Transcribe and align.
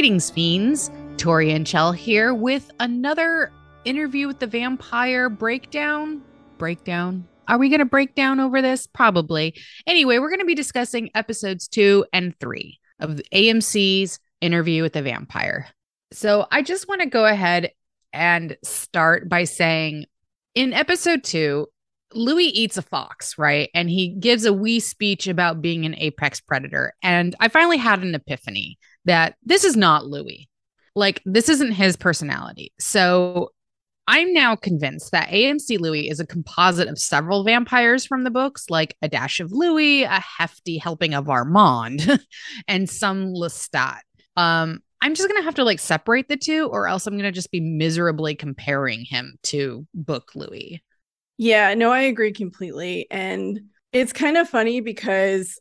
Greetings, 0.00 0.30
fiends. 0.30 0.90
Tori 1.18 1.52
and 1.52 1.66
Chell 1.66 1.92
here 1.92 2.32
with 2.32 2.70
another 2.80 3.52
interview 3.84 4.28
with 4.28 4.38
the 4.38 4.46
vampire 4.46 5.28
breakdown. 5.28 6.22
Breakdown. 6.56 7.28
Are 7.48 7.58
we 7.58 7.68
going 7.68 7.80
to 7.80 7.84
break 7.84 8.14
down 8.14 8.40
over 8.40 8.62
this? 8.62 8.86
Probably. 8.86 9.54
Anyway, 9.86 10.16
we're 10.16 10.30
going 10.30 10.40
to 10.40 10.46
be 10.46 10.54
discussing 10.54 11.10
episodes 11.14 11.68
two 11.68 12.06
and 12.14 12.34
three 12.40 12.80
of 12.98 13.20
AMC's 13.34 14.18
interview 14.40 14.82
with 14.82 14.94
the 14.94 15.02
vampire. 15.02 15.68
So 16.14 16.46
I 16.50 16.62
just 16.62 16.88
want 16.88 17.02
to 17.02 17.06
go 17.06 17.26
ahead 17.26 17.72
and 18.10 18.56
start 18.64 19.28
by 19.28 19.44
saying 19.44 20.06
in 20.54 20.72
episode 20.72 21.24
two, 21.24 21.66
Louis 22.14 22.46
eats 22.46 22.78
a 22.78 22.82
fox, 22.82 23.36
right? 23.36 23.68
And 23.74 23.90
he 23.90 24.08
gives 24.08 24.46
a 24.46 24.52
wee 24.54 24.80
speech 24.80 25.28
about 25.28 25.60
being 25.60 25.84
an 25.84 25.94
apex 25.96 26.40
predator. 26.40 26.94
And 27.02 27.36
I 27.38 27.48
finally 27.48 27.76
had 27.76 28.02
an 28.02 28.14
epiphany 28.14 28.78
that 29.04 29.36
this 29.42 29.64
is 29.64 29.76
not 29.76 30.06
Louis. 30.06 30.48
Like, 30.94 31.22
this 31.24 31.48
isn't 31.48 31.72
his 31.72 31.96
personality. 31.96 32.72
So 32.78 33.50
I'm 34.06 34.32
now 34.32 34.56
convinced 34.56 35.12
that 35.12 35.28
AMC 35.28 35.78
Louis 35.78 36.08
is 36.08 36.18
a 36.18 36.26
composite 36.26 36.88
of 36.88 36.98
several 36.98 37.44
vampires 37.44 38.04
from 38.04 38.24
the 38.24 38.30
books, 38.30 38.66
like 38.68 38.96
a 39.02 39.08
dash 39.08 39.38
of 39.38 39.52
Louis, 39.52 40.02
a 40.02 40.20
hefty 40.20 40.78
helping 40.78 41.14
of 41.14 41.28
Armand, 41.30 42.20
and 42.68 42.90
some 42.90 43.32
Lestat. 43.34 44.00
Um, 44.36 44.80
I'm 45.00 45.14
just 45.14 45.28
gonna 45.28 45.44
have 45.44 45.54
to 45.54 45.64
like 45.64 45.78
separate 45.78 46.28
the 46.28 46.36
two, 46.36 46.66
or 46.72 46.88
else 46.88 47.06
I'm 47.06 47.16
gonna 47.16 47.30
just 47.30 47.52
be 47.52 47.60
miserably 47.60 48.34
comparing 48.34 49.04
him 49.04 49.36
to 49.44 49.86
Book 49.94 50.32
Louis. 50.34 50.82
Yeah, 51.38 51.72
no, 51.74 51.92
I 51.92 52.02
agree 52.02 52.32
completely. 52.32 53.06
And 53.12 53.60
it's 53.92 54.12
kind 54.12 54.36
of 54.36 54.48
funny 54.48 54.80
because 54.80 55.58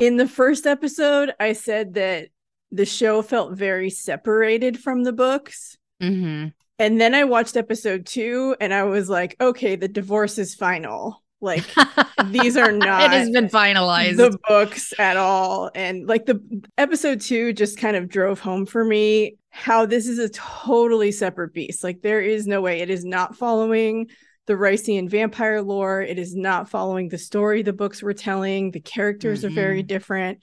in 0.00 0.16
the 0.16 0.26
first 0.26 0.66
episode, 0.66 1.32
I 1.38 1.52
said 1.52 1.94
that 1.94 2.30
the 2.72 2.86
show 2.86 3.22
felt 3.22 3.52
very 3.52 3.90
separated 3.90 4.80
from 4.80 5.04
the 5.04 5.12
books. 5.12 5.76
Mm-hmm. 6.02 6.48
And 6.78 7.00
then 7.00 7.14
I 7.14 7.24
watched 7.24 7.56
episode 7.56 8.06
two 8.06 8.56
and 8.60 8.74
I 8.74 8.84
was 8.84 9.08
like, 9.08 9.36
okay, 9.40 9.76
the 9.76 9.88
divorce 9.88 10.38
is 10.38 10.54
final. 10.54 11.22
Like 11.40 11.64
these 12.26 12.56
are 12.56 12.72
not 12.72 13.04
it 13.04 13.10
has 13.10 13.30
been 13.30 13.48
finalized. 13.48 14.16
the 14.16 14.38
books 14.48 14.94
at 14.98 15.16
all. 15.16 15.70
And 15.74 16.06
like 16.08 16.24
the 16.24 16.40
episode 16.78 17.20
two 17.20 17.52
just 17.52 17.78
kind 17.78 17.96
of 17.96 18.08
drove 18.08 18.40
home 18.40 18.64
for 18.64 18.84
me 18.84 19.36
how 19.50 19.84
this 19.84 20.06
is 20.06 20.18
a 20.18 20.30
totally 20.30 21.12
separate 21.12 21.52
beast. 21.52 21.84
Like 21.84 22.00
there 22.00 22.20
is 22.20 22.46
no 22.46 22.62
way 22.62 22.80
it 22.80 22.90
is 22.90 23.04
not 23.04 23.36
following 23.36 24.08
the 24.46 24.54
Rician 24.54 25.10
vampire 25.10 25.62
lore. 25.62 26.00
It 26.00 26.18
is 26.18 26.34
not 26.34 26.70
following 26.70 27.08
the 27.08 27.18
story 27.18 27.62
the 27.62 27.72
books 27.72 28.02
were 28.02 28.14
telling. 28.14 28.70
The 28.70 28.80
characters 28.80 29.40
mm-hmm. 29.40 29.48
are 29.48 29.54
very 29.54 29.80
mm-hmm. 29.80 29.88
different. 29.88 30.38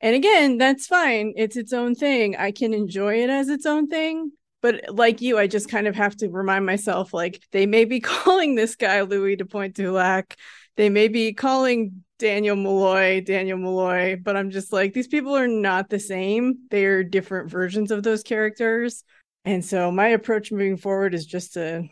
And 0.00 0.16
again, 0.16 0.58
that's 0.58 0.86
fine. 0.86 1.34
It's 1.36 1.56
its 1.56 1.72
own 1.72 1.94
thing. 1.94 2.36
I 2.36 2.52
can 2.52 2.72
enjoy 2.72 3.22
it 3.22 3.30
as 3.30 3.48
its 3.48 3.66
own 3.66 3.88
thing. 3.88 4.32
But 4.62 4.82
like 4.88 5.20
you, 5.20 5.38
I 5.38 5.46
just 5.46 5.70
kind 5.70 5.86
of 5.86 5.94
have 5.96 6.16
to 6.16 6.28
remind 6.28 6.66
myself 6.66 7.14
like 7.14 7.42
they 7.52 7.66
may 7.66 7.84
be 7.84 8.00
calling 8.00 8.54
this 8.54 8.76
guy 8.76 9.02
Louis 9.02 9.36
de 9.36 9.44
Pointe-du-Lac. 9.44 10.36
They 10.76 10.88
may 10.88 11.08
be 11.08 11.32
calling 11.32 12.04
Daniel 12.18 12.56
Molloy 12.56 13.22
Daniel 13.22 13.58
Molloy, 13.58 14.16
but 14.22 14.36
I'm 14.36 14.50
just 14.50 14.72
like, 14.72 14.92
these 14.92 15.08
people 15.08 15.36
are 15.36 15.48
not 15.48 15.88
the 15.88 15.98
same. 15.98 16.58
They're 16.70 17.02
different 17.02 17.50
versions 17.50 17.90
of 17.90 18.02
those 18.02 18.22
characters. 18.22 19.04
And 19.44 19.64
so 19.64 19.90
my 19.90 20.08
approach 20.08 20.52
moving 20.52 20.76
forward 20.76 21.14
is 21.14 21.24
just 21.24 21.54
to 21.54 21.88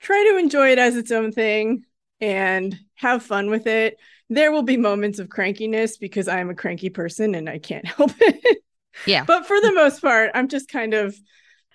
try 0.00 0.28
to 0.30 0.38
enjoy 0.38 0.72
it 0.72 0.78
as 0.78 0.96
its 0.96 1.12
own 1.12 1.30
thing 1.32 1.84
and 2.20 2.76
have 2.96 3.22
fun 3.22 3.50
with 3.50 3.66
it. 3.68 3.96
There 4.30 4.52
will 4.52 4.62
be 4.62 4.76
moments 4.76 5.18
of 5.18 5.28
crankiness 5.28 5.98
because 5.98 6.28
I 6.28 6.40
am 6.40 6.50
a 6.50 6.54
cranky 6.54 6.90
person 6.90 7.34
and 7.34 7.48
I 7.48 7.58
can't 7.58 7.86
help 7.96 8.12
it. 8.20 8.58
Yeah. 9.06 9.24
but 9.24 9.46
for 9.46 9.60
the 9.60 9.68
mm. 9.68 9.76
most 9.76 10.00
part, 10.00 10.30
I'm 10.34 10.48
just 10.48 10.68
kind 10.68 10.92
of 10.92 11.16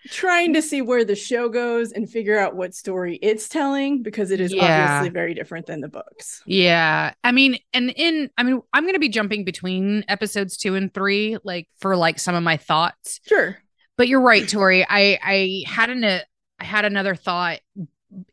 trying 0.07 0.53
to 0.53 0.61
see 0.61 0.81
where 0.81 1.05
the 1.05 1.15
show 1.15 1.47
goes 1.47 1.91
and 1.91 2.09
figure 2.09 2.37
out 2.37 2.55
what 2.55 2.75
story 2.75 3.17
it's 3.21 3.47
telling 3.47 4.03
because 4.03 4.31
it 4.31 4.41
is 4.41 4.53
yeah. 4.53 4.95
obviously 4.95 5.09
very 5.09 5.33
different 5.33 5.65
than 5.65 5.81
the 5.81 5.87
books. 5.87 6.41
Yeah. 6.45 7.13
I 7.23 7.31
mean, 7.31 7.57
and 7.73 7.91
in 7.95 8.29
I 8.37 8.43
mean, 8.43 8.61
I'm 8.73 8.83
going 8.83 8.95
to 8.95 8.99
be 8.99 9.09
jumping 9.09 9.45
between 9.45 10.03
episodes 10.07 10.57
2 10.57 10.75
and 10.75 10.93
3 10.93 11.37
like 11.43 11.67
for 11.79 11.95
like 11.95 12.19
some 12.19 12.35
of 12.35 12.43
my 12.43 12.57
thoughts. 12.57 13.21
Sure. 13.25 13.57
But 13.95 14.07
you're 14.07 14.21
right, 14.21 14.47
Tori. 14.47 14.85
I 14.87 15.19
I 15.23 15.63
had 15.67 15.89
an 15.89 16.03
I 16.03 16.65
had 16.65 16.85
another 16.85 17.15
thought 17.15 17.59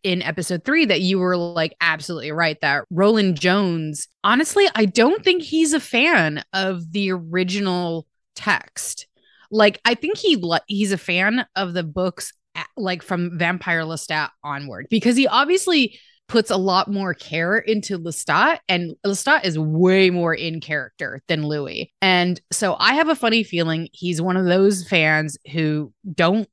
in 0.03 0.23
episode 0.23 0.65
three 0.65 0.85
that 0.87 1.01
you 1.01 1.19
were 1.19 1.37
like 1.37 1.75
absolutely 1.81 2.33
right 2.33 2.61
that 2.61 2.85
Rolin 2.93 3.39
Jones, 3.39 4.09
honestly, 4.25 4.67
I 4.75 4.85
don't 4.85 5.25
think 5.25 5.43
he's 5.43 5.73
a 5.73 5.81
fan 5.81 6.43
of 6.53 6.93
the 6.93 7.13
original 7.13 8.07
text. 8.35 9.07
Like, 9.51 9.81
I 9.85 9.95
think 9.95 10.17
he 10.17 10.43
he's 10.69 10.93
a 10.93 10.99
fan 10.99 11.47
of 11.57 11.75
the 11.75 11.83
books, 11.83 12.33
like 12.77 13.03
from 13.03 13.39
Vampire 13.39 13.83
Lestat 13.83 14.31
onward, 14.45 14.87
because 14.91 15.17
he 15.17 15.27
obviously 15.27 15.99
puts 16.29 16.51
a 16.51 16.57
lot 16.57 16.89
more 16.89 17.13
care 17.13 17.59
into 17.59 17.99
Lestat, 17.99 18.61
and 18.69 18.95
Lestat 19.05 19.45
is 19.45 19.59
way 19.59 20.11
more 20.11 20.33
in 20.33 20.61
character 20.61 21.21
than 21.27 21.45
Louis. 21.45 21.93
And 22.01 22.41
so 22.53 22.77
I 22.79 22.95
have 22.95 23.09
a 23.09 23.17
funny 23.17 23.43
feeling 23.43 23.89
he's 23.93 24.23
one 24.23 24.37
of 24.37 24.47
those 24.47 24.87
fans 24.87 25.37
who 25.53 25.93
don't 26.15 26.49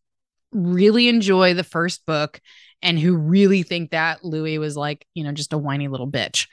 really 0.52 1.08
enjoy 1.08 1.54
the 1.54 1.64
first 1.64 2.06
book 2.08 2.42
and 2.82 3.00
who 3.00 3.16
really 3.16 3.64
think 3.64 3.92
that 3.92 4.24
Louis 4.24 4.58
was 4.58 4.78
like, 4.78 5.06
you 5.14 5.24
know, 5.24 5.32
just 5.32 5.54
a 5.54 5.58
whiny 5.58 5.88
little 5.88 6.10
bitch. 6.10 6.48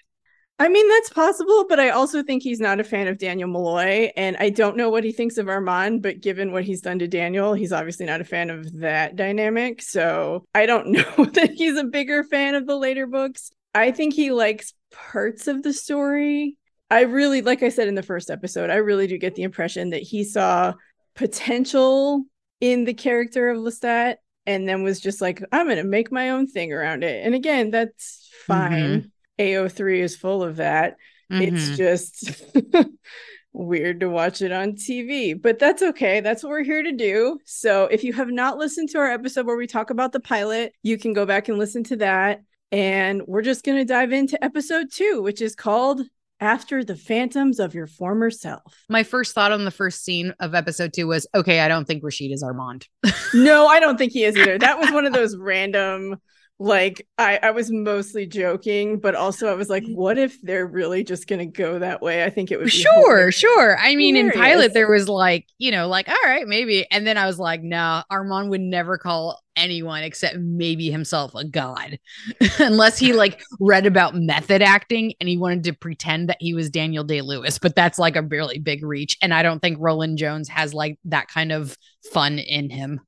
I 0.59 0.69
mean, 0.69 0.89
that's 0.89 1.11
possible, 1.11 1.67
but 1.69 1.81
I 1.81 1.91
also 1.91 2.23
think 2.23 2.43
he's 2.43 2.61
not 2.61 2.79
a 2.79 2.85
fan 2.85 3.09
of 3.09 3.19
Daniel 3.19 3.49
Molloy. 3.49 4.11
And 4.17 4.37
I 4.39 4.51
don't 4.51 4.77
know 4.77 4.89
what 4.89 5.03
he 5.03 5.11
thinks 5.11 5.37
of 5.37 5.49
Armand, 5.49 6.01
but 6.01 6.21
given 6.21 6.53
what 6.53 6.63
he's 6.63 6.81
done 6.81 7.01
to 7.01 7.09
Daniel, 7.09 7.55
he's 7.55 7.73
obviously 7.73 8.07
not 8.07 8.21
a 8.21 8.25
fan 8.25 8.51
of 8.51 8.73
that 8.79 9.17
dynamic. 9.17 9.83
So 9.83 10.45
I 10.55 10.67
don't 10.67 10.89
know 10.93 11.25
that 11.25 11.51
he's 11.55 11.77
a 11.77 11.85
bigger 11.85 12.23
fan 12.23 12.55
of 12.55 12.67
the 12.67 12.77
later 12.77 13.09
books. 13.09 13.51
I 13.75 13.91
think 13.91 14.15
he 14.15 14.31
likes 14.31 14.75
parts 14.93 15.49
of 15.49 15.65
the 15.65 15.73
story. 15.73 16.57
I 16.89 17.01
really, 17.01 17.43
like 17.43 17.65
I 17.65 17.71
said 17.71 17.89
in 17.89 17.97
the 17.97 18.03
first 18.05 18.31
episode, 18.31 18.71
I 18.71 18.77
really 18.77 19.09
do 19.09 19.19
get 19.19 19.35
the 19.35 19.43
impression 19.43 19.91
that 19.91 20.03
he 20.03 20.23
saw 20.23 20.75
potential 21.17 22.23
in 22.61 22.85
the 22.85 22.95
character 22.95 23.51
of 23.51 23.59
Lestat 23.59 24.17
and 24.47 24.69
then 24.69 24.83
was 24.83 25.01
just 25.01 25.21
like, 25.21 25.43
I'm 25.53 25.67
going 25.67 25.79
to 25.79 25.85
make 25.85 26.13
my 26.13 26.31
own 26.31 26.47
thing 26.47 26.73
around 26.73 27.03
it. 27.03 27.25
And 27.25 27.35
again, 27.35 27.71
that's 27.71 28.29
fine. 28.47 28.73
Mm-hmm. 28.83 29.07
AO3 29.43 29.99
is 29.99 30.17
full 30.17 30.43
of 30.43 30.57
that. 30.57 30.97
Mm-hmm. 31.33 31.57
It's 31.57 31.77
just 31.77 32.45
weird 33.53 34.01
to 34.01 34.11
watch 34.11 34.43
it 34.43 34.53
on 34.53 34.73
TV, 34.73 35.41
but 35.41 35.59
that's 35.59 35.83
okay. 35.83 36.21
That's 36.21 36.43
what 36.43 36.51
we're 36.51 36.65
here 36.65 36.83
to 36.83 36.93
do. 36.93 37.39
So 37.45 37.85
if 37.85 38.05
you 38.05 38.13
have 38.13 38.31
not 38.31 38.59
listened 38.59 38.91
to 38.91 38.99
our 38.99 39.11
episode 39.11 39.47
where 39.47 39.57
we 39.57 39.67
talk 39.67 39.91
about 39.91 40.13
the 40.13 40.21
pilot, 40.21 40.75
you 40.83 40.99
can 40.99 41.13
go 41.13 41.25
back 41.25 41.49
and 41.49 41.59
listen 41.59 41.85
to 41.85 41.97
that. 41.97 42.43
And 42.71 43.23
we're 43.27 43.43
just 43.43 43.65
going 43.65 43.79
to 43.79 43.85
dive 43.85 44.13
into 44.13 44.43
episode 44.45 44.89
two, 44.93 45.23
which 45.23 45.41
is 45.41 45.55
called 45.55 46.03
after 46.45 46.85
the 46.85 46.95
phantoms 46.95 47.59
of 47.59 47.75
your 47.75 47.87
former 47.87 48.31
self. 48.31 48.85
My 48.91 49.03
first 49.03 49.35
thought 49.35 49.51
on 49.51 49.65
the 49.65 49.71
first 49.71 50.05
scene 50.05 50.35
of 50.41 50.55
episode 50.55 50.93
two 50.93 51.07
was, 51.07 51.27
okay, 51.35 51.61
I 51.61 51.69
don't 51.69 51.87
think 51.87 52.05
Rashid 52.05 52.31
is 52.33 52.43
Armand. 52.43 52.87
no, 53.35 53.67
I 53.67 53.81
don't 53.81 53.97
think 53.97 54.13
he 54.13 54.25
is 54.25 54.37
either. 54.37 54.59
That 54.59 54.79
was 54.79 54.93
one 54.93 55.07
of 55.07 55.15
those 55.15 55.37
random 55.37 56.21
like 56.59 57.07
I, 57.19 57.39
I 57.43 57.51
was 57.51 57.71
mostly 57.71 58.27
joking, 58.27 59.01
but 59.01 59.15
also 59.15 59.49
I 59.49 59.55
was 59.55 59.69
like, 59.69 59.83
mm-hmm. 59.83 59.97
what 59.97 60.19
if 60.19 60.41
they're 60.43 60.67
really 60.67 61.03
just 61.03 61.27
gonna 61.27 61.47
go 61.47 61.79
that 61.81 62.01
way? 62.01 62.25
I 62.25 62.31
think 62.31 62.53
it 62.53 62.59
was 62.59 62.73
sure, 62.73 63.33
sure. 63.33 63.77
I 63.79 63.97
mean, 63.97 64.15
hilarious. 64.15 64.37
in 64.37 64.41
pilot, 64.41 64.75
there 64.75 64.91
was 64.91 65.09
like, 65.09 65.47
you 65.59 65.71
know, 65.71 65.89
like, 65.89 66.09
all 66.09 66.17
right, 66.25 66.47
maybe. 66.47 66.87
And 66.91 67.07
then 67.07 67.19
I 67.19 67.27
was 67.27 67.39
like, 67.39 67.63
no, 67.63 67.77
nah, 67.77 68.03
Armand 68.11 68.51
would 68.51 68.61
never 68.61 68.99
call 68.99 69.41
anyone 69.57 70.03
except 70.03 70.37
maybe 70.37 70.91
himself 70.91 71.33
a 71.35 71.45
god 71.45 71.99
unless 72.59 72.99
he 72.99 73.13
like 73.13 73.41
read 73.61 73.87
about 73.87 74.15
method 74.15 74.63
acting 74.63 75.15
and 75.21 75.29
he 75.29 75.37
wanted 75.37 75.63
to 75.65 75.73
pretend 75.73 76.29
that 76.29 76.39
he 76.41 76.55
was 76.55 76.71
Daniel 76.71 77.05
Day-Lewis 77.05 77.59
but 77.59 77.77
that's 77.77 77.99
like 77.99 78.17
a 78.17 78.23
really 78.23 78.59
big 78.59 78.85
reach 78.85 79.17
and 79.23 79.33
I 79.33 79.43
don't 79.43 79.61
think 79.61 79.79
Rolin 79.79 80.17
Jones 80.17 80.49
has 80.49 80.75
like 80.75 80.99
that 81.05 81.29
kind 81.29 81.53
of 81.53 81.77
fun 82.13 82.39
in 82.39 82.69
him 82.69 83.01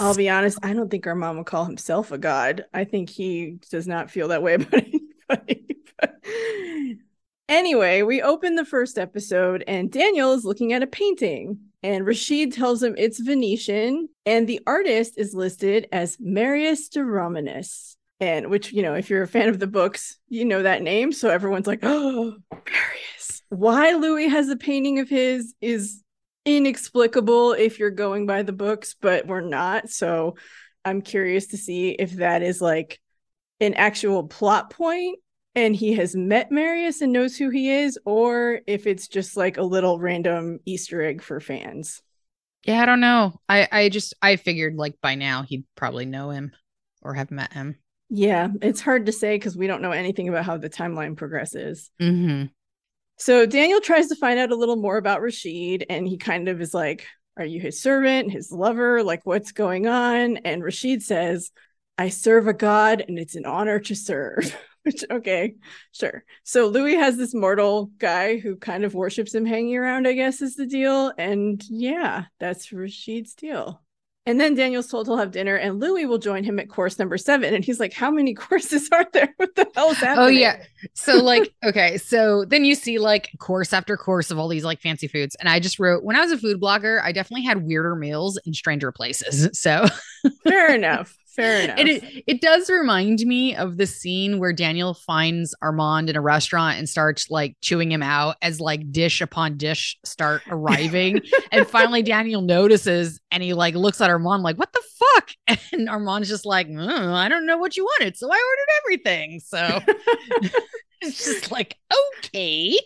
I'll 0.00 0.14
be 0.14 0.28
honest 0.28 0.58
I 0.62 0.72
don't 0.72 0.90
think 0.90 1.06
Armand 1.06 1.38
would 1.38 1.46
call 1.46 1.64
himself 1.64 2.12
a 2.12 2.18
god 2.18 2.64
I 2.72 2.84
think 2.84 3.10
he 3.10 3.58
does 3.70 3.86
not 3.86 4.10
feel 4.10 4.28
that 4.28 4.42
way 4.42 4.54
about 4.58 4.74
anybody 4.74 5.66
anyway 7.48 8.02
we 8.02 8.22
open 8.22 8.54
the 8.54 8.64
first 8.64 8.98
episode 8.98 9.64
and 9.66 9.90
Daniel 9.90 10.32
is 10.32 10.44
looking 10.44 10.72
at 10.72 10.82
a 10.82 10.86
painting 10.86 11.58
and 11.82 12.06
Rashid 12.06 12.52
tells 12.52 12.82
him 12.82 12.94
it's 12.96 13.18
Venetian, 13.18 14.08
and 14.24 14.46
the 14.46 14.60
artist 14.66 15.14
is 15.16 15.34
listed 15.34 15.88
as 15.90 16.16
Marius 16.20 16.88
de 16.88 17.04
Romanus. 17.04 17.96
And 18.20 18.50
which, 18.50 18.72
you 18.72 18.82
know, 18.82 18.94
if 18.94 19.10
you're 19.10 19.24
a 19.24 19.28
fan 19.28 19.48
of 19.48 19.58
the 19.58 19.66
books, 19.66 20.18
you 20.28 20.44
know 20.44 20.62
that 20.62 20.82
name. 20.82 21.10
So 21.10 21.28
everyone's 21.28 21.66
like, 21.66 21.80
oh, 21.82 22.36
Marius. 22.52 23.42
Why 23.48 23.92
Louis 23.92 24.28
has 24.28 24.48
a 24.48 24.56
painting 24.56 25.00
of 25.00 25.08
his 25.08 25.54
is 25.60 26.04
inexplicable 26.44 27.52
if 27.52 27.78
you're 27.78 27.90
going 27.90 28.26
by 28.26 28.42
the 28.42 28.52
books, 28.52 28.94
but 29.00 29.26
we're 29.26 29.40
not. 29.40 29.90
So 29.90 30.36
I'm 30.84 31.02
curious 31.02 31.48
to 31.48 31.56
see 31.56 31.90
if 31.90 32.12
that 32.12 32.42
is 32.42 32.60
like 32.60 33.00
an 33.60 33.74
actual 33.74 34.24
plot 34.24 34.70
point 34.70 35.18
and 35.54 35.76
he 35.76 35.94
has 35.94 36.16
met 36.16 36.50
Marius 36.50 37.00
and 37.00 37.12
knows 37.12 37.36
who 37.36 37.50
he 37.50 37.70
is, 37.70 37.98
or 38.04 38.60
if 38.66 38.86
it's 38.86 39.06
just 39.08 39.36
like 39.36 39.58
a 39.58 39.62
little 39.62 39.98
random 39.98 40.58
Easter 40.64 41.02
egg 41.02 41.22
for 41.22 41.40
fans. 41.40 42.02
Yeah, 42.64 42.80
I 42.80 42.86
don't 42.86 43.00
know. 43.00 43.40
I 43.48 43.68
I 43.70 43.88
just 43.88 44.14
I 44.22 44.36
figured 44.36 44.76
like 44.76 44.94
by 45.02 45.14
now 45.14 45.42
he'd 45.42 45.64
probably 45.74 46.06
know 46.06 46.30
him 46.30 46.52
or 47.02 47.14
have 47.14 47.30
met 47.30 47.52
him. 47.52 47.76
Yeah, 48.08 48.48
it's 48.60 48.80
hard 48.80 49.06
to 49.06 49.12
say 49.12 49.36
because 49.36 49.56
we 49.56 49.66
don't 49.66 49.82
know 49.82 49.90
anything 49.90 50.28
about 50.28 50.44
how 50.44 50.56
the 50.56 50.70
timeline 50.70 51.16
progresses. 51.16 51.90
Mm-hmm. 52.00 52.46
So 53.22 53.46
Daniel 53.46 53.80
tries 53.80 54.08
to 54.08 54.16
find 54.16 54.40
out 54.40 54.50
a 54.50 54.56
little 54.56 54.74
more 54.74 54.96
about 54.96 55.22
Rashid, 55.22 55.86
and 55.88 56.08
he 56.08 56.18
kind 56.18 56.48
of 56.48 56.60
is 56.60 56.74
like, 56.74 57.06
Are 57.36 57.44
you 57.44 57.60
his 57.60 57.80
servant, 57.80 58.32
his 58.32 58.50
lover? 58.50 59.04
Like, 59.04 59.20
what's 59.22 59.52
going 59.52 59.86
on? 59.86 60.38
And 60.38 60.60
Rashid 60.60 61.04
says, 61.04 61.52
I 61.96 62.08
serve 62.08 62.48
a 62.48 62.52
god, 62.52 63.04
and 63.06 63.20
it's 63.20 63.36
an 63.36 63.46
honor 63.46 63.78
to 63.78 63.94
serve. 63.94 64.56
Which, 64.82 65.04
okay, 65.08 65.54
sure. 65.92 66.24
So 66.42 66.66
Louis 66.66 66.96
has 66.96 67.16
this 67.16 67.32
mortal 67.32 67.92
guy 67.98 68.38
who 68.38 68.56
kind 68.56 68.82
of 68.82 68.92
worships 68.92 69.32
him 69.32 69.46
hanging 69.46 69.76
around, 69.76 70.08
I 70.08 70.14
guess, 70.14 70.42
is 70.42 70.56
the 70.56 70.66
deal. 70.66 71.12
And 71.16 71.62
yeah, 71.68 72.24
that's 72.40 72.72
Rashid's 72.72 73.34
deal. 73.34 73.80
And 74.24 74.40
then 74.40 74.54
Daniel's 74.54 74.86
told 74.86 75.08
he'll 75.08 75.16
have 75.16 75.32
dinner, 75.32 75.56
and 75.56 75.80
Louis 75.80 76.06
will 76.06 76.18
join 76.18 76.44
him 76.44 76.60
at 76.60 76.68
course 76.68 76.96
number 76.96 77.18
seven. 77.18 77.54
And 77.54 77.64
he's 77.64 77.80
like, 77.80 77.92
How 77.92 78.10
many 78.10 78.34
courses 78.48 78.88
are 78.92 79.06
there? 79.12 79.34
What 79.42 79.56
the 79.56 79.68
hell 79.74 79.90
is 79.90 80.00
oh, 80.02 80.06
happening? 80.06 80.24
Oh, 80.24 80.28
yeah. 80.28 80.62
So, 80.94 81.16
like, 81.24 81.52
okay. 81.64 81.98
So 81.98 82.44
then 82.44 82.64
you 82.64 82.76
see 82.76 82.98
like 82.98 83.30
course 83.38 83.72
after 83.72 83.96
course 83.96 84.30
of 84.30 84.38
all 84.38 84.46
these 84.46 84.64
like 84.64 84.80
fancy 84.80 85.08
foods. 85.08 85.34
And 85.40 85.48
I 85.48 85.58
just 85.58 85.80
wrote, 85.80 86.04
when 86.04 86.14
I 86.14 86.20
was 86.20 86.30
a 86.30 86.38
food 86.38 86.60
blogger, 86.60 87.02
I 87.02 87.10
definitely 87.10 87.44
had 87.44 87.66
weirder 87.66 87.96
meals 87.96 88.38
in 88.46 88.54
stranger 88.54 88.92
places. 88.92 89.58
So, 89.58 89.86
fair 90.44 90.72
enough. 90.72 91.16
Fair 91.34 91.62
enough. 91.62 91.78
And 91.82 91.88
it, 91.88 92.24
it 92.26 92.40
does 92.40 92.68
remind 92.68 93.20
me 93.20 93.56
of 93.56 93.76
the 93.78 93.86
scene 93.86 94.38
where 94.38 94.52
Daniel 94.52 94.94
finds 94.94 95.54
Armand 95.62 96.10
in 96.10 96.16
a 96.16 96.20
restaurant 96.20 96.78
and 96.78 96.88
starts 96.88 97.30
like 97.30 97.56
chewing 97.60 97.90
him 97.90 98.02
out 98.02 98.36
as 98.42 98.60
like 98.60 98.92
dish 98.92 99.20
upon 99.20 99.56
dish 99.56 99.98
start 100.04 100.42
arriving. 100.50 101.20
and 101.50 101.66
finally 101.66 102.02
Daniel 102.02 102.42
notices 102.42 103.20
and 103.30 103.42
he 103.42 103.54
like 103.54 103.74
looks 103.74 104.00
at 104.00 104.10
Armand 104.10 104.42
like, 104.42 104.56
what 104.56 104.72
the 104.72 104.82
fuck? 104.98 105.30
And 105.72 105.88
Armand's 105.88 106.28
just 106.28 106.44
like, 106.44 106.68
mm, 106.68 107.12
I 107.14 107.28
don't 107.28 107.46
know 107.46 107.56
what 107.56 107.76
you 107.76 107.84
wanted. 107.84 108.16
So 108.16 108.28
I 108.30 108.36
ordered 108.36 109.00
everything. 109.06 109.40
So 109.40 109.80
it's 111.02 111.24
just 111.24 111.50
like, 111.50 111.76
okay. 112.18 112.78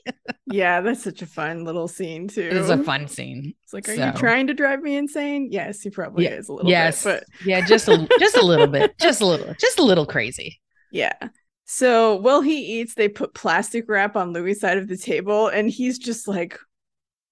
yeah, 0.46 0.80
that's 0.80 1.02
such 1.02 1.22
a 1.22 1.26
fun 1.26 1.64
little 1.64 1.88
scene 1.88 2.28
too. 2.28 2.48
It's 2.52 2.68
a 2.68 2.82
fun 2.82 3.08
scene. 3.08 3.54
It's 3.62 3.72
like, 3.72 3.88
are 3.88 3.96
so. 3.96 4.06
you 4.06 4.12
trying 4.12 4.46
to 4.48 4.54
drive 4.54 4.80
me 4.80 4.96
insane? 4.96 5.48
Yes, 5.50 5.80
he 5.82 5.90
probably 5.90 6.24
yeah. 6.24 6.34
is 6.34 6.48
a 6.48 6.52
little 6.52 6.70
yes. 6.70 7.04
bit, 7.04 7.24
but 7.28 7.46
yeah, 7.46 7.64
just 7.64 7.88
a 7.88 8.08
just 8.18 8.36
a 8.36 8.44
little 8.44 8.66
bit. 8.66 8.96
Just 9.00 9.20
a 9.20 9.26
little, 9.26 9.54
just 9.54 9.78
a 9.78 9.82
little 9.82 10.06
crazy. 10.06 10.60
Yeah. 10.90 11.12
So 11.64 12.16
while 12.16 12.40
he 12.40 12.80
eats, 12.80 12.94
they 12.94 13.08
put 13.08 13.34
plastic 13.34 13.88
wrap 13.88 14.16
on 14.16 14.32
Louis' 14.32 14.54
side 14.54 14.78
of 14.78 14.88
the 14.88 14.96
table, 14.96 15.48
and 15.48 15.68
he's 15.68 15.98
just 15.98 16.26
like, 16.26 16.58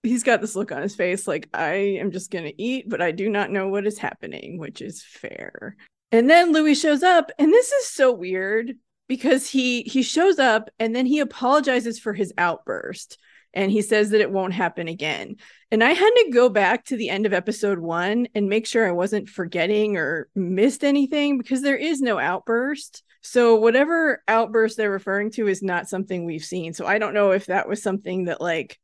he's 0.02 0.22
got 0.22 0.40
this 0.40 0.54
look 0.54 0.72
on 0.72 0.82
his 0.82 0.94
face 0.94 1.26
like, 1.26 1.48
I 1.54 1.74
am 2.00 2.10
just 2.10 2.30
gonna 2.30 2.52
eat, 2.58 2.88
but 2.88 3.00
I 3.00 3.12
do 3.12 3.28
not 3.28 3.50
know 3.50 3.68
what 3.68 3.86
is 3.86 3.98
happening, 3.98 4.58
which 4.58 4.82
is 4.82 5.02
fair. 5.02 5.76
And 6.12 6.28
then 6.28 6.52
Louis 6.52 6.74
shows 6.74 7.02
up, 7.02 7.30
and 7.38 7.52
this 7.52 7.72
is 7.72 7.88
so 7.88 8.12
weird 8.12 8.74
because 9.08 9.48
he 9.48 9.82
he 9.82 10.02
shows 10.02 10.38
up 10.38 10.70
and 10.78 10.94
then 10.94 11.06
he 11.06 11.20
apologizes 11.20 11.98
for 11.98 12.12
his 12.12 12.32
outburst 12.38 13.18
and 13.54 13.70
he 13.70 13.82
says 13.82 14.10
that 14.10 14.20
it 14.20 14.32
won't 14.32 14.52
happen 14.52 14.88
again. 14.88 15.36
And 15.70 15.82
I 15.82 15.92
had 15.92 16.10
to 16.10 16.30
go 16.32 16.48
back 16.48 16.84
to 16.86 16.96
the 16.96 17.08
end 17.08 17.24
of 17.24 17.32
episode 17.32 17.78
1 17.78 18.28
and 18.34 18.48
make 18.48 18.66
sure 18.66 18.86
I 18.86 18.92
wasn't 18.92 19.28
forgetting 19.28 19.96
or 19.96 20.28
missed 20.34 20.84
anything 20.84 21.38
because 21.38 21.62
there 21.62 21.76
is 21.76 22.00
no 22.00 22.18
outburst. 22.18 23.04
So 23.22 23.56
whatever 23.56 24.22
outburst 24.28 24.76
they're 24.76 24.90
referring 24.90 25.30
to 25.32 25.46
is 25.46 25.62
not 25.62 25.88
something 25.88 26.24
we've 26.24 26.44
seen. 26.44 26.74
So 26.74 26.84
I 26.84 26.98
don't 26.98 27.14
know 27.14 27.30
if 27.30 27.46
that 27.46 27.68
was 27.68 27.82
something 27.82 28.24
that 28.24 28.40
like 28.40 28.78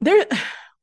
there 0.00 0.24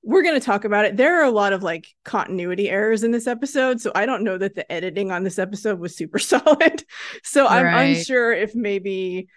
we're 0.04 0.24
going 0.24 0.40
to 0.40 0.46
talk 0.46 0.66
about 0.66 0.86
it. 0.86 0.98
There 0.98 1.22
are 1.22 1.25
a 1.25 1.31
lot 1.31 1.54
of 1.54 1.62
like 1.62 1.88
continuity 2.06 2.69
errors 2.69 3.04
in 3.04 3.12
this 3.12 3.28
episode. 3.28 3.81
So 3.81 3.92
I 3.94 4.06
don't 4.06 4.24
know 4.24 4.38
that 4.38 4.56
the 4.56 4.69
editing 4.72 5.12
on 5.12 5.24
this 5.24 5.40
episode 5.40 5.80
was 5.80 5.96
super 5.96 6.19
solid. 6.19 6.84
so 7.24 7.48
I'm 7.48 7.66
right. 7.66 7.98
unsure 7.98 8.31
if 8.34 8.56
maybe 8.56 9.28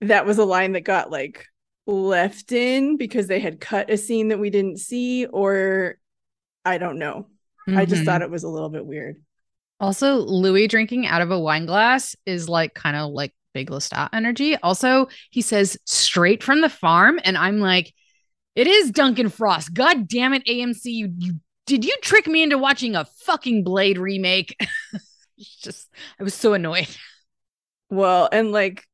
that 0.00 0.26
was 0.26 0.38
a 0.38 0.44
line 0.44 0.72
that 0.72 0.82
got 0.82 1.10
like 1.10 1.46
left 1.86 2.52
in 2.52 2.96
because 2.96 3.26
they 3.26 3.40
had 3.40 3.60
cut 3.60 3.90
a 3.90 3.96
scene 3.96 4.28
that 4.28 4.38
we 4.38 4.50
didn't 4.50 4.78
see, 4.78 5.26
or 5.26 5.98
I 6.64 6.78
don't 6.78 6.98
know. 6.98 7.28
Mm-hmm. 7.68 7.78
I 7.78 7.84
just 7.84 8.04
thought 8.04 8.20
mm-hmm. 8.20 8.24
it 8.24 8.30
was 8.30 8.44
a 8.44 8.48
little 8.48 8.68
bit 8.68 8.86
weird. 8.86 9.22
Also, 9.78 10.16
Louis 10.16 10.68
drinking 10.68 11.06
out 11.06 11.22
of 11.22 11.30
a 11.30 11.38
wine 11.38 11.66
glass 11.66 12.16
is 12.24 12.48
like 12.48 12.74
kind 12.74 12.96
of 12.96 13.12
like 13.12 13.34
big 13.52 13.70
Lestat 13.70 14.10
energy. 14.12 14.56
Also, 14.56 15.08
he 15.30 15.42
says 15.42 15.78
straight 15.84 16.42
from 16.42 16.60
the 16.60 16.68
farm. 16.68 17.20
And 17.24 17.36
I'm 17.36 17.58
like, 17.58 17.92
it 18.56 18.66
is 18.66 18.90
Deacon 18.90 19.28
Frost. 19.28 19.72
God 19.72 20.08
damn 20.08 20.32
it, 20.32 20.44
AMC. 20.46 20.86
You, 20.86 21.12
you 21.18 21.34
did 21.66 21.84
you 21.84 21.94
trick 22.00 22.26
me 22.26 22.42
into 22.42 22.58
watching 22.58 22.96
a 22.96 23.04
fucking 23.04 23.62
Blade 23.62 23.98
remake? 23.98 24.56
just 25.38 25.88
I 26.18 26.24
was 26.24 26.34
so 26.34 26.54
annoyed. 26.54 26.88
Well, 27.90 28.28
and 28.32 28.50
like 28.50 28.84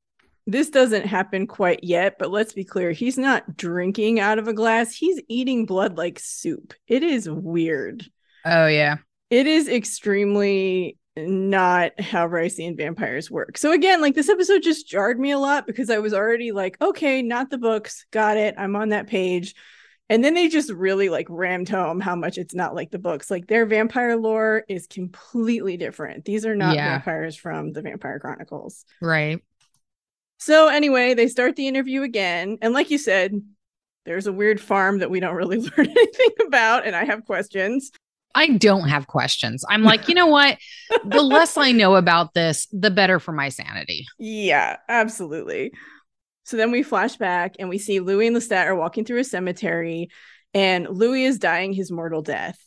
this 0.47 0.71
doesn't 0.71 1.07
happen 1.07 1.47
quite 1.47 1.85
yet, 1.85 2.17
but 2.19 2.31
let's 2.31 2.53
be 2.53 2.65
clear, 2.65 2.91
he's 2.91 3.17
not 3.17 3.57
drinking 3.57 4.19
out 4.19 4.39
of 4.39 4.49
a 4.49 4.53
glass. 4.53 4.95
He's 4.95 5.21
eating 5.29 5.67
blood 5.67 5.97
like 5.97 6.19
soup. 6.19 6.75
It 6.89 7.03
is 7.03 7.31
weird. 7.31 8.05
Oh 8.45 8.67
yeah. 8.67 8.97
It 9.31 9.47
is 9.47 9.69
extremely 9.69 10.99
not 11.17 12.01
how 12.01 12.27
Ricean 12.27 12.77
vampires 12.77 13.31
work. 13.31 13.59
So 13.59 13.73
again, 13.73 14.01
like 14.01 14.15
this 14.15 14.29
episode 14.29 14.63
just 14.63 14.89
jarred 14.89 15.21
me 15.21 15.31
a 15.31 15.39
lot 15.39 15.67
because 15.67 15.91
I 15.91 15.99
was 15.99 16.15
already 16.15 16.53
like, 16.53 16.81
okay, 16.81 17.23
not 17.23 17.51
the 17.51 17.59
books, 17.59 18.07
got 18.11 18.37
it. 18.37 18.55
I'm 18.57 18.77
on 18.77 18.91
that 18.91 19.07
page. 19.07 19.55
And 20.09 20.25
then 20.25 20.35
they 20.35 20.49
just 20.49 20.71
really 20.71 21.09
like 21.09 21.27
rammed 21.31 21.69
home 21.69 22.01
how 22.01 22.17
much 22.17 22.37
it's 22.39 22.55
not 22.55 22.75
like 22.75 22.91
the 22.91 22.99
books. 22.99 23.31
Like 23.31 23.47
their 23.47 23.67
vampire 23.67 24.17
lore 24.17 24.65
is 24.69 24.87
completely 24.87 25.77
different. 25.77 26.25
These 26.25 26.45
are 26.45 26.57
not 26.57 26.75
yeah. 26.75 26.91
vampires 26.91 27.37
from 27.37 27.73
the 27.73 27.83
Vampire 27.83 28.19
Chronicles. 28.19 28.85
Right. 29.01 29.43
So 30.39 30.69
anyway, 30.69 31.15
they 31.15 31.29
start 31.29 31.57
the 31.57 31.69
interview 31.69 32.03
again. 32.03 32.59
And 32.63 32.75
like 32.75 32.91
you 32.91 32.99
said, 32.99 33.33
there's 34.05 34.27
a 34.27 34.33
weird 34.33 34.61
farm 34.61 34.99
that 34.99 35.11
we 35.11 35.21
don't 35.21 35.37
really 35.37 35.59
learn 35.79 35.89
anything 35.89 36.47
about. 36.47 36.87
And 36.87 36.97
I 36.97 37.05
have 37.05 37.25
questions. 37.25 37.93
I 38.35 38.49
don't 38.49 38.89
have 38.89 39.07
questions. 39.07 39.65
I'm 39.69 39.83
like, 39.83 40.09
you 40.09 40.15
know 40.17 40.27
what? 40.27 40.59
the 41.05 41.23
less 41.23 41.57
I 41.57 41.73
know 41.73 41.97
about 41.97 42.35
this, 42.35 42.67
the 42.73 42.91
better 42.91 43.19
for 43.19 43.33
my 43.33 43.49
sanity. 43.49 44.07
Yeah, 44.19 44.77
absolutely. 44.89 45.73
So 46.45 46.57
then 46.57 46.71
we 46.71 46.83
flash 46.83 47.17
back 47.17 47.55
and 47.59 47.69
we 47.69 47.79
see 47.79 48.01
Louis 48.01 48.27
and 48.27 48.37
Lestat 48.37 48.67
are 48.67 48.75
walking 48.75 49.05
through 49.05 49.21
a 49.21 49.25
cemetery, 49.25 50.09
and 50.55 50.89
Louis 50.89 51.25
is 51.25 51.39
dying 51.39 51.73
his 51.73 51.91
mortal 51.91 52.23
death. 52.23 52.59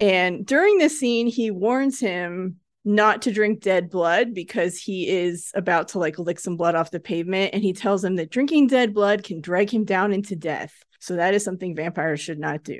And 0.00 0.44
during 0.44 0.78
this 0.78 0.98
scene, 1.00 1.26
he 1.26 1.50
warns 1.50 2.00
him 2.00 2.56
not 2.84 3.22
to 3.22 3.32
drink 3.32 3.60
dead 3.60 3.90
blood 3.90 4.32
because 4.32 4.78
he 4.78 5.08
is 5.08 5.50
about 5.54 5.88
to 5.88 5.98
like 5.98 6.18
lick 6.18 6.38
some 6.38 6.56
blood 6.56 6.74
off 6.74 6.90
the 6.90 7.00
pavement. 7.00 7.52
And 7.52 7.62
he 7.62 7.72
tells 7.72 8.04
him 8.04 8.16
that 8.16 8.30
drinking 8.30 8.68
dead 8.68 8.94
blood 8.94 9.24
can 9.24 9.40
drag 9.40 9.70
him 9.70 9.84
down 9.84 10.12
into 10.12 10.36
death. 10.36 10.72
So 11.00 11.16
that 11.16 11.34
is 11.34 11.42
something 11.42 11.74
vampires 11.74 12.20
should 12.20 12.38
not 12.38 12.62
do. 12.62 12.78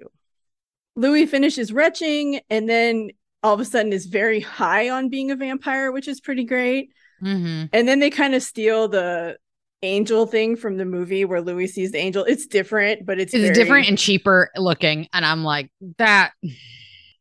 Louis 0.97 1.26
finishes 1.26 1.73
retching 1.73 2.41
and 2.50 2.69
then 2.69 3.11
all 3.43 3.55
of 3.55 3.61
a 3.61 3.65
sudden 3.65 3.93
is 3.93 4.07
very 4.07 4.41
high 4.41 4.91
on 4.91 5.09
being 5.09 5.31
a 5.31 5.37
vampire, 5.37 5.93
which 5.93 6.09
is 6.09 6.21
pretty 6.21 6.45
great. 6.45 6.91
Mm-hmm. 7.23 7.67
And 7.73 7.88
then 7.88 8.00
they 8.00 8.11
kind 8.11 8.35
of 8.35 8.43
steal 8.43 8.88
the 8.88 9.37
angel 9.83 10.26
thing 10.26 10.57
from 10.57 10.79
the 10.79 10.85
movie 10.85 11.25
where 11.25 11.41
Louis 11.41 11.69
sees 11.69 11.93
the 11.93 11.99
angel. 11.99 12.25
It's 12.25 12.47
different, 12.47 13.07
but 13.07 13.21
it's 13.21 13.35
it's 13.35 13.43
very... 13.43 13.55
different 13.55 13.88
and 13.88 13.99
cheaper 13.99 14.50
looking. 14.57 15.09
And 15.12 15.25
I'm 15.25 15.45
like, 15.45 15.71
that 15.99 16.33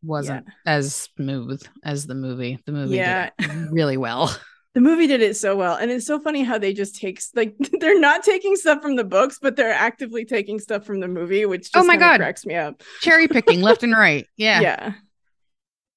wasn't 0.01 0.45
yeah. 0.47 0.73
as 0.77 0.95
smooth 0.95 1.61
as 1.83 2.07
the 2.07 2.15
movie. 2.15 2.59
The 2.65 2.71
movie 2.71 2.95
yeah. 2.95 3.31
really 3.71 3.97
well. 3.97 4.35
the 4.75 4.81
movie 4.81 5.07
did 5.07 5.21
it 5.21 5.37
so 5.37 5.55
well. 5.55 5.75
And 5.75 5.89
it's 5.89 6.05
so 6.05 6.19
funny 6.19 6.43
how 6.43 6.57
they 6.57 6.73
just 6.73 6.97
take 6.97 7.19
like 7.33 7.55
they're 7.79 7.99
not 7.99 8.23
taking 8.23 8.55
stuff 8.55 8.81
from 8.81 8.95
the 8.97 9.03
books 9.03 9.39
but 9.41 9.55
they're 9.55 9.73
actively 9.73 10.25
taking 10.25 10.59
stuff 10.59 10.85
from 10.85 10.99
the 10.99 11.07
movie 11.07 11.45
which 11.45 11.69
oh 11.73 11.83
my 11.83 11.97
god. 11.97 12.17
cracks 12.17 12.45
me 12.45 12.55
up. 12.55 12.83
Cherry 13.01 13.27
picking 13.27 13.61
left 13.61 13.81
and 13.81 13.93
right. 13.93 14.27
Yeah. 14.37 14.59
Yeah. 14.61 14.93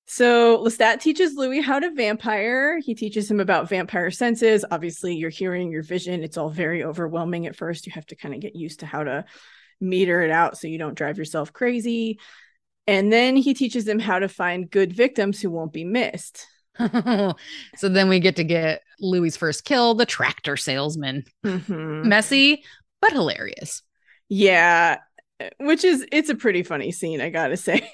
So 0.07 0.65
lestat 0.65 1.01
teaches 1.01 1.35
louis 1.35 1.61
how 1.61 1.81
to 1.81 1.91
vampire. 1.91 2.79
He 2.79 2.95
teaches 2.95 3.31
him 3.31 3.41
about 3.41 3.69
vampire 3.69 4.11
senses. 4.11 4.65
Obviously 4.71 5.17
your 5.17 5.29
hearing 5.29 5.71
your 5.71 5.83
vision. 5.83 6.23
It's 6.23 6.39
all 6.39 6.49
very 6.49 6.85
overwhelming 6.85 7.47
at 7.47 7.57
first. 7.57 7.85
You 7.85 7.93
have 7.93 8.07
to 8.07 8.17
kind 8.17 8.33
of 8.33 8.41
get 8.41 8.57
used 8.57 8.81
to 8.81 8.87
how 8.87 9.03
to 9.03 9.25
meter 9.81 10.23
it 10.23 10.31
out 10.31 10.57
so 10.57 10.69
you 10.69 10.79
don't 10.79 10.95
drive 10.97 11.19
yourself 11.19 11.53
crazy. 11.53 12.21
And 12.87 13.13
then 13.13 13.37
he 13.37 13.53
teaches 13.53 13.85
them 13.85 13.99
how 13.99 14.21
to 14.21 14.29
find 14.29 14.71
good 14.71 14.95
victims 14.95 15.41
who 15.43 15.51
won't 15.51 15.73
be 15.73 15.85
missed 15.85 16.47
so 17.77 17.89
then 17.89 18.09
we 18.09 18.21
get 18.21 18.37
to 18.37 18.45
get 18.45 18.83
Louis' 19.01 19.37
first 19.37 19.65
kill, 19.65 19.95
the 19.95 20.07
tractor 20.07 20.57
salesman. 20.57 21.25
Mm-hmm. 21.45 22.09
Messy, 22.09 22.63
but 23.01 23.13
hilarious. 23.13 23.83
Yeah. 24.29 24.99
Which 25.61 25.85
is 25.85 26.05
it's 26.11 26.31
a 26.31 26.35
pretty 26.35 26.65
funny 26.65 26.91
scene, 26.91 27.21
I 27.21 27.31
gotta 27.31 27.57
say. 27.57 27.89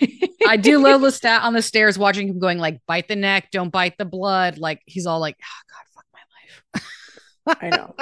I 0.49 0.57
do 0.57 0.79
love 0.83 1.03
Lestat 1.03 1.43
on 1.43 1.53
the 1.53 1.61
stairs 1.63 1.99
watching 1.99 2.29
him 2.29 2.39
going 2.39 2.59
like 2.59 2.81
bite 2.87 3.07
the 3.09 3.17
neck, 3.17 3.51
don't 3.53 3.71
bite 3.71 3.99
the 3.99 4.07
blood. 4.07 4.57
Like 4.59 4.81
he's 4.87 5.05
all 5.07 5.21
like, 5.21 5.37
oh 5.43 5.63
god, 5.71 5.85
fuck 5.95 6.07
my 7.53 7.59
life. 7.61 7.61
I 7.63 7.77
know. 7.77 7.95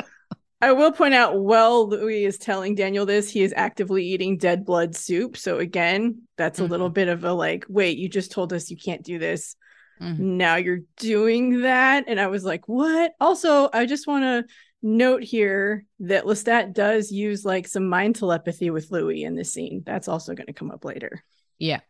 I 0.60 0.70
will 0.70 0.92
point 0.92 1.12
out 1.12 1.40
while 1.40 1.88
Louis 1.88 2.24
is 2.24 2.38
telling 2.38 2.76
Daniel 2.76 3.04
this, 3.04 3.28
he 3.28 3.42
is 3.42 3.52
actively 3.56 4.04
eating 4.06 4.36
dead 4.38 4.64
blood 4.64 4.94
soup. 4.94 5.36
So 5.36 5.58
again, 5.58 6.22
that's 6.38 6.60
a 6.60 6.64
little 6.64 6.88
Mhm. 6.88 6.94
bit 6.94 7.08
of 7.08 7.24
a 7.24 7.32
like, 7.32 7.64
wait, 7.68 7.98
you 7.98 8.08
just 8.08 8.30
told 8.30 8.52
us 8.52 8.70
you 8.70 8.76
can't 8.76 9.02
do 9.02 9.18
this. 9.18 9.56
Mhm. 10.02 10.18
Now 10.18 10.56
you're 10.56 10.80
doing 10.96 11.62
that. 11.62 12.04
And 12.08 12.20
I 12.20 12.26
was 12.26 12.44
like, 12.44 12.68
what? 12.68 13.12
Also, 13.20 13.70
I 13.72 13.86
just 13.86 14.06
want 14.06 14.24
to 14.24 14.44
note 14.82 15.22
here 15.22 15.84
that 16.00 16.24
Lestat 16.24 16.74
does 16.74 17.12
use 17.12 17.44
like 17.44 17.68
some 17.68 17.88
mind 17.88 18.16
telepathy 18.16 18.70
with 18.70 18.90
Louis 18.90 19.22
in 19.22 19.36
this 19.36 19.52
scene. 19.52 19.82
That's 19.86 20.08
also 20.08 20.34
going 20.34 20.48
to 20.48 20.52
come 20.52 20.70
up 20.70 20.84
later. 20.84 21.22
Yeah. 21.58 21.80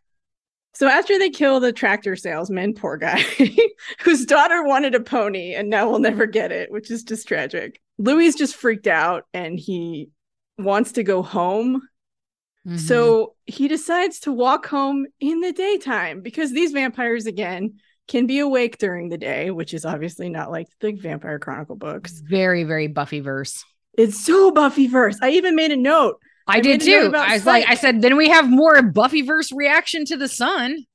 So 0.75 0.87
after 0.87 1.17
they 1.19 1.29
kill 1.29 1.59
the 1.59 1.71
tractor 1.71 2.15
salesman, 2.15 2.73
poor 2.73 2.97
guy, 2.97 3.21
whose 4.01 4.25
daughter 4.25 4.63
wanted 4.63 4.95
a 4.95 4.99
pony 4.99 5.53
and 5.53 5.69
now 5.69 5.89
will 5.89 5.99
never 5.99 6.25
get 6.25 6.51
it, 6.51 6.71
which 6.71 6.89
is 6.89 7.03
just 7.03 7.27
tragic. 7.27 7.79
Louis 7.97 8.33
just 8.35 8.55
freaked 8.55 8.87
out 8.87 9.25
and 9.33 9.59
he 9.59 10.09
wants 10.57 10.93
to 10.93 11.03
go 11.03 11.21
home. 11.21 11.81
Mhm. 12.67 12.79
So 12.79 13.35
he 13.45 13.67
decides 13.67 14.19
to 14.21 14.31
walk 14.31 14.67
home 14.67 15.05
in 15.19 15.41
the 15.41 15.51
daytime 15.51 16.21
because 16.21 16.51
these 16.51 16.71
vampires 16.71 17.25
again 17.25 17.75
can 18.07 18.27
be 18.27 18.39
awake 18.39 18.77
during 18.77 19.09
the 19.09 19.17
day, 19.17 19.51
which 19.51 19.73
is 19.73 19.85
obviously 19.85 20.29
not 20.29 20.51
like 20.51 20.67
the 20.79 20.91
Vampire 20.91 21.39
Chronicle 21.39 21.75
books. 21.75 22.19
very, 22.19 22.63
very 22.63 22.87
Buffy 22.87 23.19
verse. 23.19 23.63
It's 23.97 24.23
so 24.23 24.51
Buffy 24.51 24.87
verse. 24.87 25.17
I 25.21 25.31
even 25.31 25.55
made 25.55 25.71
a 25.71 25.77
note. 25.77 26.19
I, 26.47 26.57
I 26.57 26.59
did 26.59 26.81
made 26.81 26.89
a 26.89 27.01
note 27.03 27.11
too. 27.11 27.17
I 27.17 27.33
was 27.33 27.45
like, 27.45 27.65
I 27.69 27.75
said, 27.75 28.01
then 28.01 28.17
we 28.17 28.29
have 28.29 28.49
more 28.49 28.75
Buffyverse 28.81 29.51
reaction 29.55 30.05
to 30.05 30.17
the 30.17 30.27
sun. 30.27 30.85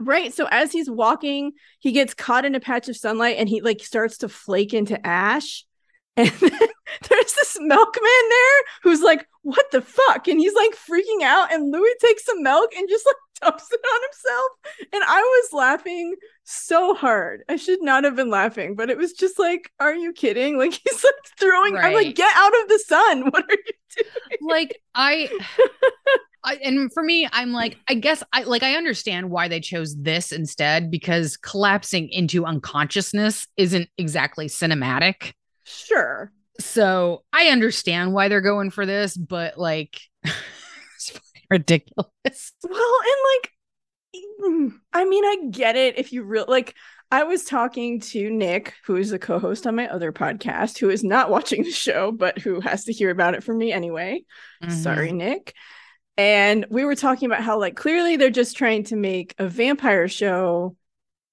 Right. 0.00 0.32
So 0.32 0.48
as 0.50 0.72
he's 0.72 0.90
walking, 0.90 1.52
he 1.78 1.92
gets 1.92 2.14
caught 2.14 2.46
in 2.46 2.54
a 2.54 2.60
patch 2.60 2.88
of 2.88 2.96
sunlight 2.96 3.36
and 3.38 3.48
he 3.48 3.60
like 3.60 3.80
starts 3.84 4.18
to 4.18 4.28
flake 4.28 4.74
into 4.74 5.04
ash. 5.06 5.64
And 6.16 6.28
there's 7.08 7.32
this 7.34 7.56
milkman 7.60 8.28
there 8.28 8.62
who's 8.82 9.00
like, 9.00 9.26
what 9.42 9.64
the 9.70 9.80
fuck? 9.80 10.26
And 10.26 10.40
he's 10.40 10.54
like 10.54 10.72
freaking 10.72 11.22
out. 11.22 11.52
And 11.52 11.70
Louis 11.70 11.94
takes 12.00 12.26
some 12.26 12.42
milk 12.42 12.72
and 12.76 12.88
just 12.88 13.06
like 13.06 13.16
dumps 13.42 13.68
it 13.70 13.80
on 13.94 14.00
himself. 14.02 14.90
And 14.92 15.02
I 15.04 15.20
was 15.20 15.52
laughing 15.52 16.16
so 16.44 16.94
hard. 16.94 17.42
I 17.48 17.56
should 17.56 17.82
not 17.82 18.04
have 18.04 18.16
been 18.16 18.30
laughing, 18.30 18.74
but 18.74 18.90
it 18.90 18.98
was 18.98 19.12
just 19.12 19.38
like, 19.38 19.70
are 19.78 19.94
you 19.94 20.12
kidding? 20.12 20.50
Like 20.60 20.72
he's 20.72 21.02
like 21.02 21.14
throwing, 21.38 21.74
I'm 21.76 21.94
like, 21.94 22.14
get 22.14 22.30
out 22.36 22.52
of 22.62 22.68
the 22.68 22.78
sun. 22.86 23.22
What 23.30 23.44
are 23.44 23.56
you 23.66 23.72
doing? 23.96 24.38
Like 24.42 24.78
I, 24.94 25.30
I 26.44 26.58
and 26.62 26.92
for 26.92 27.02
me, 27.02 27.26
I'm 27.32 27.52
like, 27.52 27.78
I 27.88 27.94
guess 27.94 28.22
I 28.32 28.42
like 28.42 28.62
I 28.62 28.74
understand 28.74 29.30
why 29.30 29.48
they 29.48 29.60
chose 29.60 29.96
this 29.96 30.32
instead 30.32 30.90
because 30.90 31.38
collapsing 31.38 32.10
into 32.10 32.44
unconsciousness 32.44 33.46
isn't 33.56 33.88
exactly 33.96 34.48
cinematic. 34.48 35.32
Sure. 35.64 36.30
So 36.58 37.24
I 37.32 37.46
understand 37.46 38.12
why 38.12 38.28
they're 38.28 38.42
going 38.42 38.70
for 38.70 38.84
this, 38.84 39.16
but 39.16 39.58
like 39.58 40.00
ridiculous. 41.50 42.52
Well, 42.62 42.94
and 43.04 43.42
like, 43.42 43.52
mm, 44.42 44.72
I 44.92 45.04
mean, 45.04 45.24
I 45.24 45.36
get 45.50 45.76
it 45.76 45.98
if 45.98 46.12
you 46.12 46.22
real 46.22 46.46
like. 46.48 46.74
I 47.12 47.24
was 47.24 47.44
talking 47.44 47.98
to 48.00 48.30
Nick, 48.30 48.74
who 48.84 48.94
is 48.94 49.10
a 49.10 49.18
co-host 49.18 49.66
on 49.66 49.74
my 49.74 49.88
other 49.88 50.12
podcast, 50.12 50.78
who 50.78 50.90
is 50.90 51.02
not 51.02 51.28
watching 51.30 51.64
the 51.64 51.72
show, 51.72 52.12
but 52.12 52.38
who 52.38 52.60
has 52.60 52.84
to 52.84 52.92
hear 52.92 53.10
about 53.10 53.34
it 53.34 53.42
from 53.42 53.58
me 53.58 53.72
anyway. 53.72 54.22
Mm-hmm. 54.62 54.72
Sorry, 54.72 55.10
Nick. 55.10 55.54
And 56.16 56.66
we 56.70 56.84
were 56.84 56.94
talking 56.94 57.26
about 57.26 57.42
how, 57.42 57.58
like, 57.58 57.74
clearly 57.74 58.16
they're 58.16 58.30
just 58.30 58.56
trying 58.56 58.84
to 58.84 58.96
make 58.96 59.34
a 59.38 59.48
vampire 59.48 60.06
show 60.06 60.76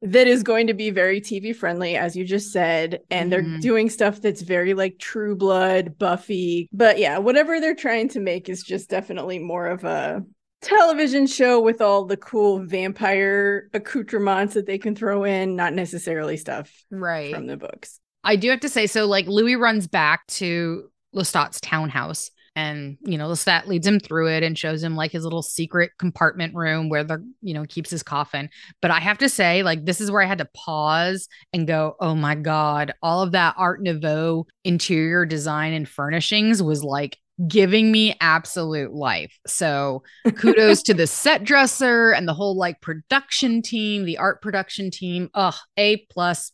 that 0.01 0.27
is 0.27 0.43
going 0.43 0.67
to 0.67 0.73
be 0.73 0.89
very 0.91 1.19
TV 1.19 1.55
friendly, 1.55 1.95
as 1.97 2.15
you 2.15 2.23
just 2.23 2.51
said. 2.51 2.99
And 3.09 3.31
they're 3.31 3.41
Mhm. 3.41 3.61
doing 3.61 3.89
stuff 3.89 4.21
that's 4.21 4.41
very 4.41 4.73
like 4.73 4.99
True 4.99 5.35
Blood, 5.35 5.97
Buffy. 5.97 6.69
But 6.71 6.99
yeah, 6.99 7.17
whatever 7.17 7.59
they're 7.59 7.73
trying 7.75 8.09
to 8.09 8.19
make 8.19 8.47
is 8.47 8.61
just 8.61 8.89
definitely 8.89 9.39
more 9.39 9.65
of 9.67 9.83
a 9.83 10.23
television 10.61 11.25
show 11.27 11.61
with 11.61 11.81
all 11.81 12.05
the 12.05 12.17
cool 12.17 12.63
vampire 12.65 13.69
accoutrements 13.73 14.53
that 14.55 14.65
they 14.65 14.77
can 14.77 14.95
throw 14.95 15.23
in, 15.23 15.55
not 15.55 15.73
necessarily 15.73 16.37
stuff 16.37 16.71
Right. 16.91 17.33
from 17.33 17.47
the 17.47 17.57
books. 17.57 17.99
I 18.23 18.35
do 18.35 18.49
have 18.49 18.59
to 18.61 18.69
say, 18.69 18.87
so 18.87 19.05
like 19.05 19.27
Louis 19.27 19.55
runs 19.55 19.87
back 19.87 20.25
to 20.27 20.89
Lestat's 21.15 21.61
townhouse 21.61 22.29
and 22.57 22.97
you 23.01 23.19
know, 23.19 23.29
Lestat 23.29 23.67
leads 23.67 23.85
him 23.85 23.99
through 23.99 24.29
it 24.29 24.41
and 24.41 24.57
shows 24.57 24.81
him 24.81 24.95
like 24.95 25.11
his 25.11 25.23
little 25.23 25.43
secret 25.43 25.91
compartment 25.99 26.55
room 26.55 26.89
where 26.89 27.03
the 27.03 27.23
you 27.39 27.53
know 27.53 27.65
keeps 27.65 27.91
his 27.91 28.01
coffin. 28.01 28.49
But 28.81 28.89
I 28.89 28.99
have 28.99 29.19
to 29.19 29.29
say, 29.29 29.61
like, 29.61 29.85
this 29.85 30.01
is 30.01 30.09
where 30.09 30.23
I 30.23 30.25
had 30.25 30.39
to 30.39 30.49
pause 30.55 31.29
and 31.53 31.67
go, 31.67 31.95
oh 31.99 32.15
my 32.15 32.33
God, 32.33 32.95
all 33.03 33.21
of 33.21 33.33
that 33.33 33.53
Art 33.59 33.83
Nouveau 33.83 34.47
interior 34.63 35.23
design 35.23 35.73
and 35.73 35.87
furnishings 35.87 36.63
was 36.63 36.83
like 36.83 37.19
giving 37.47 37.91
me 37.91 38.15
absolute 38.21 38.91
life. 38.91 39.37
So 39.45 40.01
kudos 40.35 40.81
to 40.83 40.95
the 40.95 41.05
set 41.05 41.43
dresser 41.43 42.09
and 42.09 42.27
the 42.27 42.33
whole 42.33 42.57
like 42.57 42.81
production 42.81 43.61
team, 43.61 44.03
the 44.03 44.17
art 44.17 44.41
production 44.41 44.89
team. 44.89 45.29
Ugh, 45.35 45.53
A 45.77 45.97
plus 46.09 46.51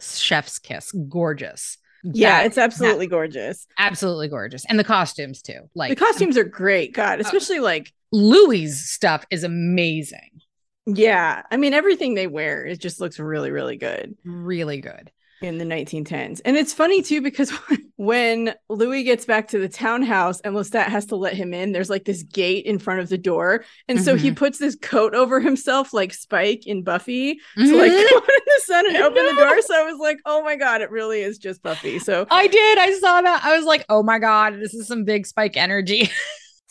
chef's 0.00 0.58
kiss. 0.58 0.92
Gorgeous. 1.10 1.76
Yeah, 2.02 2.38
That- 2.40 2.46
it's 2.46 2.58
absolutely 2.58 3.06
gorgeous. 3.06 3.66
absolutely 3.78 4.28
gorgeous. 4.28 4.64
And 4.68 4.78
the 4.78 4.84
costumes 4.84 5.42
too. 5.42 5.68
Like 5.74 5.90
the 5.90 5.96
costumes 6.04 6.36
are 6.36 6.44
great. 6.44 6.92
God, 6.94 7.20
especially 7.20 7.60
like 7.60 7.92
Louis' 8.10 8.72
stuff 8.90 9.24
is 9.30 9.44
amazing. 9.44 10.40
Yeah, 10.86 11.42
I 11.50 11.56
mean 11.56 11.74
everything 11.74 12.14
they 12.14 12.26
wear 12.26 12.66
it 12.66 12.80
just 12.80 13.00
looks 13.00 13.18
really 13.20 13.50
really 13.52 13.76
good 13.76 14.16
Really 14.24 14.80
good. 14.80 15.12
in 15.40 15.58
the 15.58 15.64
1910s. 15.64 16.40
And 16.44 16.56
it's 16.56 16.72
funny 16.72 17.02
too 17.02 17.20
because 17.22 17.52
when 17.96 18.54
Louis 18.68 19.04
gets 19.04 19.24
back 19.24 19.48
to 19.48 19.58
the 19.60 19.68
townhouse 19.68 20.40
and 20.40 20.54
Lestat 20.56 20.86
has 20.88 21.06
to 21.06 21.16
let 21.16 21.34
him 21.34 21.54
in, 21.54 21.70
there's 21.72 21.90
like 21.90 22.04
this 22.04 22.22
gate 22.24 22.64
in 22.66 22.78
front 22.80 22.98
of 23.00 23.08
the 23.08 23.18
door. 23.18 23.64
And 23.88 24.00
so 24.02 24.16
he 24.16 24.32
puts 24.32 24.58
this 24.58 24.74
coat 24.76 25.14
over 25.14 25.38
himself 25.40 25.92
like 25.92 26.12
Spike 26.12 26.66
in 26.66 26.82
Buffy 26.82 27.34
to 27.56 27.76
like 27.76 27.92
Mhm. 27.92 28.10
go 28.10 28.16
out 28.16 28.28
in 28.28 28.44
the 28.46 28.62
sun 28.64 28.86
and 28.88 28.96
open 29.04 29.24
the 29.72 29.76
No. 29.76 29.82
door. 29.82 29.88
So 29.88 29.88
I 29.88 29.90
was 29.92 30.00
like, 30.00 30.18
"Oh 30.26 30.42
my 30.42 30.56
god, 30.56 30.80
it 30.80 30.90
really 30.90 31.20
is 31.20 31.38
just 31.38 31.62
Buffy." 31.62 31.98
So 31.98 32.26
I 32.30 32.46
did. 32.46 32.78
I 32.78 32.92
saw 32.98 33.20
that. 33.22 33.44
I 33.44 33.56
was 33.56 33.66
like, 33.66 33.84
oh 33.88 34.02
my 34.02 34.18
God, 34.18 34.54
this 34.60 34.74
is 34.74 34.86
some 34.86 35.04
big 35.04 35.26
spike 35.26 35.56
energy. 35.56 36.10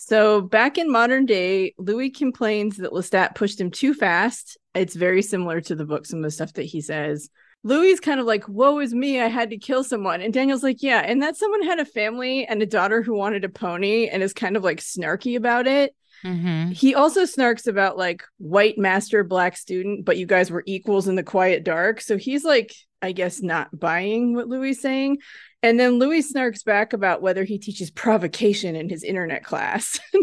So 0.04 0.42
back 0.42 0.80
in 0.80 0.92
modern 0.92 1.28
day, 1.28 1.76
Louis 1.78 2.10
complains 2.10 2.78
that 2.78 2.92
Lestat 2.92 3.36
pushed 3.36 3.62
him 3.62 3.70
too 3.70 3.94
fast. 3.94 4.58
It's 4.74 4.96
very 4.96 5.22
similar 5.22 5.62
to 5.62 5.76
the 5.76 5.86
book, 5.86 6.06
some 6.08 6.20
of 6.20 6.24
the 6.24 6.32
stuff 6.32 6.54
that 6.54 6.64
he 6.64 6.82
says. 6.82 7.30
Louis 7.64 7.90
is 7.92 8.00
kind 8.00 8.20
of 8.20 8.26
like, 8.26 8.50
woe 8.50 8.80
is 8.80 8.96
me, 8.96 9.22
I 9.22 9.28
had 9.28 9.52
to 9.52 9.58
kill 9.60 9.84
someone. 9.84 10.20
And 10.22 10.34
Daniel's 10.34 10.64
like, 10.64 10.82
yeah, 10.82 11.02
and 11.06 11.22
that 11.22 11.38
someone 11.38 11.62
had 11.64 11.80
a 11.80 11.86
family 11.86 12.46
and 12.48 12.62
a 12.64 12.66
daughter 12.66 13.04
who 13.04 13.14
wanted 13.14 13.46
a 13.46 13.50
pony 13.50 14.08
and 14.08 14.24
is 14.24 14.34
kind 14.34 14.58
of 14.58 14.64
like 14.64 14.80
snarky 14.80 15.38
about 15.38 15.68
it. 15.68 15.96
Mm-hmm. 16.24 16.72
He 16.72 16.96
also 16.96 17.24
snarks 17.24 17.68
about 17.68 17.98
like 17.98 18.24
white 18.38 18.78
master, 18.78 19.24
black 19.24 19.58
student, 19.58 20.06
but 20.06 20.18
you 20.18 20.26
guys 20.26 20.52
were 20.52 20.64
equals 20.66 21.08
in 21.08 21.16
the 21.16 21.24
quiet 21.24 21.64
dark. 21.64 22.02
So 22.02 22.18
he's 22.18 22.44
like, 22.44 22.74
I 23.02 23.12
guess, 23.12 23.42
not 23.42 23.78
buying 23.78 24.36
what 24.36 24.48
Louis 24.48 24.72
is 24.72 24.82
saying. 24.82 25.18
And 25.64 25.80
then 25.80 26.00
Louis 26.00 26.32
snarks 26.32 26.64
back 26.64 26.94
about 26.94 27.22
whether 27.22 27.44
he 27.44 27.60
teaches 27.60 27.92
provocation 27.92 28.76
in 28.76 28.90
his 28.90 29.04
internet 29.04 29.44
class. 29.44 30.00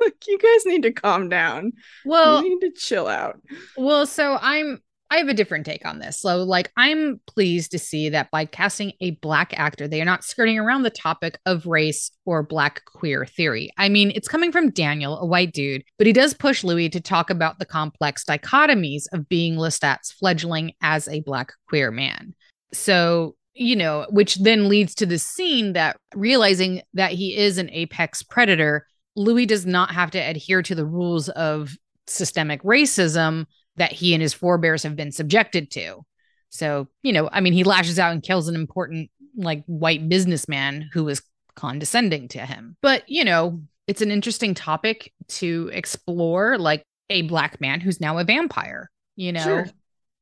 Like, 0.00 0.26
you 0.26 0.38
guys 0.38 0.66
need 0.66 0.82
to 0.82 0.92
calm 0.92 1.28
down. 1.28 1.72
Well, 2.04 2.42
you 2.42 2.58
need 2.58 2.66
to 2.66 2.72
chill 2.78 3.06
out. 3.06 3.40
Well, 3.76 4.06
so 4.06 4.36
I'm 4.40 4.80
I 5.14 5.18
have 5.18 5.28
a 5.28 5.34
different 5.34 5.64
take 5.64 5.86
on 5.86 6.00
this. 6.00 6.18
So 6.18 6.38
like 6.38 6.72
I'm 6.76 7.20
pleased 7.28 7.70
to 7.70 7.78
see 7.78 8.08
that 8.08 8.32
by 8.32 8.46
casting 8.46 8.94
a 9.00 9.12
black 9.12 9.54
actor, 9.56 9.86
they 9.86 10.02
are 10.02 10.04
not 10.04 10.24
skirting 10.24 10.58
around 10.58 10.82
the 10.82 10.90
topic 10.90 11.38
of 11.46 11.66
race 11.66 12.10
or 12.24 12.42
black 12.42 12.84
queer 12.84 13.24
theory. 13.24 13.70
I 13.78 13.88
mean, 13.88 14.10
it's 14.16 14.26
coming 14.26 14.50
from 14.50 14.72
Daniel, 14.72 15.16
a 15.20 15.24
white 15.24 15.52
dude, 15.52 15.84
but 15.98 16.08
he 16.08 16.12
does 16.12 16.34
push 16.34 16.64
Louis 16.64 16.88
to 16.88 17.00
talk 17.00 17.30
about 17.30 17.60
the 17.60 17.64
complex 17.64 18.24
dichotomies 18.24 19.04
of 19.12 19.28
being 19.28 19.54
Lestat's 19.54 20.10
fledgling 20.10 20.72
as 20.82 21.06
a 21.06 21.20
black 21.20 21.52
queer 21.68 21.92
man. 21.92 22.34
So 22.72 23.36
you 23.56 23.76
know, 23.76 24.04
which 24.10 24.34
then 24.34 24.68
leads 24.68 24.96
to 24.96 25.06
the 25.06 25.20
scene 25.20 25.74
that 25.74 25.96
realizing 26.16 26.82
that 26.94 27.12
he 27.12 27.36
is 27.36 27.56
an 27.56 27.70
apex 27.70 28.20
predator, 28.24 28.84
Louis 29.14 29.46
does 29.46 29.64
not 29.64 29.92
have 29.92 30.10
to 30.10 30.18
adhere 30.18 30.60
to 30.62 30.74
the 30.74 30.84
rules 30.84 31.28
of 31.28 31.76
systemic 32.08 32.64
racism 32.64 33.46
that 33.76 33.92
he 33.92 34.14
and 34.14 34.22
his 34.22 34.34
forebears 34.34 34.82
have 34.82 34.96
been 34.96 35.12
subjected 35.12 35.70
to. 35.72 36.04
So, 36.50 36.88
you 37.02 37.12
know, 37.12 37.28
I 37.32 37.40
mean, 37.40 37.52
he 37.52 37.64
lashes 37.64 37.98
out 37.98 38.12
and 38.12 38.22
kills 38.22 38.48
an 38.48 38.54
important, 38.54 39.10
like, 39.36 39.64
white 39.66 40.08
businessman 40.08 40.88
who 40.92 41.04
was 41.04 41.22
condescending 41.56 42.28
to 42.28 42.38
him. 42.38 42.76
But, 42.80 43.08
you 43.08 43.24
know, 43.24 43.62
it's 43.86 44.02
an 44.02 44.10
interesting 44.10 44.54
topic 44.54 45.12
to 45.28 45.70
explore, 45.72 46.58
like 46.58 46.84
a 47.10 47.22
black 47.22 47.60
man 47.60 47.80
who's 47.80 48.00
now 48.00 48.18
a 48.18 48.24
vampire, 48.24 48.90
you 49.16 49.32
know? 49.32 49.42
Sure. 49.42 49.66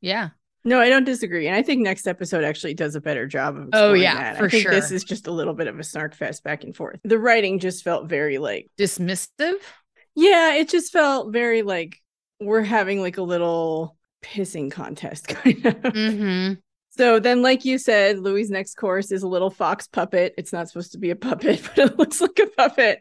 Yeah. 0.00 0.30
No, 0.64 0.80
I 0.80 0.88
don't 0.88 1.04
disagree. 1.04 1.49
And 1.49 1.56
I 1.56 1.62
think 1.62 1.82
next 1.82 2.06
episode 2.06 2.44
actually 2.44 2.75
does 2.75 2.94
a 2.94 3.00
better 3.00 3.26
job 3.26 3.56
of 3.56 3.68
Oh, 3.73 3.92
yeah, 3.94 4.14
that. 4.14 4.38
for 4.38 4.47
I 4.47 4.49
think 4.49 4.68
this 4.68 4.90
is 4.92 5.04
just 5.04 5.26
a 5.26 5.32
little 5.32 5.54
bit 5.54 5.66
of 5.66 5.78
a 5.78 5.82
snark 5.82 6.14
fest 6.14 6.44
back 6.44 6.64
and 6.64 6.75
forth. 6.75 7.00
The 7.04 7.18
writing 7.18 7.59
just 7.59 7.82
felt 7.82 8.09
very 8.09 8.38
like 8.38 8.71
Dismissive. 8.78 9.56
Yeah, 10.14 10.54
it 10.54 10.68
just 10.68 10.92
felt 10.92 11.32
very 11.32 11.62
like 11.62 11.99
we're 12.45 12.63
having 12.63 13.01
like 13.01 13.19
a 13.19 13.23
little 13.23 13.97
pissing 14.23 14.71
contest 14.71 15.29
kind 15.29 15.67
of. 15.67 15.75
Mm-hmm. 15.75 16.55
So 16.95 17.19
then, 17.19 17.41
like 17.41 17.65
you 17.65 17.79
said, 17.79 18.19
Louis' 18.19 18.51
next 18.51 18.75
course 18.75 19.13
is 19.13 19.23
a 19.23 19.29
little 19.29 19.49
fox 19.49 19.87
puppet. 19.87 20.35
It's 20.37 20.53
not 20.53 20.69
supposed 20.69 20.93
to 20.93 20.99
be 20.99 21.11
a 21.11 21.17
puppet, 21.17 21.63
but 21.77 21.79
it 21.79 21.99
looks 21.99 22.21
like 22.21 22.39
a 22.39 22.47
puppet, 22.49 23.01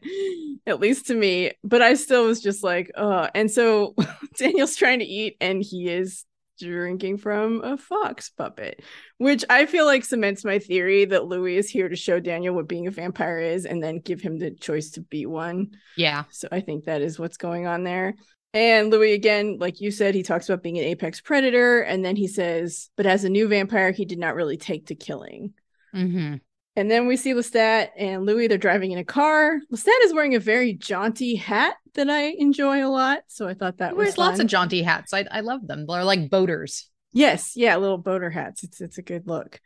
at 0.65 0.79
least 0.79 1.07
to 1.07 1.15
me. 1.15 1.51
But 1.63 1.81
I 1.81 1.95
still 1.95 2.25
was 2.25 2.41
just 2.41 2.63
like, 2.63 2.91
oh. 2.95 3.27
And 3.35 3.51
so 3.51 3.95
Daniel's 4.37 4.77
trying 4.77 4.99
to 4.99 5.05
eat, 5.05 5.35
and 5.41 5.61
he 5.61 5.89
is 5.89 6.25
drinking 6.57 7.17
from 7.17 7.61
a 7.63 7.75
fox 7.75 8.29
puppet, 8.29 8.81
which 9.17 9.43
I 9.49 9.65
feel 9.65 9.85
like 9.85 10.05
cements 10.05 10.45
my 10.45 10.59
theory 10.59 11.05
that 11.05 11.25
Louis 11.25 11.57
is 11.57 11.69
here 11.69 11.89
to 11.89 11.95
show 11.95 12.19
Daniel 12.19 12.55
what 12.55 12.67
being 12.67 12.87
a 12.87 12.91
vampire 12.91 13.39
is 13.39 13.65
and 13.65 13.83
then 13.83 13.99
give 13.99 14.21
him 14.21 14.37
the 14.37 14.51
choice 14.51 14.91
to 14.91 15.01
be 15.01 15.25
one. 15.25 15.71
Yeah. 15.97 16.25
So 16.29 16.47
I 16.51 16.61
think 16.61 16.85
that 16.85 17.01
is 17.01 17.19
what's 17.19 17.37
going 17.37 17.65
on 17.65 17.83
there. 17.83 18.13
And 18.53 18.89
Louis, 18.91 19.13
again, 19.13 19.57
like 19.59 19.79
you 19.79 19.91
said, 19.91 20.13
he 20.13 20.23
talks 20.23 20.49
about 20.49 20.61
being 20.63 20.77
an 20.77 20.83
apex 20.83 21.21
predator. 21.21 21.81
And 21.81 22.03
then 22.03 22.15
he 22.15 22.27
says, 22.27 22.89
but 22.97 23.05
as 23.05 23.23
a 23.23 23.29
new 23.29 23.47
vampire, 23.47 23.91
he 23.91 24.03
did 24.05 24.19
not 24.19 24.35
really 24.35 24.57
take 24.57 24.87
to 24.87 24.95
killing. 24.95 25.53
Mm-hmm. 25.95 26.35
And 26.75 26.91
then 26.91 27.07
we 27.07 27.17
see 27.17 27.33
Lestat 27.33 27.89
and 27.97 28.25
Louis, 28.25 28.47
they're 28.47 28.57
driving 28.57 28.91
in 28.91 28.97
a 28.97 29.03
car. 29.05 29.59
Lestat 29.71 30.03
is 30.03 30.13
wearing 30.13 30.35
a 30.35 30.39
very 30.39 30.73
jaunty 30.73 31.35
hat 31.35 31.75
that 31.95 32.09
I 32.09 32.33
enjoy 32.37 32.85
a 32.85 32.87
lot. 32.87 33.19
So 33.27 33.47
I 33.47 33.53
thought 33.53 33.77
that 33.77 33.91
He 33.91 33.95
was 33.97 34.05
wears 34.05 34.17
lots 34.17 34.37
fun. 34.37 34.45
of 34.45 34.47
jaunty 34.51 34.81
hats. 34.81 35.13
I, 35.13 35.25
I 35.31 35.41
love 35.41 35.67
them. 35.67 35.85
They're 35.85 36.03
like 36.03 36.29
boaters. 36.29 36.89
Yes, 37.13 37.57
yeah, 37.57 37.75
little 37.75 37.97
boater 37.97 38.29
hats. 38.29 38.63
It's 38.63 38.79
it's 38.79 38.97
a 38.97 39.01
good 39.01 39.27
look. 39.27 39.59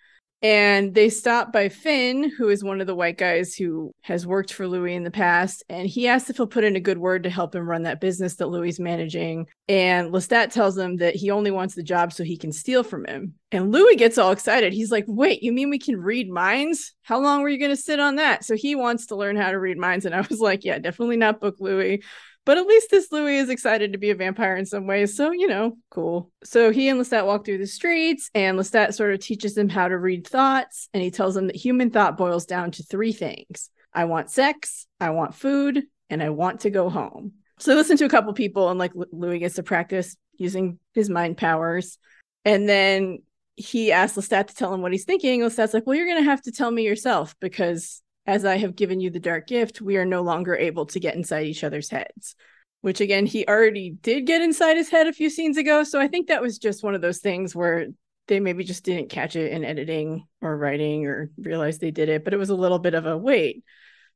And 0.45 0.93
they 0.93 1.09
stop 1.09 1.51
by 1.51 1.69
Finn, 1.69 2.29
who 2.29 2.49
is 2.49 2.63
one 2.63 2.79
of 2.79 2.85
the 2.85 2.93
white 2.93 3.17
guys 3.17 3.55
who 3.55 3.91
has 4.03 4.27
worked 4.27 4.53
for 4.53 4.67
Louis 4.67 4.93
in 4.93 5.03
the 5.03 5.09
past, 5.09 5.63
and 5.69 5.87
he 5.87 6.07
asks 6.07 6.29
if 6.29 6.37
he'll 6.37 6.45
put 6.45 6.63
in 6.63 6.75
a 6.75 6.79
good 6.79 6.99
word 6.99 7.23
to 7.23 7.31
help 7.31 7.55
him 7.55 7.67
run 7.67 7.81
that 7.81 7.99
business 7.99 8.35
that 8.35 8.49
Louis 8.49 8.69
is 8.69 8.79
managing. 8.79 9.47
And 9.67 10.13
Lestat 10.13 10.51
tells 10.51 10.77
him 10.77 10.97
that 10.97 11.15
he 11.15 11.31
only 11.31 11.49
wants 11.49 11.73
the 11.73 11.81
job 11.81 12.13
so 12.13 12.23
he 12.23 12.37
can 12.37 12.51
steal 12.51 12.83
from 12.83 13.05
him. 13.05 13.33
And 13.51 13.71
Louis 13.71 13.95
gets 13.95 14.19
all 14.19 14.31
excited. 14.31 14.71
He's 14.71 14.91
like, 14.91 15.05
"Wait, 15.07 15.41
you 15.41 15.51
mean 15.51 15.71
we 15.71 15.79
can 15.79 15.99
read 15.99 16.29
minds? 16.29 16.93
How 17.01 17.19
long 17.19 17.41
were 17.41 17.49
you 17.49 17.57
going 17.57 17.71
to 17.71 17.75
sit 17.75 17.99
on 17.99 18.17
that?" 18.17 18.45
So 18.45 18.55
he 18.55 18.75
wants 18.75 19.07
to 19.07 19.15
learn 19.15 19.37
how 19.37 19.49
to 19.49 19.59
read 19.59 19.79
minds, 19.79 20.05
and 20.05 20.13
I 20.13 20.21
was 20.29 20.39
like, 20.39 20.63
"Yeah, 20.63 20.77
definitely 20.77 21.17
not 21.17 21.41
book 21.41 21.55
Louis." 21.59 22.03
But 22.45 22.59
at 22.59 22.67
least 22.67 22.91
this 22.91 23.11
Louis 23.11 23.37
is 23.37 23.49
excited 23.49 23.91
to 23.91 23.97
be 23.97 24.11
a 24.11 24.15
vampire 24.15 24.55
in 24.55 24.65
some 24.65 24.85
ways. 24.85 25.17
So, 25.17 25.31
you 25.31 25.47
know, 25.47 25.77
cool. 25.89 26.31
So 26.43 26.71
he 26.71 26.87
and 26.89 26.99
Lestat 26.99 27.25
walk 27.25 27.43
through 27.43 27.57
the 27.57 27.67
streets, 27.67 28.29
and 28.35 28.57
Lestat 28.57 28.93
sort 28.93 29.13
of 29.13 29.19
teaches 29.19 29.55
them 29.55 29.67
how 29.67 29.87
to 29.87 29.97
read 29.97 30.27
thoughts. 30.27 30.87
And 30.93 31.01
he 31.01 31.09
tells 31.09 31.33
them 31.33 31.47
that 31.47 31.55
human 31.55 31.89
thought 31.89 32.17
boils 32.17 32.45
down 32.45 32.71
to 32.71 32.83
three 32.83 33.13
things 33.13 33.69
I 33.93 34.05
want 34.05 34.29
sex, 34.29 34.85
I 34.99 35.09
want 35.09 35.33
food, 35.33 35.83
and 36.09 36.21
I 36.21 36.29
want 36.29 36.61
to 36.61 36.69
go 36.69 36.89
home. 36.89 37.33
So 37.59 37.71
they 37.71 37.77
listen 37.77 37.97
to 37.97 38.05
a 38.05 38.09
couple 38.09 38.33
people, 38.33 38.69
and 38.69 38.77
like 38.77 38.91
Louis 39.11 39.39
gets 39.39 39.55
to 39.55 39.63
practice 39.63 40.15
using 40.37 40.79
his 40.93 41.09
mind 41.09 41.37
powers. 41.37 41.97
And 42.43 42.69
then 42.69 43.19
he 43.55 43.91
asks 43.91 44.17
Lestat 44.17 44.47
to 44.47 44.55
tell 44.55 44.73
him 44.73 44.81
what 44.81 44.91
he's 44.91 45.05
thinking. 45.05 45.41
Lestat's 45.41 45.73
like, 45.73 45.87
Well, 45.87 45.95
you're 45.95 46.07
going 46.07 46.23
to 46.23 46.29
have 46.29 46.41
to 46.43 46.51
tell 46.51 46.69
me 46.69 46.83
yourself 46.83 47.35
because 47.39 48.01
as 48.25 48.45
I 48.45 48.57
have 48.57 48.75
given 48.75 48.99
you 48.99 49.09
the 49.09 49.19
dark 49.19 49.47
gift, 49.47 49.81
we 49.81 49.97
are 49.97 50.05
no 50.05 50.21
longer 50.21 50.55
able 50.55 50.85
to 50.87 50.99
get 50.99 51.15
inside 51.15 51.45
each 51.47 51.63
other's 51.63 51.89
heads. 51.89 52.35
Which 52.81 53.01
again, 53.01 53.25
he 53.25 53.47
already 53.47 53.89
did 53.89 54.27
get 54.27 54.41
inside 54.43 54.77
his 54.77 54.89
head 54.89 55.07
a 55.07 55.13
few 55.13 55.29
scenes 55.31 55.57
ago. 55.57 55.83
So 55.83 55.99
I 55.99 56.07
think 56.07 56.27
that 56.27 56.41
was 56.41 56.59
just 56.59 56.83
one 56.83 56.93
of 56.93 57.01
those 57.01 57.17
things 57.19 57.55
where 57.55 57.87
they 58.27 58.39
maybe 58.39 58.63
just 58.63 58.83
didn't 58.83 59.09
catch 59.09 59.35
it 59.35 59.51
in 59.51 59.63
editing 59.65 60.27
or 60.41 60.55
writing 60.55 61.05
or 61.07 61.31
realize 61.37 61.79
they 61.79 61.89
did 61.91 62.09
it. 62.09 62.23
But 62.23 62.33
it 62.33 62.37
was 62.37 62.51
a 62.51 62.55
little 62.55 62.77
bit 62.79 62.93
of 62.93 63.05
a 63.07 63.17
wait, 63.17 63.63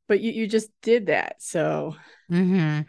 but 0.08 0.20
you, 0.20 0.32
you 0.32 0.48
just 0.48 0.70
did 0.82 1.08
that. 1.08 1.38
So 1.42 1.96
Mm-hmm. 2.32 2.80
it 2.82 2.86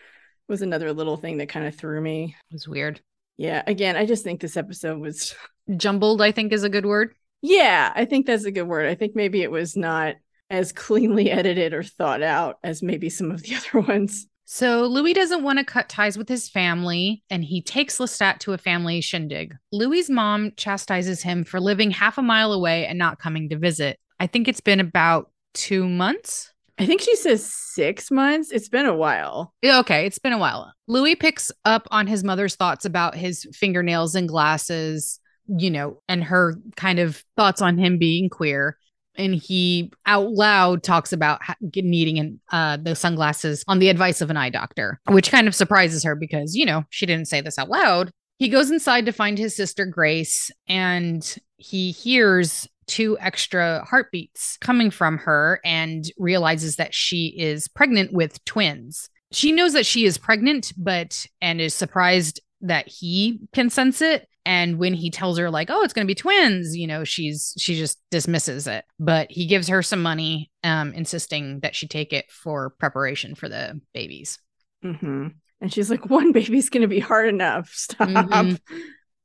was 0.48 0.60
another 0.60 0.92
little 0.92 1.16
thing 1.16 1.38
that 1.38 1.48
kind 1.48 1.66
of 1.66 1.74
threw 1.74 1.98
me. 1.98 2.36
It 2.50 2.52
was 2.54 2.68
weird. 2.68 3.00
Yeah. 3.38 3.62
Again, 3.66 3.96
I 3.96 4.04
just 4.04 4.22
think 4.22 4.40
this 4.42 4.58
episode 4.58 5.00
was, 5.00 5.34
Jumbled, 5.74 6.20
I 6.20 6.32
think, 6.32 6.52
is 6.52 6.62
a 6.64 6.68
good 6.68 6.84
word. 6.84 7.14
yeah, 7.40 7.90
I 7.94 8.04
think 8.04 8.26
that's 8.26 8.44
a 8.44 8.50
good 8.50 8.64
word. 8.64 8.86
I 8.86 8.96
think 8.96 9.16
maybe 9.16 9.42
it 9.42 9.50
was 9.50 9.76
not 9.78 10.16
as 10.50 10.72
cleanly 10.72 11.30
edited 11.30 11.72
or 11.72 11.82
thought 11.82 12.22
out 12.22 12.58
as 12.62 12.82
maybe 12.82 13.08
some 13.08 13.30
of 13.30 13.42
the 13.42 13.54
other 13.74 13.86
ones. 13.86 14.26
So 14.52 14.82
Louis 14.86 15.12
doesn't 15.12 15.44
want 15.44 15.60
to 15.60 15.64
cut 15.64 15.88
ties 15.88 16.18
with 16.18 16.28
his 16.28 16.48
family, 16.48 17.22
and 17.30 17.44
he 17.44 17.62
takes 17.62 17.98
Lestat 17.98 18.40
to 18.40 18.52
a 18.52 18.58
family 18.58 19.00
shindig. 19.00 19.54
Louis's 19.70 20.10
mom 20.10 20.50
chastises 20.56 21.22
him 21.22 21.44
for 21.44 21.60
living 21.60 21.92
half 21.92 22.18
a 22.18 22.22
mile 22.22 22.52
away 22.52 22.84
and 22.84 22.98
not 22.98 23.20
coming 23.20 23.48
to 23.50 23.56
visit. 23.56 24.00
I 24.18 24.26
think 24.26 24.48
it's 24.48 24.60
been 24.60 24.80
about 24.80 25.30
two 25.54 25.88
months. 25.88 26.52
I 26.80 26.86
think 26.86 27.00
she 27.00 27.14
says 27.14 27.44
six 27.44 28.10
months. 28.10 28.50
It's 28.50 28.68
been 28.68 28.86
a 28.86 28.94
while. 28.94 29.54
Okay, 29.64 30.04
it's 30.04 30.18
been 30.18 30.32
a 30.32 30.38
while. 30.38 30.72
Louis 30.88 31.14
picks 31.14 31.52
up 31.64 31.86
on 31.92 32.08
his 32.08 32.24
mother's 32.24 32.56
thoughts 32.56 32.84
about 32.84 33.14
his 33.14 33.46
fingernails 33.52 34.16
and 34.16 34.28
glasses, 34.28 35.20
you 35.46 35.70
know, 35.70 36.02
and 36.08 36.24
her 36.24 36.56
kind 36.76 36.98
of 36.98 37.22
thoughts 37.36 37.62
on 37.62 37.78
him 37.78 37.98
being 37.98 38.28
queer. 38.28 38.76
And 39.20 39.34
he 39.34 39.92
out 40.06 40.30
loud 40.32 40.82
talks 40.82 41.12
about 41.12 41.40
needing 41.74 42.40
uh, 42.50 42.78
the 42.78 42.96
sunglasses 42.96 43.62
on 43.68 43.78
the 43.78 43.90
advice 43.90 44.20
of 44.20 44.30
an 44.30 44.36
eye 44.36 44.50
doctor, 44.50 44.98
which 45.08 45.30
kind 45.30 45.46
of 45.46 45.54
surprises 45.54 46.02
her 46.04 46.14
because, 46.14 46.54
you 46.54 46.64
know, 46.64 46.84
she 46.90 47.06
didn't 47.06 47.28
say 47.28 47.40
this 47.40 47.58
out 47.58 47.68
loud. 47.68 48.10
He 48.38 48.48
goes 48.48 48.70
inside 48.70 49.04
to 49.04 49.12
find 49.12 49.36
his 49.36 49.54
sister 49.54 49.84
Grace 49.84 50.50
and 50.66 51.36
he 51.58 51.90
hears 51.90 52.66
two 52.86 53.18
extra 53.20 53.84
heartbeats 53.84 54.56
coming 54.60 54.90
from 54.90 55.18
her 55.18 55.60
and 55.64 56.06
realizes 56.18 56.76
that 56.76 56.94
she 56.94 57.34
is 57.38 57.68
pregnant 57.68 58.12
with 58.12 58.42
twins. 58.46 59.10
She 59.30 59.52
knows 59.52 59.74
that 59.74 59.86
she 59.86 60.06
is 60.06 60.18
pregnant, 60.18 60.72
but 60.76 61.26
and 61.40 61.60
is 61.60 61.74
surprised 61.74 62.40
that 62.62 62.88
he 62.88 63.40
can 63.52 63.70
sense 63.70 64.00
it. 64.00 64.26
And 64.46 64.78
when 64.78 64.94
he 64.94 65.10
tells 65.10 65.38
her, 65.38 65.50
like, 65.50 65.68
oh, 65.70 65.82
it's 65.82 65.92
gonna 65.92 66.06
be 66.06 66.14
twins, 66.14 66.76
you 66.76 66.86
know, 66.86 67.04
she's 67.04 67.54
she 67.58 67.76
just 67.76 67.98
dismisses 68.10 68.66
it. 68.66 68.84
But 68.98 69.30
he 69.30 69.46
gives 69.46 69.68
her 69.68 69.82
some 69.82 70.02
money, 70.02 70.50
um, 70.64 70.92
insisting 70.92 71.60
that 71.60 71.74
she 71.76 71.86
take 71.86 72.12
it 72.12 72.30
for 72.30 72.70
preparation 72.70 73.34
for 73.34 73.48
the 73.48 73.80
babies. 73.92 74.38
hmm 74.82 75.28
And 75.60 75.72
she's 75.72 75.90
like, 75.90 76.08
one 76.08 76.32
baby's 76.32 76.70
going 76.70 76.82
to 76.82 76.88
be 76.88 77.00
hard 77.00 77.28
enough. 77.28 77.68
Stop. 77.74 78.08
Mhm. 78.08 78.58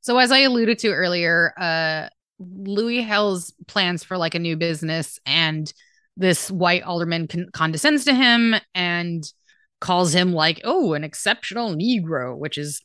So 0.02 0.18
as 0.18 0.30
I 0.30 0.40
alluded 0.40 0.78
to 0.80 0.92
earlier, 0.92 1.52
uh 1.58 2.08
Louis 2.38 3.00
Hell's 3.00 3.54
plans 3.66 4.04
for 4.04 4.18
like 4.18 4.34
a 4.34 4.38
new 4.38 4.56
business 4.56 5.18
and 5.24 5.72
this 6.18 6.50
white 6.50 6.82
alderman 6.82 7.28
con- 7.28 7.48
condescends 7.52 8.04
to 8.04 8.14
him 8.14 8.54
and 8.74 9.24
calls 9.80 10.14
him 10.14 10.32
like, 10.34 10.60
"Oh, 10.64 10.92
an 10.92 11.02
exceptional 11.04 11.74
negro," 11.74 12.36
which 12.36 12.58
is 12.58 12.82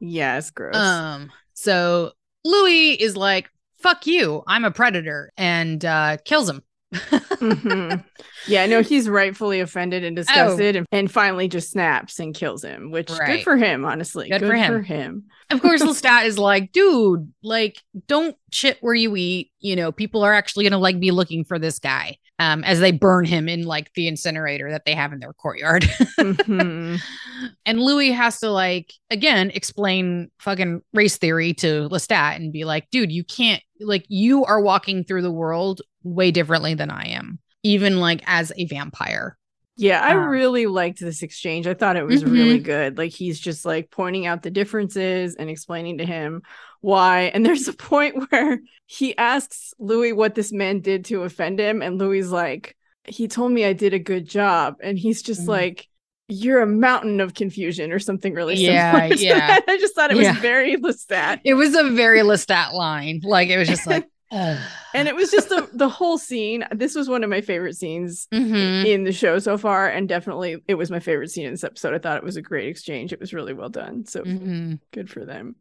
Yeah, 0.00 0.38
it's 0.38 0.50
gross. 0.50 0.76
um 0.76 1.30
so 1.54 2.12
Louis 2.44 2.92
is 2.92 3.16
like, 3.16 3.50
"Fuck 3.78 4.06
you. 4.06 4.42
I'm 4.46 4.64
a 4.64 4.70
predator." 4.70 5.32
and 5.36 5.84
uh 5.84 6.16
kills 6.24 6.48
him. 6.48 6.62
Mhm. 6.94 8.04
Yeah, 8.46 8.66
no, 8.66 8.82
he's 8.82 9.08
rightfully 9.08 9.60
offended 9.60 10.04
and 10.04 10.16
disgusted 10.16 10.76
and, 10.76 10.86
and 10.90 11.10
finally 11.10 11.48
just 11.48 11.70
snaps 11.70 12.18
and 12.18 12.34
kills 12.34 12.62
him, 12.64 12.90
which 12.90 13.08
good 13.08 13.42
for 13.42 13.56
him, 13.56 13.84
honestly. 13.84 14.28
Good 14.30 14.40
for 14.40 14.54
him. 14.54 14.72
For 14.72 14.80
him. 14.80 15.24
Of 15.50 15.60
course, 15.60 15.82
Lestat 15.84 16.24
is 16.24 16.38
like, 16.38 16.72
dude, 16.72 17.32
like, 17.42 17.82
don't 18.06 18.36
shit 18.52 18.78
where 18.80 18.94
you 18.94 19.14
eat. 19.16 19.50
You 19.60 19.76
know, 19.76 19.92
people 19.92 20.22
are 20.22 20.32
actually 20.32 20.64
gonna 20.64 20.78
like 20.78 20.98
be 20.98 21.10
looking 21.10 21.44
for 21.44 21.58
this 21.58 21.78
guy. 21.78 22.16
Um, 22.40 22.62
as 22.62 22.78
they 22.78 22.92
burn 22.92 23.24
him 23.24 23.48
in 23.48 23.64
like 23.64 23.92
the 23.94 24.06
incinerator 24.06 24.70
that 24.70 24.84
they 24.86 24.94
have 24.94 25.12
in 25.12 25.18
their 25.18 25.32
courtyard. 25.32 25.82
Mhm. 26.20 27.00
and 27.66 27.80
Louis 27.80 28.12
has 28.12 28.38
to 28.40 28.50
like 28.50 28.92
again 29.10 29.50
explain 29.50 30.30
fucking 30.38 30.82
race 30.94 31.16
theory 31.16 31.52
to 31.54 31.88
Lestat 31.88 32.36
and 32.36 32.52
be 32.52 32.64
like, 32.64 32.88
dude, 32.90 33.10
you 33.10 33.24
can't 33.24 33.60
like 33.80 34.04
you 34.08 34.44
are 34.44 34.60
walking 34.60 35.02
through 35.02 35.22
the 35.22 35.32
world 35.32 35.82
way 36.14 36.30
differently 36.30 36.74
than 36.74 36.90
I 36.90 37.08
am, 37.08 37.38
even 37.62 38.00
like 38.00 38.22
as 38.26 38.52
a 38.56 38.66
vampire. 38.66 39.36
Yeah, 39.76 40.00
I 40.02 40.16
Um, 40.16 40.26
really 40.28 40.66
liked 40.66 40.98
this 40.98 41.22
exchange. 41.22 41.68
I 41.68 41.74
thought 41.74 41.96
it 41.96 42.04
was 42.04 42.24
really 42.24 42.58
good. 42.58 42.98
Like 42.98 43.12
he's 43.12 43.38
just 43.38 43.64
like 43.64 43.90
pointing 43.92 44.26
out 44.26 44.42
the 44.42 44.50
differences 44.50 45.36
and 45.36 45.48
explaining 45.48 45.98
to 45.98 46.04
him 46.04 46.42
why. 46.80 47.30
And 47.32 47.46
there's 47.46 47.68
a 47.68 47.72
point 47.72 48.16
where 48.30 48.58
he 48.86 49.16
asks 49.16 49.74
Louis 49.78 50.12
what 50.12 50.34
this 50.34 50.52
man 50.52 50.80
did 50.80 51.04
to 51.06 51.22
offend 51.22 51.60
him, 51.60 51.80
and 51.82 51.96
Louis 51.98 52.24
like, 52.24 52.76
he 53.04 53.28
told 53.28 53.52
me 53.52 53.64
I 53.64 53.72
did 53.72 53.94
a 53.94 53.98
good 54.00 54.28
job, 54.28 54.76
and 54.82 54.98
he's 54.98 55.22
just 55.22 55.42
Mhm. 55.42 55.48
like. 55.48 55.88
You're 56.30 56.60
a 56.60 56.66
mountain 56.66 57.22
of 57.22 57.32
confusion, 57.32 57.90
or 57.90 57.98
something 57.98 58.34
really 58.34 58.56
Yeah, 58.56 58.92
similar. 59.08 59.14
yeah. 59.18 59.58
I 59.66 59.78
just 59.78 59.94
thought 59.94 60.10
it 60.10 60.16
was 60.18 60.26
Yeah. 60.26 60.38
very 60.40 60.76
Lestat, 60.76 61.40
It 61.42 61.54
was 61.54 61.74
a 61.74 61.84
very 61.88 62.18
Lestat 62.20 62.74
line. 62.74 63.20
Like 63.24 63.48
it 63.48 63.56
was 63.56 63.66
just 63.66 63.86
like, 63.86 64.04
and 64.94 65.08
it 65.08 65.14
was 65.16 65.30
just 65.30 65.48
the 65.48 65.68
the 65.72 65.88
whole 65.88 66.18
scene. 66.18 66.64
This 66.72 66.94
was 66.94 67.08
one 67.08 67.24
of 67.24 67.30
my 67.30 67.40
favorite 67.40 67.76
scenes 67.76 68.26
Mhm. 68.32 68.84
in 68.84 69.04
the 69.04 69.12
show 69.12 69.38
so 69.38 69.56
far 69.56 69.88
and 69.88 70.08
definitely 70.08 70.62
it 70.68 70.74
was 70.74 70.90
my 70.90 71.00
favorite 71.00 71.30
scene 71.30 71.46
in 71.46 71.52
this 71.52 71.64
episode 71.64 71.94
i 71.94 71.98
thought 71.98 72.16
it 72.18 72.22
was 72.24 72.36
a 72.36 72.42
great 72.42 72.68
exchange 72.68 73.12
it 73.12 73.20
was 73.20 73.32
really 73.32 73.52
well 73.54 73.68
done 73.70 74.04
so 74.04 74.22
Mhm. 74.22 74.80
good 74.92 75.08
for 75.10 75.24
them 75.24 75.56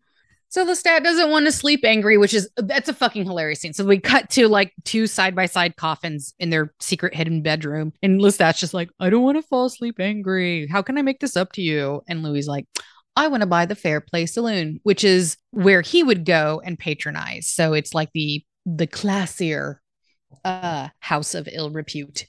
So 0.49 0.65
Lestat 0.65 1.03
doesn't 1.03 1.29
want 1.29 1.45
to 1.45 1.51
sleep 1.51 1.81
angry, 1.83 2.17
which 2.17 2.33
is 2.33 2.49
that's 2.55 2.87
a 2.87 2.93
fucking 2.93 3.25
hilarious 3.25 3.59
scene. 3.59 3.73
So 3.73 3.83
we 3.83 3.99
cut 3.99 4.29
to 4.31 4.47
like 4.47 4.71
two 4.85 5.05
side 5.05 5.35
by 5.35 5.45
side 5.45 5.75
coffins 5.75 6.33
in 6.39 6.51
their 6.51 6.73
secret 6.79 7.13
hidden 7.13 7.41
bedroom, 7.41 7.91
and 8.01 8.21
Lestat's 8.21 8.61
just 8.61 8.73
like, 8.73 8.89
I 8.97 9.09
don't 9.09 9.23
want 9.23 9.37
to 9.37 9.41
fall 9.41 9.65
asleep 9.65 9.99
angry. 9.99 10.65
How 10.67 10.81
can 10.81 10.97
I 10.97 11.01
make 11.01 11.19
this 11.19 11.35
up 11.35 11.51
to 11.53 11.61
you? 11.61 12.01
And 12.07 12.23
Louis 12.23 12.47
like, 12.47 12.65
I 13.17 13.27
want 13.27 13.41
to 13.41 13.47
buy 13.47 13.65
the 13.65 13.75
Fair 13.75 13.99
Play 13.99 14.25
Saloon, 14.25 14.79
which 14.83 15.03
is 15.03 15.35
where 15.51 15.81
he 15.81 16.01
would 16.01 16.23
go 16.23 16.61
and 16.63 16.79
patronize. 16.79 17.47
So 17.47 17.73
it's 17.73 17.93
like 17.93 18.11
the 18.13 18.41
the 18.67 18.87
classier 18.87 19.77
uh 20.43 20.89
house 20.99 21.33
of 21.33 21.47
ill 21.51 21.71
repute. 21.71 22.25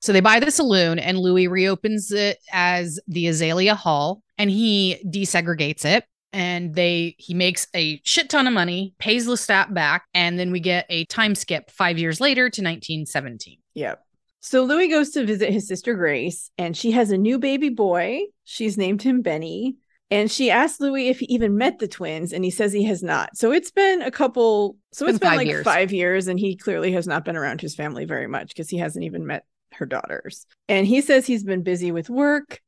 So 0.00 0.12
they 0.12 0.20
buy 0.20 0.40
the 0.40 0.50
saloon 0.50 0.98
and 0.98 1.18
Louis 1.18 1.48
reopens 1.48 2.10
it 2.10 2.38
as 2.52 2.98
the 3.06 3.26
Azalea 3.26 3.74
Hall 3.74 4.22
and 4.38 4.50
he 4.50 4.96
desegregates 5.06 5.84
it 5.84 6.04
and 6.32 6.74
they 6.74 7.14
he 7.18 7.34
makes 7.34 7.66
a 7.74 8.00
shit 8.04 8.28
ton 8.28 8.46
of 8.46 8.52
money, 8.52 8.94
pays 8.98 9.26
Lestat 9.26 9.72
back, 9.72 10.04
and 10.12 10.38
then 10.38 10.50
we 10.50 10.60
get 10.60 10.86
a 10.90 11.04
time 11.06 11.34
skip 11.34 11.70
5 11.70 11.98
years 11.98 12.20
later 12.20 12.42
to 12.50 12.62
1917. 12.62 13.58
Yep. 13.74 14.02
So 14.40 14.62
Louis 14.64 14.88
goes 14.88 15.10
to 15.10 15.24
visit 15.24 15.52
his 15.52 15.66
sister 15.66 15.94
Grace, 15.94 16.50
and 16.58 16.76
she 16.76 16.92
has 16.92 17.10
a 17.10 17.18
new 17.18 17.38
baby 17.38 17.70
boy. 17.70 18.20
She's 18.44 18.76
named 18.76 19.02
him 19.02 19.22
Benny. 19.22 19.76
And 20.10 20.30
she 20.30 20.50
asked 20.50 20.80
Louis 20.80 21.08
if 21.08 21.18
he 21.18 21.26
even 21.26 21.56
met 21.56 21.78
the 21.78 21.88
twins, 21.88 22.32
and 22.32 22.44
he 22.44 22.50
says 22.50 22.72
he 22.72 22.84
has 22.84 23.02
not. 23.02 23.36
So 23.36 23.50
it's 23.50 23.72
been 23.72 24.02
a 24.02 24.10
couple, 24.10 24.76
so 24.92 25.06
it's 25.06 25.18
Been 25.18 25.30
been, 25.30 25.36
like 25.36 25.48
years. 25.48 25.64
five 25.64 25.92
years, 25.92 26.28
and 26.28 26.38
he 26.38 26.56
clearly 26.56 26.92
has 26.92 27.08
not 27.08 27.24
been 27.24 27.36
around 27.36 27.60
his 27.60 27.74
family 27.74 28.04
very 28.04 28.28
much 28.28 28.48
because 28.48 28.68
he 28.68 28.78
hasn't 28.78 29.04
even 29.04 29.26
met 29.26 29.44
her 29.72 29.84
daughters. 29.86 30.46
And 30.68 30.86
he 30.86 31.00
says 31.00 31.26
he's 31.26 31.42
been 31.44 31.62
busy 31.62 31.90
with 31.90 32.08
work. 32.08 32.60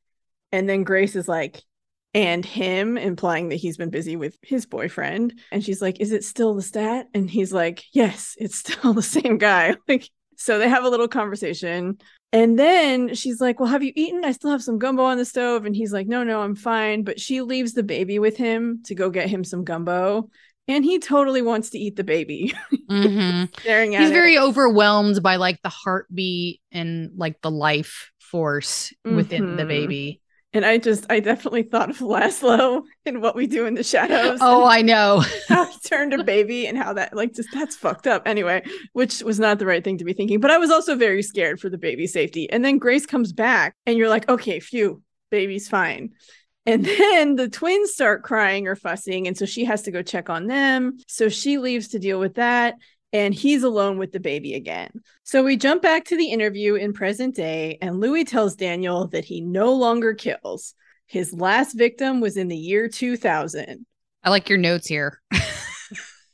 And 0.51 0.69
then 0.69 0.83
Grace 0.83 1.15
is 1.15 1.29
like, 1.29 1.63
and 2.15 2.45
him, 2.45 2.99
implying 2.99 3.51
that 3.51 3.57
he's 3.57 3.77
been 3.77 3.91
busy 3.91 4.17
with 4.17 4.37
his 4.43 4.67
boyfriend. 4.67 5.39
And 5.53 5.63
she's 5.63 5.81
like, 5.81 6.01
Is 6.01 6.11
it 6.11 6.25
still 6.25 6.57
Lestat? 6.57 7.05
And 7.15 7.31
he's 7.31 7.53
like, 7.53 7.85
Yes, 7.93 8.35
it's 8.39 8.57
still 8.59 8.95
the 8.95 9.03
same 9.03 9.39
guy. 9.39 9.77
Like, 9.89 10.09
so 10.37 10.59
they 10.59 10.69
have 10.69 10.85
a 10.85 10.89
little 10.89 11.09
conversation. 11.09 11.99
And 12.33 12.59
then 12.59 13.15
she's 13.15 13.41
like, 13.41 13.59
Well, 13.59 13.71
have 13.71 13.83
you 13.83 13.93
eaten? 13.97 14.25
I 14.25 14.33
still 14.33 14.51
have 14.51 14.63
some 14.63 14.79
gumbo 14.79 15.05
on 15.05 15.17
the 15.17 15.25
stove. 15.25 15.65
And 15.65 15.75
he's 15.75 15.93
like, 15.93 16.07
No, 16.07 16.25
no, 16.25 16.43
I'm 16.43 16.55
fine. 16.55 17.03
But 17.03 17.19
she 17.21 17.41
leaves 17.41 17.73
the 17.73 17.83
baby 17.83 18.19
with 18.19 18.37
him 18.37 18.83
to 18.87 18.95
go 18.95 19.11
get 19.11 19.29
him 19.31 19.45
some 19.45 19.65
gumbo. 19.65 20.29
And 20.67 20.85
he 20.85 20.99
totally 20.99 21.41
wants 21.41 21.71
to 21.71 21.79
eat 21.79 21.97
the 21.97 22.05
baby. 22.05 22.53
Mhm. 22.91 23.49
Staring 23.61 23.95
at 23.95 24.03
He's 24.03 24.11
it. 24.11 24.15
very 24.15 24.39
overwhelmed 24.39 25.23
by 25.23 25.37
like 25.37 25.63
the 25.63 25.71
heartbeat 25.71 26.61
and 26.71 27.13
like 27.17 27.41
the 27.41 27.51
life 27.51 28.11
force 28.19 28.93
within 29.05 29.57
the 29.57 29.63
Mhm. 29.63 29.69
baby. 29.69 30.21
And 30.59 30.67
I 30.67 30.79
just, 30.79 31.07
I 31.09 31.21
definitely 31.21 31.63
thought 31.63 31.89
of 31.89 31.99
Laszlo 31.99 32.83
and 33.07 33.23
what 33.23 33.37
we 33.37 33.47
do 33.47 33.65
in 33.67 33.75
the 33.75 33.85
shadows. 33.85 34.41
Oh, 34.43 34.67
I 34.67 34.83
know. 34.83 35.23
how 35.49 35.67
he 35.67 35.79
turned 35.85 36.13
a 36.13 36.25
baby 36.25 36.67
and 36.67 36.77
how 36.77 36.95
that, 36.95 37.15
like, 37.15 37.33
just 37.33 37.51
that's 37.55 37.77
fucked 37.77 38.09
up 38.09 38.27
anyway, 38.27 38.65
which 38.93 39.23
was 39.23 39.39
not 39.39 39.61
the 39.61 39.67
right 39.67 39.85
thing 39.85 39.99
to 39.99 40.05
be 40.05 40.15
thinking. 40.15 40.41
But 40.41 40.51
I 40.51 40.59
was 40.59 40.73
also 40.73 40.97
very 40.97 41.23
scared 41.23 41.61
for 41.61 41.71
the 41.71 41.79
baby's 41.79 42.13
safety. 42.13 42.51
And 42.51 42.65
then 42.65 42.79
Grace 42.79 43.07
comes 43.07 43.33
back 43.33 43.77
and 43.87 43.97
you're 43.97 44.09
like, 44.09 44.29
okay, 44.29 44.59
phew, 44.59 45.01
baby's 45.31 45.69
fine. 45.69 46.11
And 46.67 46.85
then 46.99 47.37
the 47.37 47.49
twins 47.49 47.93
start 47.93 48.25
crying 48.25 48.67
or 48.67 48.75
fussing. 48.75 49.29
And 49.29 49.39
so 49.39 49.47
she 49.47 49.65
has 49.65 49.83
to 49.83 49.93
go 49.93 50.03
check 50.03 50.29
on 50.29 50.49
them. 50.49 50.99
So 51.07 51.29
she 51.29 51.59
leaves 51.59 51.87
to 51.91 52.01
deal 52.01 52.19
with 52.19 52.35
that. 52.35 52.75
And 53.13 53.33
he's 53.35 53.63
alone 53.63 53.99
with 53.99 54.13
the 54.13 54.21
baby 54.21 54.55
again. 54.55 54.91
So 55.23 55.43
we 55.43 55.57
jump 55.57 55.81
back 55.81 56.05
to 56.07 56.17
the 56.17 56.31
interview 56.31 56.75
in 56.75 56.93
present 56.93 57.35
day, 57.35 57.79
and 57.81 58.01
Louis 58.01 58.25
tells 58.25 58.55
Daniel 58.55 59.09
that 59.09 59.25
he 59.25 59.41
no 59.41 59.73
longer 59.73 60.13
kills. 60.15 60.75
His 61.07 61.33
last 61.33 61.73
victim 61.73 62.21
was 62.21 62.37
in 62.37 62.49
the 62.49 62.57
year 62.57 62.89
2000. 62.89 63.87
I 64.23 64.31
like 64.31 64.49
your 64.51 64.59
notes 64.59 64.87
here. 64.87 65.21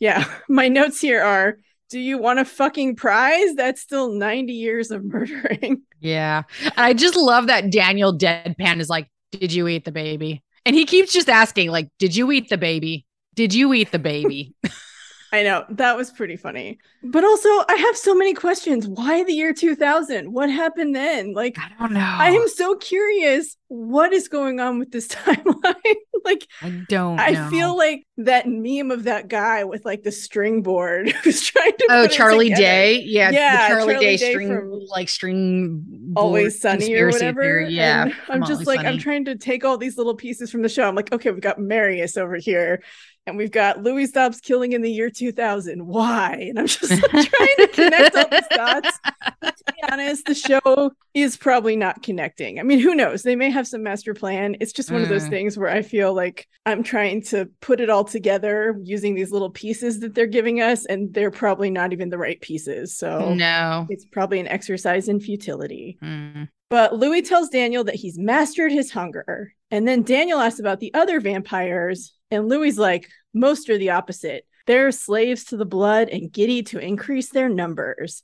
Yeah, 0.05 0.25
my 0.49 0.69
notes 0.69 1.01
here 1.01 1.23
are 1.23 1.59
Do 1.91 1.99
you 1.99 2.19
want 2.19 2.39
a 2.39 2.45
fucking 2.45 2.97
prize? 2.97 3.55
That's 3.55 3.81
still 3.81 4.13
90 4.13 4.53
years 4.53 4.91
of 4.91 5.05
murdering. 5.05 5.83
Yeah. 6.01 6.43
And 6.63 6.73
I 6.77 6.93
just 6.93 7.17
love 7.17 7.47
that 7.47 7.71
Daniel 7.73 8.15
deadpan 8.15 8.79
is 8.79 8.91
like, 8.91 9.09
Did 9.33 9.55
you 9.55 9.67
eat 9.69 9.87
the 9.87 9.93
baby? 9.93 10.43
And 10.67 10.77
he 10.77 10.85
keeps 10.85 11.15
just 11.15 11.31
asking, 11.31 11.71
like, 11.71 11.89
Did 11.99 12.15
you 12.15 12.31
eat 12.31 12.51
the 12.51 12.59
baby? 12.59 13.07
Did 13.33 13.55
you 13.55 13.73
eat 13.73 13.91
the 13.91 13.99
baby? 13.99 14.53
I 15.35 15.43
know 15.43 15.65
that 15.71 15.97
was 15.97 16.11
pretty 16.13 16.37
funny. 16.37 16.79
But 17.03 17.25
also, 17.25 17.49
I 17.49 17.75
have 17.87 17.97
so 17.97 18.15
many 18.15 18.35
questions. 18.35 18.87
Why 18.87 19.25
the 19.25 19.33
year 19.33 19.53
2000? 19.53 20.33
What 20.33 20.49
happened 20.49 20.95
then? 20.95 21.33
Like, 21.35 21.57
I 21.59 21.71
don't 21.79 21.93
know. 21.93 22.01
I 22.01 22.31
am 22.31 22.49
so 22.49 22.77
curious 22.77 23.57
what 23.69 24.13
is 24.13 24.29
going 24.29 24.61
on 24.61 24.79
with 24.79 24.93
this 24.93 25.09
timeline. 25.09 25.97
like, 26.25 26.47
I 26.63 26.71
don't 26.89 27.19
I 27.19 27.31
know. 27.33 27.51
feel 27.51 27.77
like 27.77 28.05
that 28.19 28.47
meme 28.47 28.91
of 28.93 29.05
that 29.05 29.27
guy 29.29 29.65
with 29.65 29.85
like 29.85 30.05
the 30.05 30.13
string 30.13 30.63
board 30.63 31.11
who's 31.25 31.43
trying 31.43 31.73
to. 31.79 31.87
Oh, 31.91 32.07
Charlie. 32.07 32.51
Day. 32.51 33.01
Yeah, 33.01 33.31
Yeah, 33.31 33.69
the 33.69 33.75
Charlie, 33.75 33.93
Charlie 33.95 34.07
Day, 34.07 34.17
Day 34.17 34.31
string 34.31 34.49
from 34.49 34.71
like 34.89 35.09
string 35.09 36.13
always 36.17 36.61
sunny 36.61 36.95
or 36.95 37.09
whatever. 37.11 37.43
theory. 37.43 37.71
Yeah. 37.75 38.05
And 38.05 38.15
I'm 38.29 38.45
just 38.45 38.67
like, 38.67 38.81
I'm 38.87 38.99
trying 38.99 39.25
to 39.25 39.35
take 39.37 39.65
all 39.65 39.79
these 39.79 39.97
little 39.99 40.15
pieces 40.15 40.51
from 40.53 40.63
the 40.63 40.69
show. 40.69 40.87
I'm 40.87 40.95
like, 40.95 41.13
okay, 41.13 41.31
we've 41.33 41.41
got 41.41 41.59
Marius 41.59 42.17
over 42.17 42.37
here, 42.37 42.83
and 43.27 43.37
we've 43.37 43.51
got 43.51 43.83
Louis 43.83 44.07
stops 44.07 44.41
killing 44.41 44.73
in 44.73 44.83
the 44.83 44.91
year 44.91 45.09
2000. 45.11 45.87
Why? 45.87 46.47
And 46.51 46.59
I'm 46.59 46.67
just 46.67 46.91
like, 46.91 47.01
trying 47.11 47.57
to 47.59 47.69
connect 47.73 48.17
all 48.17 48.29
these 48.31 48.49
dots. 48.51 48.99
But 49.41 49.57
to 49.57 49.65
be 49.73 49.83
honest, 49.91 50.27
the 50.27 50.35
show 50.35 50.93
is 51.15 51.37
probably 51.37 51.75
not 51.77 52.03
connecting. 52.03 52.61
I 52.61 52.63
mean, 52.65 52.81
who 52.81 52.95
knows? 52.95 53.23
They 53.23 53.37
may 53.37 53.51
have 53.51 53.67
some 53.67 53.83
master 53.83 54.13
plan. 54.15 54.57
It's 54.61 54.73
just 54.73 54.91
one 54.91 55.03
of 55.03 55.09
those 55.09 55.25
Mm. 55.27 55.31
things 55.31 55.57
where 55.59 55.71
I 55.71 55.81
feel 55.83 56.13
like 56.13 56.47
I'm 56.67 56.83
trying 56.83 57.23
to 57.25 57.47
put 57.61 57.81
it 57.81 57.89
all 57.89 58.05
together 58.05 58.79
using 58.83 59.15
these 59.15 59.31
little 59.31 59.51
pieces 59.51 60.01
that 60.01 60.15
they're 60.15 60.27
giving 60.27 60.61
us, 60.61 60.85
and 60.85 61.13
they're 61.15 61.31
probably 61.31 61.71
not 61.71 61.93
even 61.93 62.11
the 62.11 62.19
right 62.19 62.41
pieces. 62.41 62.97
So 62.97 63.35
No. 63.35 63.87
it's 63.89 64.05
probably 64.05 64.41
an 64.41 64.49
exercise 64.49 65.09
in 65.09 65.21
futility. 65.21 65.99
Mm. 66.03 66.49
But 66.71 66.97
Louis 66.97 67.23
tells 67.23 67.49
Daniel 67.51 67.85
that 67.85 67.95
he's 67.95 68.19
mastered 68.19 68.73
his 68.73 68.91
hunger. 68.91 69.55
And 69.71 69.87
then 69.87 70.03
Daniel 70.03 70.41
asks 70.41 70.59
about 70.61 70.81
the 70.81 70.93
other 70.95 71.21
vampires. 71.21 72.13
And 72.31 72.49
Louis 72.49 72.79
like, 72.79 73.11
most 73.33 73.69
are 73.71 73.79
the 73.79 73.91
opposite. 73.91 74.47
They're 74.67 74.93
slaves 74.93 75.45
to 75.47 75.57
the 75.57 75.67
blood 75.67 76.09
and 76.09 76.33
giddy 76.33 76.63
to 76.65 76.79
increase 76.79 77.31
their 77.31 77.49
numbers. 77.49 78.23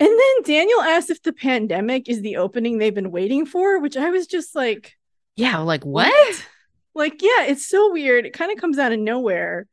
And 0.00 0.08
then 0.08 0.42
Daniel 0.44 0.80
asks 0.80 1.10
if 1.10 1.22
the 1.22 1.32
pandemic 1.32 2.08
is 2.08 2.22
the 2.22 2.38
opening 2.38 2.78
they've 2.78 2.94
been 2.94 3.10
waiting 3.12 3.46
for, 3.46 3.78
which 3.78 3.96
I 3.96 4.10
was 4.10 4.26
just 4.26 4.54
like, 4.54 4.96
Yeah, 5.36 5.58
like 5.58 5.84
what? 5.84 6.46
like, 6.94 7.22
yeah, 7.22 7.44
it's 7.44 7.66
so 7.68 7.92
weird. 7.92 8.26
It 8.26 8.32
kind 8.32 8.50
of 8.50 8.58
comes 8.58 8.78
out 8.78 8.92
of 8.92 8.98
nowhere. 8.98 9.66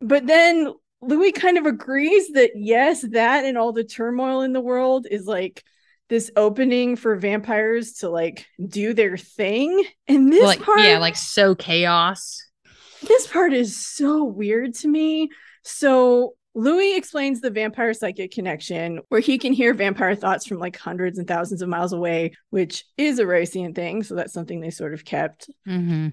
But 0.00 0.26
then 0.26 0.72
Louis 1.00 1.32
kind 1.32 1.58
of 1.58 1.66
agrees 1.66 2.28
that 2.32 2.52
yes, 2.54 3.02
that 3.02 3.44
and 3.44 3.58
all 3.58 3.72
the 3.72 3.84
turmoil 3.84 4.42
in 4.42 4.52
the 4.52 4.60
world 4.60 5.06
is 5.10 5.26
like 5.26 5.64
this 6.08 6.30
opening 6.36 6.96
for 6.96 7.16
vampires 7.16 7.94
to 7.94 8.08
like 8.08 8.46
do 8.64 8.94
their 8.94 9.16
thing. 9.16 9.84
And 10.06 10.32
this 10.32 10.44
like 10.44 10.62
part, 10.62 10.80
yeah, 10.80 10.98
like 10.98 11.16
so 11.16 11.54
chaos. 11.54 12.44
This 13.02 13.26
part 13.26 13.52
is 13.52 13.76
so 13.76 14.24
weird 14.24 14.74
to 14.76 14.88
me. 14.88 15.28
So 15.62 16.34
Louis 16.54 16.96
explains 16.96 17.40
the 17.40 17.50
vampire 17.50 17.94
psychic 17.94 18.32
connection 18.32 19.00
where 19.08 19.20
he 19.20 19.38
can 19.38 19.52
hear 19.52 19.74
vampire 19.74 20.14
thoughts 20.14 20.46
from 20.46 20.58
like 20.58 20.76
hundreds 20.76 21.18
and 21.18 21.28
thousands 21.28 21.62
of 21.62 21.68
miles 21.68 21.92
away, 21.92 22.32
which 22.50 22.84
is 22.96 23.18
a 23.18 23.24
Ricean 23.24 23.74
thing. 23.74 24.02
So 24.02 24.14
that's 24.14 24.32
something 24.32 24.60
they 24.60 24.70
sort 24.70 24.94
of 24.94 25.04
kept. 25.04 25.50
Mm-hmm. 25.68 26.08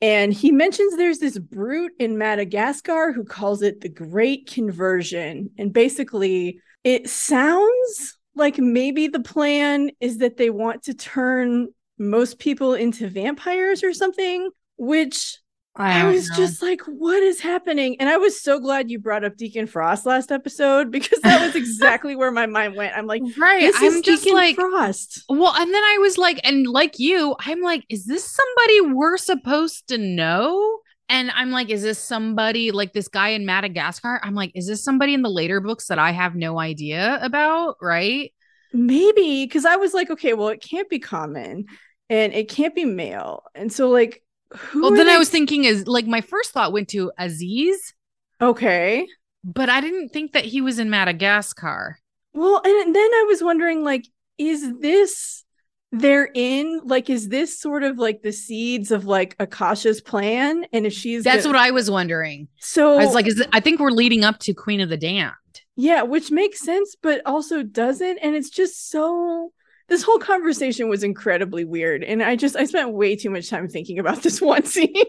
And 0.00 0.32
he 0.32 0.52
mentions 0.52 0.96
there's 0.96 1.18
this 1.18 1.38
brute 1.38 1.92
in 1.98 2.18
Madagascar 2.18 3.12
who 3.12 3.24
calls 3.24 3.62
it 3.62 3.80
the 3.80 3.88
Great 3.88 4.48
Conversion. 4.48 5.50
And 5.58 5.72
basically, 5.72 6.60
it 6.84 7.10
sounds 7.10 8.16
like 8.36 8.58
maybe 8.58 9.08
the 9.08 9.18
plan 9.18 9.90
is 9.98 10.18
that 10.18 10.36
they 10.36 10.50
want 10.50 10.84
to 10.84 10.94
turn 10.94 11.68
most 11.98 12.38
people 12.38 12.74
into 12.74 13.08
vampires 13.08 13.82
or 13.82 13.92
something, 13.92 14.48
which 14.76 15.40
I, 15.78 16.02
don't 16.02 16.12
was 16.12 16.28
know. 16.30 16.36
just 16.36 16.60
like, 16.60 16.80
what 16.82 17.22
is 17.22 17.40
happening? 17.40 17.96
And 18.00 18.08
I 18.08 18.16
was 18.16 18.40
so 18.40 18.58
glad 18.58 18.90
you 18.90 18.98
brought 18.98 19.24
up 19.24 19.36
Deacon 19.36 19.66
Frost 19.66 20.06
last 20.06 20.32
episode 20.32 20.90
because 20.90 21.20
that 21.20 21.44
was 21.44 21.54
exactly 21.54 22.16
where 22.16 22.32
my 22.32 22.46
mind 22.46 22.74
went. 22.74 22.96
I'm 22.96 23.06
like, 23.06 23.22
right. 23.36 23.60
this 23.60 23.76
I'm 23.78 24.02
just 24.02 24.24
Deacon 24.24 24.36
like 24.36 24.56
Frost. 24.56 25.24
Well, 25.28 25.54
and 25.54 25.72
then 25.72 25.84
I 25.84 25.98
was 26.00 26.18
like, 26.18 26.40
and 26.44 26.66
like 26.66 26.98
you, 26.98 27.36
I'm 27.40 27.62
like, 27.62 27.84
is 27.88 28.06
this 28.06 28.24
somebody 28.24 28.94
we're 28.94 29.16
supposed 29.16 29.88
to 29.88 29.98
know? 29.98 30.80
And 31.08 31.30
I'm 31.30 31.50
like, 31.50 31.70
is 31.70 31.82
this 31.82 31.98
somebody 31.98 32.70
like 32.70 32.92
this 32.92 33.08
guy 33.08 33.28
in 33.30 33.46
Madagascar? 33.46 34.20
I'm 34.22 34.34
like, 34.34 34.52
is 34.54 34.66
this 34.66 34.84
somebody 34.84 35.14
in 35.14 35.22
the 35.22 35.30
later 35.30 35.60
books 35.60 35.86
that 35.86 35.98
I 35.98 36.10
have 36.10 36.34
no 36.34 36.58
idea 36.58 37.18
about? 37.22 37.76
Right. 37.80 38.32
Maybe 38.74 39.44
because 39.44 39.64
I 39.64 39.76
was 39.76 39.94
like, 39.94 40.10
okay, 40.10 40.34
well, 40.34 40.48
it 40.48 40.60
can't 40.60 40.90
be 40.90 41.00
Khayman 41.00 41.64
and 42.10 42.32
it 42.34 42.50
can't 42.50 42.74
be 42.74 42.84
Mael. 42.84 43.44
And 43.54 43.72
so, 43.72 43.88
like, 43.88 44.22
who? 44.56 44.82
Well, 44.82 44.90
then 44.92 45.06
they- 45.06 45.14
I 45.14 45.18
was 45.18 45.28
thinking 45.28 45.64
is 45.64 45.86
like 45.86 46.06
my 46.06 46.20
first 46.20 46.52
thought 46.52 46.72
went 46.72 46.88
to 46.90 47.12
Aziz, 47.18 47.94
okay. 48.40 49.06
but 49.44 49.68
I 49.68 49.80
didn't 49.80 50.10
think 50.10 50.32
that 50.32 50.44
he 50.44 50.60
was 50.60 50.78
in 50.78 50.90
Madagascar. 50.90 51.98
Well, 52.34 52.60
and 52.64 52.94
then 52.94 53.10
I 53.14 53.24
was 53.28 53.42
wondering, 53.42 53.82
like, 53.84 54.06
is 54.38 54.72
this 54.80 55.44
they're 55.90 56.30
in? 56.34 56.82
Like, 56.84 57.08
is 57.08 57.28
this 57.28 57.58
sort 57.58 57.82
of 57.82 57.98
like 57.98 58.22
the 58.22 58.32
seeds 58.32 58.90
of 58.90 59.06
like 59.06 59.34
Akasha's 59.40 60.00
plan? 60.00 60.66
And 60.72 60.86
if 60.86 60.92
she's 60.92 61.24
That's 61.24 61.44
gonna- 61.44 61.56
what 61.58 61.62
I 61.64 61.70
was 61.70 61.90
wondering. 61.90 62.48
so 62.58 62.98
I 62.98 63.04
was 63.04 63.14
like, 63.14 63.26
is 63.26 63.40
it, 63.40 63.48
I 63.52 63.60
think 63.60 63.80
we're 63.80 63.90
leading 63.90 64.22
up 64.24 64.38
to 64.40 64.52
Queen 64.54 64.80
of 64.80 64.88
the 64.90 64.96
Damned. 64.98 65.32
Yeah, 65.76 66.02
which 66.02 66.30
makes 66.30 66.60
sense, 66.60 66.96
but 67.00 67.22
also 67.24 67.62
doesn't. 67.62 68.18
And 68.18 68.34
it's 68.36 68.50
just 68.50 68.90
so 68.90 69.52
this 69.88 70.02
whole 70.02 70.18
conversation 70.18 70.88
was 70.88 71.02
incredibly 71.02 71.64
weird. 71.64 72.04
And 72.04 72.22
I 72.22 72.36
just 72.36 72.56
I 72.56 72.64
spent 72.64 72.92
way 72.92 73.16
too 73.16 73.30
much 73.30 73.48
time 73.48 73.68
thinking 73.68 73.98
about 73.98 74.22
this 74.22 74.40
one 74.40 74.64
scene. 74.64 75.04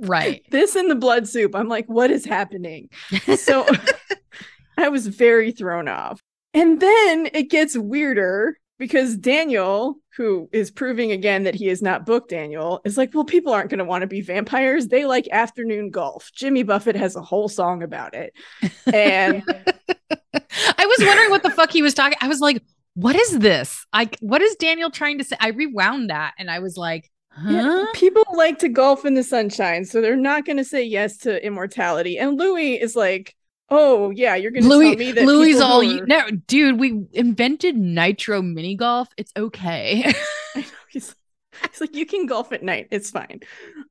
Right. 0.00 0.42
This 0.50 0.74
in 0.74 0.88
the 0.88 0.94
blood 0.94 1.28
soup. 1.28 1.54
I'm 1.54 1.68
like, 1.68 1.86
what 1.86 2.10
is 2.10 2.24
happening? 2.24 2.88
So 3.36 3.66
I 4.78 4.88
was 4.88 5.06
very 5.06 5.52
thrown 5.52 5.86
off. 5.86 6.20
And 6.54 6.80
then 6.80 7.28
it 7.32 7.50
gets 7.50 7.76
weirder 7.76 8.58
because 8.78 9.16
Daniel, 9.16 9.96
who 10.16 10.48
is 10.52 10.70
proving 10.70 11.12
again 11.12 11.44
that 11.44 11.54
he 11.54 11.68
is 11.68 11.82
not 11.82 12.04
book 12.04 12.28
Daniel, 12.28 12.80
is 12.84 12.96
like, 12.96 13.14
well, 13.14 13.24
people 13.24 13.52
aren't 13.52 13.70
going 13.70 13.78
to 13.78 13.84
want 13.84 14.02
to 14.02 14.08
be 14.08 14.20
vampires. 14.20 14.88
They 14.88 15.04
like 15.04 15.28
afternoon 15.30 15.90
golf. 15.90 16.30
Jimmy 16.34 16.62
Buffett 16.62 16.96
has 16.96 17.14
a 17.14 17.22
whole 17.22 17.48
song 17.48 17.82
about 17.82 18.14
it. 18.14 18.34
And 18.92 19.42
I 20.34 20.86
was 20.86 21.06
wondering 21.06 21.30
what 21.30 21.42
the 21.42 21.50
fuck 21.50 21.70
he 21.70 21.82
was 21.82 21.94
talking. 21.94 22.18
I 22.20 22.28
was 22.28 22.40
like, 22.40 22.62
what 22.94 23.16
is 23.16 23.38
this? 23.38 23.86
Like, 23.94 24.18
what 24.20 24.42
is 24.42 24.54
Daniel 24.56 24.90
trying 24.90 25.18
to 25.18 25.24
say? 25.24 25.36
I 25.40 25.48
rewound 25.48 26.10
that 26.10 26.34
and 26.38 26.50
I 26.50 26.58
was 26.58 26.76
like, 26.76 27.10
huh? 27.30 27.50
yeah, 27.50 27.84
people 27.94 28.24
like 28.34 28.58
to 28.60 28.68
golf 28.68 29.04
in 29.04 29.14
the 29.14 29.22
sunshine. 29.22 29.84
So 29.84 30.00
they're 30.00 30.16
not 30.16 30.44
going 30.44 30.58
to 30.58 30.64
say 30.64 30.82
yes 30.82 31.16
to 31.18 31.44
immortality. 31.44 32.18
And 32.18 32.38
Louis 32.38 32.80
is 32.80 32.94
like, 32.94 33.34
oh, 33.70 34.10
yeah, 34.10 34.34
you're 34.34 34.50
going 34.50 34.64
to 34.64 34.68
tell 34.68 34.78
me 34.78 35.12
that 35.12 35.24
Louis 35.24 35.58
all 35.58 35.80
who 35.80 35.94
you 35.94 36.06
no, 36.06 36.30
dude. 36.30 36.78
We 36.78 37.06
invented 37.12 37.76
nitro 37.76 38.42
mini 38.42 38.76
golf. 38.76 39.08
It's 39.16 39.32
okay. 39.36 40.12
I 41.62 41.66
know, 41.66 41.68
he's, 41.70 41.78
he's 41.78 41.80
like, 41.80 41.96
you 41.96 42.06
can 42.06 42.26
golf 42.26 42.52
at 42.52 42.62
night. 42.62 42.88
It's 42.90 43.10
fine. 43.10 43.40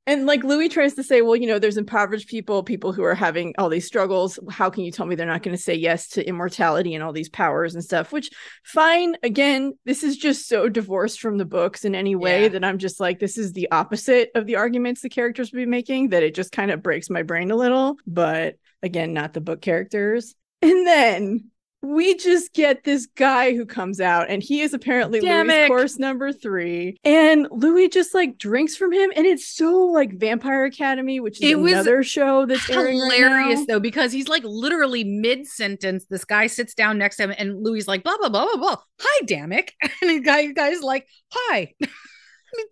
And 0.07 0.25
like 0.25 0.43
Louis 0.43 0.69
tries 0.69 0.95
to 0.95 1.03
say, 1.03 1.21
well, 1.21 1.35
you 1.35 1.47
know, 1.47 1.59
there's 1.59 1.77
impoverished 1.77 2.27
people, 2.27 2.63
people 2.63 2.91
who 2.93 3.03
are 3.03 3.15
having 3.15 3.53
all 3.57 3.69
these 3.69 3.85
struggles. 3.85 4.39
How 4.49 4.69
can 4.69 4.83
you 4.83 4.91
tell 4.91 5.05
me 5.05 5.15
they're 5.15 5.25
not 5.25 5.43
going 5.43 5.55
to 5.55 5.61
say 5.61 5.75
yes 5.75 6.07
to 6.09 6.27
immortality 6.27 6.95
and 6.95 7.03
all 7.03 7.13
these 7.13 7.29
powers 7.29 7.75
and 7.75 7.83
stuff? 7.83 8.11
Which, 8.11 8.29
fine. 8.63 9.15
Again, 9.23 9.73
this 9.85 10.03
is 10.03 10.17
just 10.17 10.47
so 10.47 10.69
divorced 10.69 11.19
from 11.19 11.37
the 11.37 11.45
books 11.45 11.85
in 11.85 11.95
any 11.95 12.15
way 12.15 12.43
Yeah. 12.43 12.49
that 12.49 12.63
I'm 12.63 12.77
just 12.77 12.99
like, 12.99 13.19
this 13.19 13.37
is 13.37 13.53
the 13.53 13.69
opposite 13.71 14.31
of 14.35 14.45
the 14.45 14.55
arguments 14.55 15.01
the 15.01 15.09
characters 15.09 15.51
would 15.51 15.59
be 15.59 15.65
making, 15.65 16.09
that 16.09 16.23
it 16.23 16.35
just 16.35 16.51
kind 16.51 16.71
of 16.71 16.83
breaks 16.83 17.09
my 17.09 17.23
brain 17.23 17.51
a 17.51 17.55
little. 17.55 17.97
But 18.07 18.55
again, 18.83 19.13
not 19.13 19.33
the 19.33 19.41
book 19.41 19.61
characters. 19.61 20.35
And 20.61 20.85
then 20.85 21.51
we 21.83 22.15
just 22.15 22.53
get 22.53 22.83
this 22.83 23.07
guy 23.15 23.55
who 23.55 23.65
comes 23.65 23.99
out 23.99 24.29
and 24.29 24.43
he 24.43 24.61
is 24.61 24.73
apparently 24.73 25.19
Damn 25.19 25.47
Louis 25.47 25.55
it. 25.63 25.67
course 25.67 25.97
number 25.97 26.31
three. 26.31 26.97
And 27.03 27.47
Louis 27.49 27.89
just 27.89 28.13
like 28.13 28.37
drinks 28.37 28.75
from 28.77 28.91
him. 28.93 29.11
And 29.15 29.25
it's 29.25 29.47
so 29.47 29.87
like 29.87 30.13
Vampire 30.19 30.65
Academy, 30.65 31.19
which 31.19 31.41
is 31.41 31.51
It 31.51 31.57
another 31.57 32.03
show 32.03 32.45
that's 32.45 32.69
right 32.69 32.89
hilarious 32.93 33.61
now. 33.61 33.65
though 33.67 33.79
because 33.79 34.11
he's 34.11 34.27
like 34.27 34.43
literally 34.45 35.03
mid 35.03 35.47
sentence. 35.47 36.05
This 36.05 36.23
guy 36.23 36.47
sits 36.47 36.75
down 36.75 36.99
next 36.99 37.17
to 37.17 37.23
him, 37.23 37.33
and 37.37 37.63
Louis 37.63 37.87
like 37.87 38.03
blah 38.03 38.17
blah 38.17 38.29
blah 38.29 38.45
blah 38.45 38.57
blah. 38.57 38.77
Hi, 38.99 39.25
Damick, 39.25 39.71
and 40.01 40.09
the 40.11 40.19
guy 40.19 40.47
guy's 40.51 40.81
like 40.81 41.07
hi. 41.31 41.73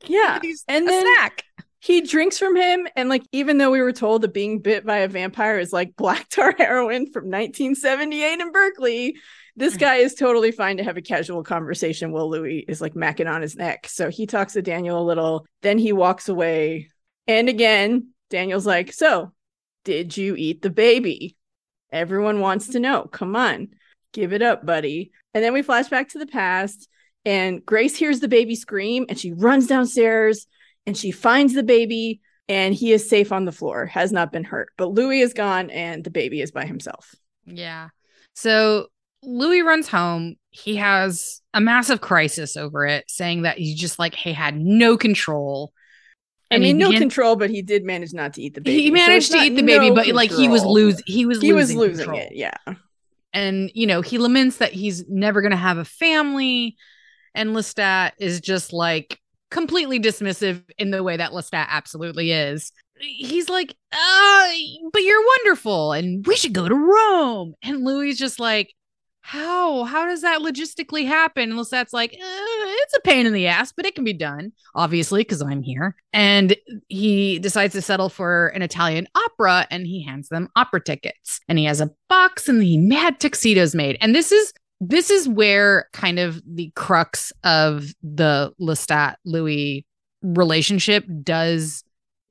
Yeah. 0.08 0.42
And 0.68 0.88
then 0.90 1.06
snack. 1.16 1.44
He 1.80 2.02
drinks 2.02 2.38
from 2.38 2.56
him. 2.56 2.88
And 2.96 3.08
like, 3.10 3.24
even 3.32 3.58
though 3.58 3.72
we 3.72 3.82
were 3.82 3.94
told 3.94 4.22
that 4.22 4.34
being 4.34 4.60
bit 4.60 4.86
by 4.86 4.98
a 4.98 5.08
vampire 5.08 5.60
is 5.60 5.72
like 5.72 5.96
black 5.96 6.28
tar 6.30 6.54
heroin 6.58 7.06
from 7.12 7.26
1978 7.26 8.40
in 8.40 8.52
Berkeley, 8.52 9.16
this 9.56 9.76
Mm. 9.76 9.80
guy 9.80 9.96
is 9.98 10.16
totally 10.16 10.52
fine 10.52 10.78
to 10.78 10.84
have 10.84 10.98
a 10.98 11.02
casual 11.02 11.44
conversation 11.44 12.12
while 12.12 12.30
Louis 12.30 12.66
is 12.68 12.82
like 12.82 12.94
macking 12.94 13.32
on 13.32 13.42
his 13.42 13.56
neck. 13.56 13.88
So 13.90 14.10
he 14.10 14.26
talks 14.26 14.54
to 14.54 14.62
Daniel 14.62 15.02
a 15.02 15.04
little, 15.04 15.46
then 15.62 15.78
he 15.78 15.92
walks 15.94 16.30
away. 16.30 16.90
And 17.28 17.50
again, 17.50 18.10
Daniel's 18.30 18.66
like, 18.66 18.92
So, 18.94 19.34
did 19.86 20.16
you 20.18 20.36
eat 20.36 20.62
the 20.62 20.70
baby? 20.70 21.36
Everyone 21.92 22.40
wants 22.40 22.70
to 22.70 22.80
know. 22.80 23.04
Come 23.04 23.36
on, 23.36 23.70
give 24.14 24.34
it 24.34 24.42
up, 24.42 24.66
buddy. 24.66 25.12
And 25.34 25.44
then 25.44 25.54
we 25.54 25.62
flash 25.62 25.88
back 25.88 26.10
to 26.10 26.20
the 26.20 26.28
past, 26.28 26.88
and 27.26 27.66
Grace 27.66 27.96
hears 27.96 28.20
the 28.20 28.28
baby 28.28 28.56
scream 28.56 29.06
and 29.10 29.18
she 29.20 29.32
runs 29.34 29.68
downstairs 29.68 30.46
and 30.90 30.98
she 30.98 31.12
finds 31.12 31.54
the 31.54 31.62
baby, 31.62 32.20
and 32.48 32.74
he 32.74 32.92
is 32.92 33.08
safe 33.08 33.32
on 33.32 33.46
the 33.46 33.52
floor, 33.52 33.86
has 33.86 34.12
not 34.12 34.32
been 34.32 34.44
hurt. 34.44 34.70
But 34.76 34.88
Louis 34.92 35.22
is 35.22 35.34
gone, 35.34 35.70
and 35.70 36.04
the 36.04 36.10
baby 36.10 36.42
is 36.42 36.50
by 36.52 36.66
himself. 36.66 37.14
Yeah. 37.46 37.90
So 38.34 38.88
Louis 39.22 39.62
runs 39.62 39.88
home. 39.88 40.36
He 40.50 40.78
has 40.78 41.42
a 41.54 41.62
massive 41.62 42.02
crisis 42.02 42.58
over 42.58 42.88
it, 42.88 43.06
saying 43.08 43.44
that 43.44 43.60
he 43.60 43.76
just 43.76 44.00
like 44.00 44.16
he 44.16 44.34
had 44.34 44.60
no 44.60 44.98
control. 44.98 45.74
I 46.50 46.58
mean, 46.58 46.80
no 46.80 46.88
began- 46.88 47.02
control, 47.04 47.36
but 47.36 47.52
he 47.52 47.62
did 47.62 47.84
manage 47.84 48.14
not 48.14 48.34
to 48.34 48.42
eat 48.42 48.56
the 48.56 48.62
baby. 48.62 48.82
He 48.82 48.90
managed 48.90 49.28
it's 49.32 49.40
to 49.40 49.46
eat 49.46 49.56
the 49.56 49.62
baby, 49.62 49.90
no 49.90 49.96
but 49.96 50.08
like 50.08 50.32
he 50.32 50.48
was 50.48 50.66
losing. 50.66 51.04
He 51.06 51.28
was 51.28 51.40
He 51.40 51.54
was 51.54 51.72
losing 51.76 51.78
losing 51.80 52.06
control. 52.06 52.20
it. 52.20 52.36
Yeah. 52.36 52.58
and 53.32 53.70
you 53.76 53.86
know 53.86 54.02
he 54.02 54.18
laments 54.18 54.58
that 54.58 54.74
he's 54.74 55.08
never 55.08 55.42
going 55.42 55.52
to 55.52 55.58
have 55.58 55.78
a 55.78 55.86
family 55.86 56.76
and 57.36 57.52
lestat 57.56 58.14
is 58.18 58.42
just 58.42 58.74
like 58.74 59.20
completely 59.50 60.00
dismissive 60.00 60.64
in 60.78 60.92
the 60.92 61.04
way 61.04 61.18
that 61.18 61.32
lestat 61.32 61.68
absolutely 61.70 62.32
is. 62.32 62.72
He's 63.00 63.50
like 63.50 63.76
uh 63.92 64.52
but 64.92 65.04
you're 65.04 65.26
wonderful 65.38 65.94
and 65.94 66.26
we 66.28 66.36
should 66.36 66.54
go 66.54 66.68
to 66.68 66.76
rome. 66.76 67.54
And 67.64 67.84
louis 67.84 68.16
just 68.16 68.40
like 68.40 68.74
how? 69.22 69.84
How 69.84 70.08
does 70.08 70.22
that 70.22 70.42
logistically 70.42 71.06
happen? 71.06 71.52
And 71.52 71.60
lestat's 71.60 71.94
like 71.94 72.14
uh, 72.14 72.18
it's 72.20 72.98
a 72.98 73.02
pain 73.02 73.26
in 73.26 73.34
the 73.34 73.48
ass 73.48 73.72
but 73.72 73.86
it 73.86 73.96
can 73.96 74.04
be 74.04 74.14
done 74.14 74.52
obviously 74.76 75.22
because 75.22 75.42
i'm 75.42 75.62
here. 75.62 75.96
And 76.14 76.56
he 76.88 77.40
decides 77.40 77.74
to 77.74 77.82
settle 77.82 78.10
for 78.10 78.48
an 78.48 78.62
italian 78.62 79.08
opera 79.16 79.66
and 79.72 79.88
he 79.88 80.04
hands 80.04 80.30
them 80.30 80.50
opera 80.56 80.82
tickets. 80.84 81.40
And 81.48 81.58
he 81.58 81.66
has 81.66 81.80
a 81.80 81.92
box 82.10 82.50
and 82.50 82.62
he 82.62 82.94
had 82.94 83.20
tuxedos 83.20 83.74
made. 83.74 83.98
And 84.02 84.14
this 84.14 84.32
is 84.32 84.54
this 84.82 85.10
is 85.10 85.28
where 85.28 85.88
kind 85.94 86.20
of 86.20 86.42
the 86.46 86.72
crux 86.76 87.32
of 87.44 87.94
the 88.02 88.54
lestat 88.60 89.16
louis 89.26 89.86
relationship 90.22 91.06
does 91.24 91.84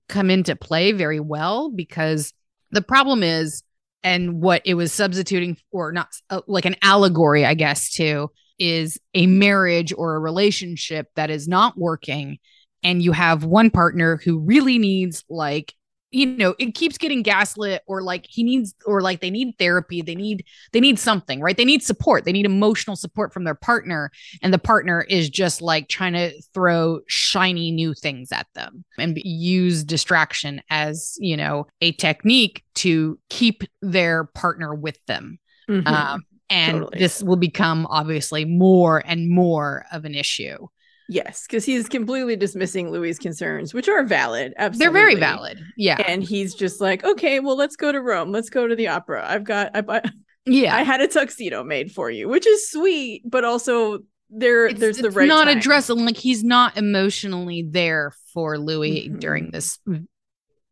come 0.08 0.30
into 0.30 0.56
play 0.56 0.92
very 0.92 1.20
well 1.20 1.70
because 1.70 2.32
the 2.70 2.82
problem 2.82 3.22
is 3.22 3.62
and 4.02 4.40
what 4.40 4.62
it 4.64 4.74
was 4.74 4.92
substituting 4.92 5.56
or 5.72 5.92
not 5.92 6.08
uh, 6.30 6.40
like 6.46 6.64
an 6.64 6.76
allegory 6.82 7.44
i 7.44 7.54
guess 7.54 7.92
to 7.92 8.30
is 8.58 8.98
a 9.14 9.26
marriage 9.26 9.92
or 9.96 10.14
a 10.14 10.20
relationship 10.20 11.08
that 11.14 11.30
is 11.30 11.48
not 11.48 11.78
working. 11.78 12.38
And 12.82 13.02
you 13.02 13.12
have 13.12 13.44
one 13.44 13.70
partner 13.70 14.20
who 14.24 14.38
really 14.38 14.78
needs 14.78 15.24
like 15.28 15.74
you 16.11 16.27
know 16.27 16.55
it 16.59 16.75
keeps 16.75 16.97
getting 16.97 17.23
gaslit 17.23 17.83
or 17.87 18.03
like 18.03 18.27
he 18.29 18.42
needs 18.42 18.75
or 18.87 19.01
like 19.03 19.21
they 19.21 19.31
need 19.31 19.53
therapy 19.59 20.01
they 20.01 20.14
need 20.14 20.44
they 20.73 20.81
need 20.81 20.99
something 20.99 21.40
right 21.40 21.57
they 21.57 21.64
need 21.64 21.83
support 21.83 22.25
they 22.25 22.33
need 22.33 22.47
emotional 22.47 22.97
support 22.97 23.33
from 23.33 23.44
their 23.44 23.55
partner 23.55 24.11
and 24.42 24.53
the 24.55 24.59
partner 24.59 25.03
is 25.03 25.29
just 25.29 25.61
like 25.61 25.88
trying 25.88 26.14
to 26.14 26.33
throw 26.55 27.01
shiny 27.09 27.71
new 27.71 27.92
things 27.92 28.33
at 28.33 28.47
them 28.55 28.85
and 28.99 29.18
use 29.23 29.85
distraction 29.85 30.62
as 30.71 31.16
you 31.18 31.37
know 31.37 31.66
a 31.83 31.92
technique 31.92 32.64
to 32.75 33.18
keep 33.29 33.62
their 33.83 34.25
partner 34.25 34.75
with 34.75 34.99
them 35.07 35.38
Mhm. 35.68 35.87
um, 35.87 36.23
and 36.49 36.79
Totally. 36.79 36.99
this 36.99 37.23
will 37.23 37.37
become 37.37 37.87
obviously 37.90 38.47
more 38.47 39.03
and 39.05 39.29
more 39.29 39.85
of 39.92 40.07
an 40.07 40.14
issue 40.14 40.66
yes, 41.09 41.47
because 41.47 41.64
he's 41.64 41.88
completely 41.88 42.37
dismissing 42.37 42.90
Louis' 42.90 43.18
concerns, 43.18 43.73
which 43.75 43.88
are 43.88 44.05
valid. 44.05 44.53
Absolutely. 44.59 44.85
they're 44.85 44.92
very 44.92 45.14
valid 45.14 45.59
yeah 45.77 45.97
And 46.07 46.23
he's 46.23 46.55
just 46.55 46.81
like, 46.81 47.05
okay, 47.05 47.40
well, 47.40 47.57
let's 47.57 47.77
go 47.77 47.90
to 47.92 48.01
Rome. 48.01 48.31
Let's 48.33 48.51
go 48.51 48.66
to 48.66 48.77
the 48.77 48.88
opera. 48.88 49.25
I've 49.27 49.44
got, 49.44 49.71
I, 49.75 49.81
bought- 49.81 50.07
yeah 50.47 50.75
I 50.77 50.83
had 50.83 51.01
a 51.01 51.09
tuxedo 51.09 51.64
made 51.64 51.92
for 51.92 52.11
you, 52.11 52.29
which 52.29 52.47
is 52.47 52.71
sweet, 52.71 53.23
but 53.25 53.44
also 53.44 54.01
there, 54.31 54.66
it's, 54.66 54.79
there's 54.81 54.99
the 54.99 55.11
right 55.11 55.27
not 55.29 55.44
time. 55.47 55.57
addressing 55.59 56.05
like 56.05 56.16
he's 56.18 56.44
not 56.44 56.77
emotionally 56.77 57.66
there 57.68 58.12
for 58.35 58.59
louis 58.59 59.09
Mhm. 59.09 59.21
during 59.21 59.51
this 59.53 59.79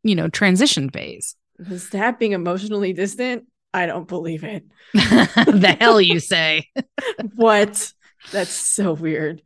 you 0.02 0.14
know 0.14 0.28
transition 0.28 0.90
phase 0.90 1.34
Is 1.58 1.88
that 1.90 2.18
being 2.18 2.32
emotionally 2.32 2.92
distant? 2.92 3.44
I 3.72 3.86
don't 3.86 4.06
believe 4.08 4.44
it. 4.44 4.64
the 4.94 5.76
hell 5.80 6.00
you 6.00 6.20
say 6.34 6.68
what? 7.34 7.92
That's 8.32 8.50
so 8.50 8.92
weird. 8.92 9.42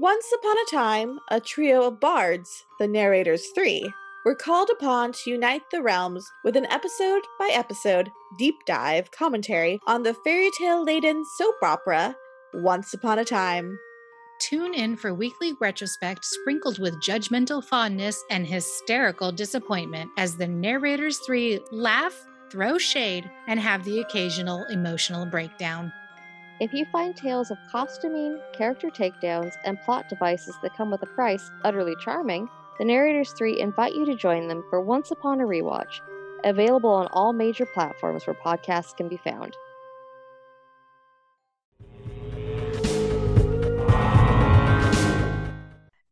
Once 0.00 0.32
upon 0.32 0.56
a 0.56 0.70
time, 0.70 1.20
a 1.28 1.38
trio 1.38 1.82
of 1.82 2.00
bards, 2.00 2.64
the 2.78 2.88
Narrators 2.88 3.48
Three, 3.54 3.92
were 4.24 4.34
called 4.34 4.70
upon 4.72 5.12
to 5.12 5.30
unite 5.30 5.60
the 5.70 5.82
realms 5.82 6.26
with 6.42 6.56
an 6.56 6.64
episode 6.70 7.20
by 7.38 7.50
episode 7.52 8.10
deep 8.38 8.54
dive 8.64 9.10
commentary 9.10 9.78
on 9.86 10.02
the 10.02 10.14
fairy 10.24 10.48
tale 10.58 10.82
laden 10.82 11.22
soap 11.36 11.56
opera 11.62 12.16
Once 12.54 12.94
Upon 12.94 13.18
a 13.18 13.26
Time. 13.26 13.78
Tune 14.40 14.72
in 14.72 14.96
for 14.96 15.12
weekly 15.12 15.52
retrospect 15.60 16.24
sprinkled 16.24 16.78
with 16.78 17.02
judgmental 17.02 17.62
fondness 17.62 18.24
and 18.30 18.46
hysterical 18.46 19.30
disappointment 19.30 20.10
as 20.16 20.34
the 20.34 20.48
narrators 20.48 21.18
three 21.18 21.60
laugh, 21.72 22.18
throw 22.50 22.78
shade, 22.78 23.30
and 23.48 23.60
have 23.60 23.84
the 23.84 24.00
occasional 24.00 24.64
emotional 24.70 25.26
breakdown. 25.26 25.92
If 26.60 26.74
you 26.74 26.84
find 26.92 27.16
tales 27.16 27.50
of 27.50 27.56
costuming, 27.72 28.38
character 28.52 28.88
takedowns, 28.88 29.54
and 29.64 29.80
plot 29.80 30.10
devices 30.10 30.54
that 30.60 30.76
come 30.76 30.90
with 30.90 31.02
a 31.02 31.06
price 31.06 31.50
utterly 31.64 31.94
charming, 32.04 32.50
the 32.78 32.84
Narrators 32.84 33.32
3 33.32 33.58
invite 33.58 33.94
you 33.94 34.04
to 34.04 34.14
join 34.14 34.46
them 34.46 34.62
for 34.68 34.82
Once 34.82 35.10
Upon 35.10 35.40
a 35.40 35.44
Rewatch, 35.44 36.00
available 36.44 36.90
on 36.90 37.06
all 37.12 37.32
major 37.32 37.64
platforms 37.64 38.26
where 38.26 38.34
podcasts 38.34 38.94
can 38.94 39.08
be 39.08 39.16
found. 39.16 39.56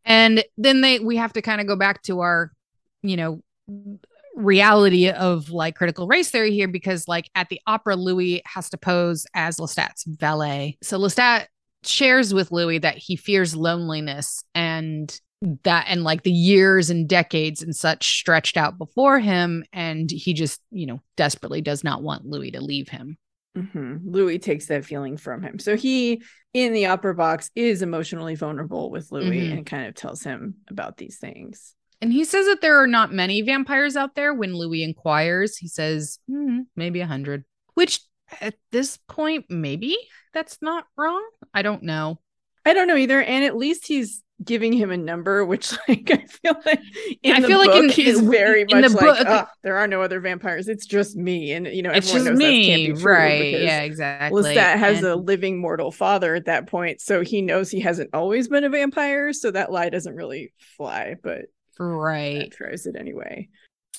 And 0.06 0.42
then 0.56 0.80
they 0.80 0.98
we 0.98 1.16
have 1.16 1.34
to 1.34 1.42
kind 1.42 1.61
of 1.61 1.66
go 1.66 1.76
back 1.76 2.00
to 2.04 2.20
our, 2.20 2.52
you 3.02 3.18
know, 3.18 3.42
reality 4.38 5.11
of 5.11 5.51
like 5.51 5.74
critical 5.74 6.07
race 6.07 6.31
theory 6.31 6.53
here 6.53 6.68
because 6.68 7.09
like 7.09 7.29
at 7.35 7.48
the 7.48 7.61
opera 7.66 7.96
Louis 7.96 8.40
has 8.46 8.70
to 8.70 8.79
pose 8.79 9.27
as 9.35 9.59
Lestat's 9.59 10.05
valet. 10.07 10.79
So 10.83 10.98
Lestat 10.98 11.46
shares 11.85 12.33
with 12.33 12.51
Louis 12.53 12.79
that 12.79 12.96
he 12.98 13.16
fears 13.16 13.55
loneliness 13.55 14.42
and 14.55 15.18
that 15.62 15.87
and 15.88 16.03
like 16.03 16.22
the 16.24 16.33
years 16.33 16.90
and 16.90 17.09
decades 17.09 17.62
and 17.62 17.74
such 17.74 18.18
stretched 18.18 18.57
out 18.57 18.77
before 18.77 19.20
him 19.20 19.64
and 19.72 20.11
he 20.11 20.33
just 20.33 20.61
you 20.72 20.85
know 20.87 21.01
desperately 21.16 21.61
does 21.61 21.85
not 21.85 22.03
want 22.03 22.27
louis 22.27 22.51
to 22.51 22.61
leave 22.61 22.88
him 22.88 23.16
Mhm. 23.57 24.01
louis 24.05 24.40
takes 24.40 24.66
that 24.66 24.85
feeling 24.85 25.16
from 25.16 25.44
him 25.44 25.61
so 25.61 25.77
he 25.77 26.22
in 26.55 26.72
the 26.72 26.87
opera 26.87 27.14
box 27.14 27.53
is 27.55 27.83
emotionally 27.83 28.35
vulnerable 28.35 28.90
with 28.90 29.12
louis 29.12 29.48
Mhm. 29.48 29.59
and 29.59 29.64
kind 29.66 29.87
of 29.87 29.94
tells 29.94 30.24
him 30.24 30.57
about 30.68 30.96
these 30.96 31.18
things 31.18 31.77
and 32.00 32.12
he 32.12 32.24
says 32.24 32.46
that 32.46 32.61
there 32.61 32.80
are 32.82 32.87
not 32.87 33.12
many 33.12 33.42
vampires 33.42 33.96
out 33.96 34.14
there. 34.14 34.32
When 34.34 34.54
louis 34.56 34.82
inquires 34.82 35.56
he 35.56 35.68
says 35.68 36.18
"Hmm, 36.28 36.61
maybe 36.76 37.00
a 37.00 37.06
hundred 37.06 37.44
which 37.74 38.00
at 38.40 38.54
this 38.72 38.98
point 39.08 39.46
maybe 39.48 39.96
that's 40.34 40.58
not 40.61 40.84
wrong. 40.96 41.22
I 41.54 41.62
don't 41.62 41.82
know. 41.82 42.20
I 42.66 42.74
don't 42.74 42.87
know 42.88 42.96
either. 42.96 43.22
And 43.22 43.44
at 43.44 43.56
least 43.56 43.87
he's 43.87 44.22
giving 44.44 44.72
him 44.72 44.92
a 44.92 44.96
number 44.96 45.44
which 45.44 45.72
like 45.88 46.08
i 46.12 46.24
feel 46.24 46.54
like 46.64 46.80
in 47.24 47.34
I 47.34 47.40
the 47.40 47.48
feel 47.48 47.58
like 47.58 47.70
in- 47.74 47.88
book 47.88 47.98
is 47.98 48.20
in- 48.20 48.30
very 48.30 48.61
in 48.68 48.80
much 48.80 48.90
the 48.92 48.96
like 48.96 49.00
book- 49.18 49.26
"Ah, 49.28 49.50
there 49.64 49.76
are 49.78 49.88
no 49.88 50.00
other 50.02 50.20
vampires. 50.20 50.68
It's 50.68 50.87
just 50.87 51.16
me. 51.16 51.50
And 51.52 51.66
you 51.66 51.82
know 51.82 51.90
it's 51.90 52.12
just 52.12 52.24
knows 52.24 52.38
that 52.38 52.44
me. 52.44 52.66
can't 52.66 52.96
be 52.96 53.02
true 53.02 53.12
right. 53.12 53.61
yeah 53.61 53.80
exactly. 53.80 54.42
Lestat 54.42 54.76
has 54.76 55.02
a 55.02 55.16
living 55.16 55.58
mortal 55.61 55.90
father 55.90 56.37
at 56.37 56.44
that 56.44 56.68
point, 56.68 57.00
so 57.00 57.22
he 57.22 57.42
knows 57.42 57.68
he 57.70 57.80
hasn't 57.80 58.11
always 58.12 58.46
been 58.46 58.62
a 58.62 58.68
vampire. 58.70 59.32
So 59.32 59.50
that 59.50 59.72
lie 59.72 59.88
doesn't 59.88 60.14
really 60.14 60.52
fly, 60.76 61.16
but 61.20 61.46
right 61.79 62.53
tries 62.53 62.87
it 62.87 62.97
anyway. 62.99 63.49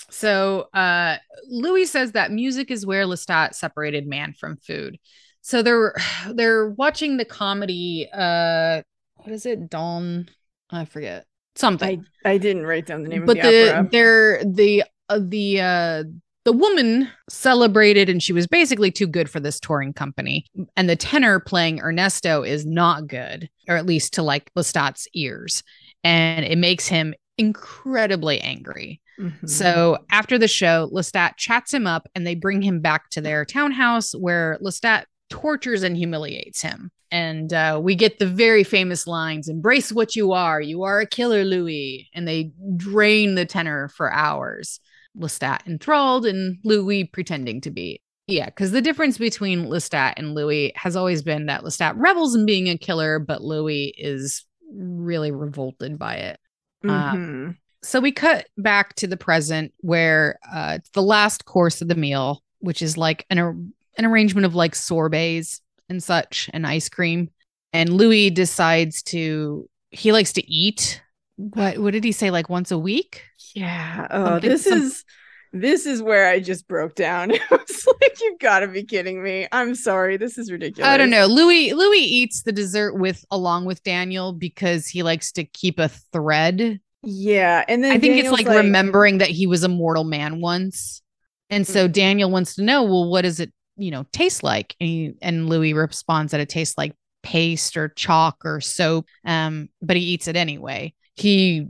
So 0.09 0.67
uh 0.73 1.17
Louis 1.49 1.85
says 1.85 2.13
that 2.13 2.31
music 2.31 2.71
is 2.71 2.85
where 2.85 3.05
Lestat 3.05 3.53
separated 3.53 4.07
man 4.07 4.33
from 4.33 4.57
food. 4.57 4.99
So 5.41 5.61
they're 5.61 5.95
they're 6.33 6.69
watching 6.69 7.17
the 7.17 7.25
comedy 7.25 8.09
uh 8.13 8.81
what 9.15 9.31
is 9.31 9.45
it? 9.45 9.69
Dawn 9.69 10.29
I 10.69 10.85
forget. 10.85 11.25
Something. 11.55 12.05
I 12.25 12.31
I 12.31 12.37
didn't 12.37 12.65
write 12.65 12.85
down 12.85 13.03
the 13.03 13.09
name 13.09 13.25
but 13.25 13.37
of 13.37 13.43
the, 13.43 13.49
the, 13.49 13.75
opera. 13.75 13.89
they're 13.91 14.43
the 14.45 14.83
uh, 15.09 15.19
the 15.21 15.61
uh 15.61 16.03
the 16.45 16.53
woman 16.53 17.09
celebrated 17.29 18.09
and 18.09 18.23
she 18.23 18.33
was 18.33 18.47
basically 18.47 18.91
too 18.91 19.07
good 19.07 19.29
for 19.29 19.39
this 19.39 19.59
touring 19.59 19.93
company. 19.93 20.45
And 20.75 20.89
the 20.89 20.95
tenor 20.95 21.39
playing 21.39 21.79
Ernesto 21.79 22.43
is 22.43 22.65
not 22.65 23.07
good, 23.07 23.49
or 23.67 23.75
at 23.75 23.85
least 23.85 24.13
to 24.13 24.23
like 24.23 24.51
Lestat's 24.55 25.07
ears. 25.13 25.63
And 26.03 26.45
it 26.45 26.57
makes 26.57 26.87
him 26.87 27.13
incredibly 27.39 28.39
angry. 28.41 29.01
Mhm. 29.19 29.49
So 29.49 29.97
after 30.11 30.37
the 30.37 30.47
show, 30.47 30.89
Lestat 30.93 31.37
chats 31.37 31.73
him 31.73 31.87
up 31.87 32.07
and 32.13 32.25
they 32.27 32.35
bring 32.35 32.61
him 32.61 32.81
back 32.81 33.09
to 33.11 33.21
their 33.21 33.45
townhouse 33.45 34.13
where 34.13 34.57
Lestat 34.61 35.05
tortures 35.29 35.83
and 35.83 35.97
humiliates 35.97 36.61
him. 36.61 36.91
And 37.11 37.51
uh, 37.53 37.79
we 37.81 37.95
get 37.95 38.19
the 38.19 38.27
very 38.27 38.63
famous 38.63 39.07
lines 39.07 39.47
Embrace 39.47 39.91
what 39.91 40.15
you 40.15 40.31
are. 40.31 40.61
You 40.61 40.83
are 40.83 40.99
a 40.99 41.07
killer, 41.07 41.43
Louis. 41.43 42.07
And 42.13 42.27
they 42.27 42.51
drain 42.75 43.35
the 43.35 43.45
tenor 43.45 43.87
for 43.89 44.13
hours. 44.13 44.79
Lestat 45.17 45.65
enthralled 45.65 46.25
and 46.25 46.57
Louis 46.63 47.05
pretending 47.05 47.61
to 47.61 47.71
be. 47.71 48.01
Yeah, 48.27 48.45
because 48.45 48.71
the 48.71 48.81
difference 48.81 49.17
between 49.17 49.65
Lestat 49.65 50.13
and 50.17 50.35
Louis 50.35 50.71
has 50.75 50.95
always 50.95 51.23
been 51.23 51.47
that 51.47 51.63
Lestat 51.63 51.93
revels 51.95 52.35
in 52.35 52.45
being 52.45 52.69
a 52.69 52.77
killer, 52.77 53.17
but 53.17 53.41
Louis 53.43 53.91
is 53.97 54.45
really 54.71 55.31
revolted 55.31 55.97
by 55.97 56.15
it. 56.15 56.39
Uh, 56.83 57.13
Mhm. 57.13 57.57
So 57.81 58.01
we 58.01 58.11
cut 58.11 58.47
back 58.57 58.93
to 58.95 59.07
the 59.07 59.15
present 59.17 59.73
where 59.79 60.37
uh, 60.53 60.73
it's 60.79 60.89
the 60.89 61.01
last 61.01 61.45
course 61.45 61.81
of 61.81 61.87
the 61.87 61.95
meal, 61.95 62.43
which 62.59 62.81
is 62.81 62.97
like 62.97 63.25
an, 63.29 63.39
ar- 63.39 63.55
an 63.97 64.05
arrangement 64.05 64.45
of 64.45 64.53
like 64.53 64.75
sorbets 64.75 65.61
and 65.87 66.03
such 66.03 66.49
and 66.53 66.67
ice 66.67 66.89
cream. 66.89 67.29
And 67.71 67.89
Louis 67.93 68.31
decides 68.31 69.01
to, 69.03 69.69
he 69.91 70.11
likes 70.11 70.33
to 70.33 70.45
eat. 70.51 71.01
What, 71.37 71.77
what 71.77 71.91
did 71.93 72.03
he 72.03 72.11
say? 72.11 72.31
Like 72.31 72.49
once 72.49 72.71
a 72.71 72.77
week? 72.77 73.23
yeah. 73.55 74.07
Oh, 74.11 74.25
Something- 74.25 74.49
this 74.49 74.63
some- 74.65 74.81
is 74.81 75.05
this 75.51 75.85
is 75.85 76.01
where 76.01 76.29
I 76.29 76.39
just 76.39 76.67
broke 76.67 76.95
down. 76.95 77.31
It 77.41 77.41
was 77.49 77.87
like, 78.01 78.17
you've 78.21 78.39
gotta 78.39 78.67
be 78.67 78.83
kidding 78.83 79.23
me. 79.23 79.47
I'm 79.51 79.75
sorry. 79.75 80.17
This 80.17 80.37
is 80.37 80.51
ridiculous. 80.51 80.87
I 80.87 80.97
don't 80.97 81.09
know. 81.09 81.25
Louis 81.25 81.73
Louis 81.73 81.99
eats 81.99 82.43
the 82.43 82.51
dessert 82.51 82.95
with 82.95 83.25
along 83.31 83.65
with 83.65 83.83
Daniel 83.83 84.33
because 84.33 84.87
he 84.87 85.03
likes 85.03 85.31
to 85.33 85.43
keep 85.43 85.79
a 85.79 85.89
thread 85.89 86.79
Yeah. 87.03 87.63
And 87.67 87.83
then 87.83 87.91
I 87.91 87.99
think 87.99 88.15
Daniel's 88.15 88.39
it's 88.39 88.47
like, 88.47 88.57
remembering 88.57 89.19
that 89.19 89.29
he 89.29 89.47
was 89.47 89.63
a 89.63 89.69
mortal 89.69 90.03
man 90.03 90.41
once. 90.41 91.01
And 91.49 91.65
so 91.65 91.87
Daniel 91.87 92.29
wants 92.29 92.55
to 92.55 92.63
know, 92.63 92.83
well, 92.83 93.09
what 93.09 93.21
does 93.21 93.39
it, 93.39 93.51
you 93.77 93.89
know, 93.89 94.05
taste 94.11 94.43
like? 94.43 94.75
And, 94.79 94.89
he, 94.89 95.13
and 95.21 95.49
Louis 95.49 95.73
responds 95.73 96.31
that 96.31 96.41
it 96.41 96.49
tastes 96.49 96.77
like 96.77 96.93
paste 97.23 97.75
or 97.75 97.89
chalk 97.89 98.45
or 98.45 98.61
soap. 98.61 99.07
Um, 99.25 99.69
but 99.81 99.95
he 99.97 100.03
eats 100.03 100.27
it 100.27 100.35
anyway. 100.35 100.93
He 101.15 101.67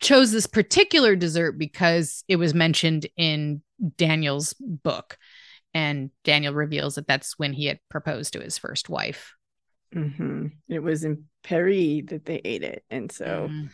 chose 0.00 0.32
this 0.32 0.46
particular 0.46 1.16
dessert 1.16 1.52
because 1.52 2.24
it 2.28 2.36
was 2.36 2.54
mentioned 2.54 3.06
in 3.16 3.62
Daniel's 3.96 4.54
book. 4.60 5.18
And 5.74 6.10
Daniel 6.24 6.54
reveals 6.54 6.94
that 6.94 7.06
that's 7.06 7.38
when 7.38 7.52
he 7.52 7.66
had 7.66 7.80
proposed 7.90 8.32
to 8.32 8.40
his 8.40 8.56
first 8.58 8.88
wife. 8.88 9.34
Mhm. 9.94 10.52
It 10.68 10.80
was 10.80 11.04
in 11.04 11.24
Paris 11.42 12.02
that 12.08 12.24
they 12.24 12.40
ate 12.44 12.62
it. 12.62 12.84
And 12.90 13.10
so 13.10 13.48
Mm. 13.50 13.68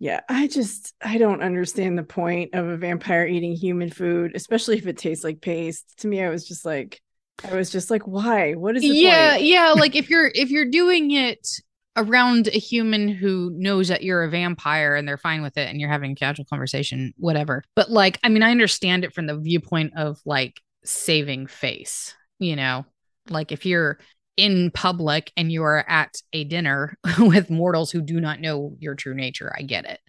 Yeah, 0.00 0.20
I 0.28 0.48
just 0.48 0.92
I 1.00 1.18
don't 1.18 1.42
understand 1.42 1.96
the 1.96 2.02
point 2.02 2.54
of 2.54 2.66
a 2.66 2.76
vampire 2.76 3.26
eating 3.26 3.54
human 3.54 3.90
food, 3.90 4.32
especially 4.34 4.76
if 4.76 4.86
it 4.86 4.98
tastes 4.98 5.24
like 5.24 5.40
paste. 5.40 5.98
To 5.98 6.08
me, 6.08 6.20
I 6.22 6.30
was 6.30 6.46
just 6.46 6.64
like, 6.64 7.00
I 7.44 7.54
was 7.54 7.70
just 7.70 7.90
like, 7.90 8.02
why? 8.02 8.54
What 8.54 8.76
is 8.76 8.82
the 8.82 8.88
yeah 8.88 9.30
point? 9.32 9.42
yeah 9.44 9.72
like 9.72 9.94
if 9.94 10.10
you're 10.10 10.30
if 10.34 10.50
you're 10.50 10.70
doing 10.70 11.12
it 11.12 11.48
around 11.96 12.48
a 12.48 12.58
human 12.58 13.08
who 13.08 13.52
knows 13.54 13.88
that 13.88 14.02
you're 14.02 14.24
a 14.24 14.30
vampire 14.30 14.96
and 14.96 15.06
they're 15.06 15.16
fine 15.16 15.42
with 15.42 15.56
it 15.56 15.68
and 15.68 15.80
you're 15.80 15.90
having 15.90 16.12
a 16.12 16.16
casual 16.16 16.44
conversation 16.44 17.14
whatever. 17.16 17.64
But 17.76 17.90
like 17.90 18.18
i 18.24 18.28
mean 18.28 18.42
i 18.42 18.50
understand 18.50 19.04
it 19.04 19.12
from 19.14 19.26
the 19.26 19.38
viewpoint 19.38 19.92
of 19.96 20.20
like 20.24 20.60
saving 20.84 21.46
face 21.46 22.14
you 22.38 22.56
know? 22.56 22.84
Like 23.30 23.52
if 23.52 23.64
you're 23.64 23.98
in 24.36 24.70
public 24.72 25.32
and 25.36 25.50
you 25.50 25.62
are 25.62 25.88
at 25.88 26.20
a 26.32 26.44
dinner 26.44 26.98
with 27.18 27.50
mortals 27.50 27.90
who 27.90 28.02
do 28.02 28.20
not 28.20 28.40
know 28.40 28.74
your 28.80 28.96
true 28.96 29.14
nature 29.14 29.54
i 29.56 29.62
get 29.62 29.84
it 29.84 30.00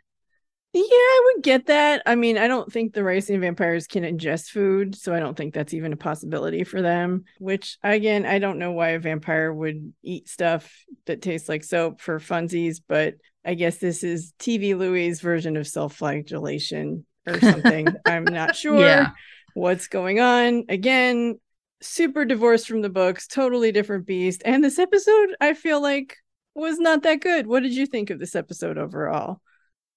Yeah, 0.77 0.81
I 0.83 1.31
would 1.33 1.43
get 1.43 1.67
that. 1.67 2.01
I 2.05 2.15
mean, 2.15 2.37
I 2.37 2.49
don't 2.49 2.69
think 2.69 2.93
the 2.93 2.99
Ricean 2.99 3.39
vampires 3.39 3.87
can 3.87 4.03
ingest 4.03 4.49
food, 4.49 4.93
so 4.93 5.13
I 5.13 5.21
don't 5.21 5.35
think 5.37 5.53
that's 5.53 5.73
even 5.73 5.93
a 5.93 5.97
possibility 5.97 6.65
for 6.65 6.81
them. 6.81 7.23
Which, 7.39 7.77
again, 7.81 8.25
I 8.25 8.39
don't 8.39 8.59
know 8.59 8.73
why 8.73 8.89
a 8.89 8.99
vampire 8.99 9.53
would 9.53 9.93
eat 10.03 10.27
stuff 10.27 10.69
that 11.05 11.21
tastes 11.21 11.47
like 11.47 11.63
soap 11.63 12.01
for 12.01 12.19
funsies, 12.19 12.81
but 12.85 13.13
I 13.45 13.53
guess 13.53 13.77
this 13.77 14.03
is 14.03 14.33
TV 14.37 14.75
Louis' 14.75 15.21
version 15.21 15.55
of 15.55 15.65
self-flagellation 15.65 17.05
or 17.25 17.39
something. 17.39 17.95
I'm 18.05 18.33
not 18.33 18.53
sure 18.53 18.79
Yeah. 18.79 19.11
what's 19.53 19.87
going 19.87 20.19
on. 20.19 20.65
Again, 20.67 21.39
super 21.81 22.25
divorced 22.25 22.67
from 22.67 22.81
the 22.81 22.89
books, 22.89 23.27
totally 23.27 23.71
different 23.71 24.05
beast. 24.05 24.41
And 24.43 24.61
this 24.61 24.77
episode, 24.77 25.35
I 25.39 25.53
feel 25.53 25.81
like, 25.81 26.17
was 26.53 26.79
not 26.79 27.03
that 27.03 27.21
good. 27.21 27.47
What 27.47 27.63
did 27.63 27.73
you 27.73 27.85
think 27.85 28.09
of 28.09 28.19
this 28.19 28.35
episode 28.35 28.77
overall? 28.77 29.39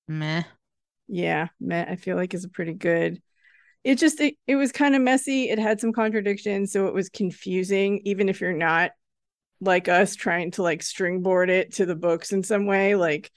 meh 0.08 0.44
Yeah, 1.08 1.48
Matt, 1.60 1.88
I 1.88 1.96
feel 1.96 2.16
like 2.16 2.34
is 2.34 2.44
a 2.44 2.48
pretty 2.48 2.74
good. 2.74 3.20
It 3.84 3.96
just 3.96 4.20
it, 4.20 4.34
it 4.46 4.56
was 4.56 4.72
kind 4.72 4.94
of 4.94 5.02
messy. 5.02 5.48
It 5.48 5.58
had 5.58 5.80
some 5.80 5.92
contradictions, 5.92 6.72
so 6.72 6.86
it 6.86 6.94
was 6.94 7.08
confusing, 7.08 8.00
even 8.04 8.28
if 8.28 8.40
you're 8.40 8.52
not 8.52 8.90
like 9.60 9.88
us 9.88 10.14
trying 10.14 10.50
to 10.52 10.62
like 10.62 10.82
stringboard 10.82 11.50
it 11.50 11.74
to 11.74 11.86
the 11.86 11.96
books 11.96 12.32
in 12.32 12.42
some 12.42 12.66
way. 12.66 12.94
Like 12.94 13.30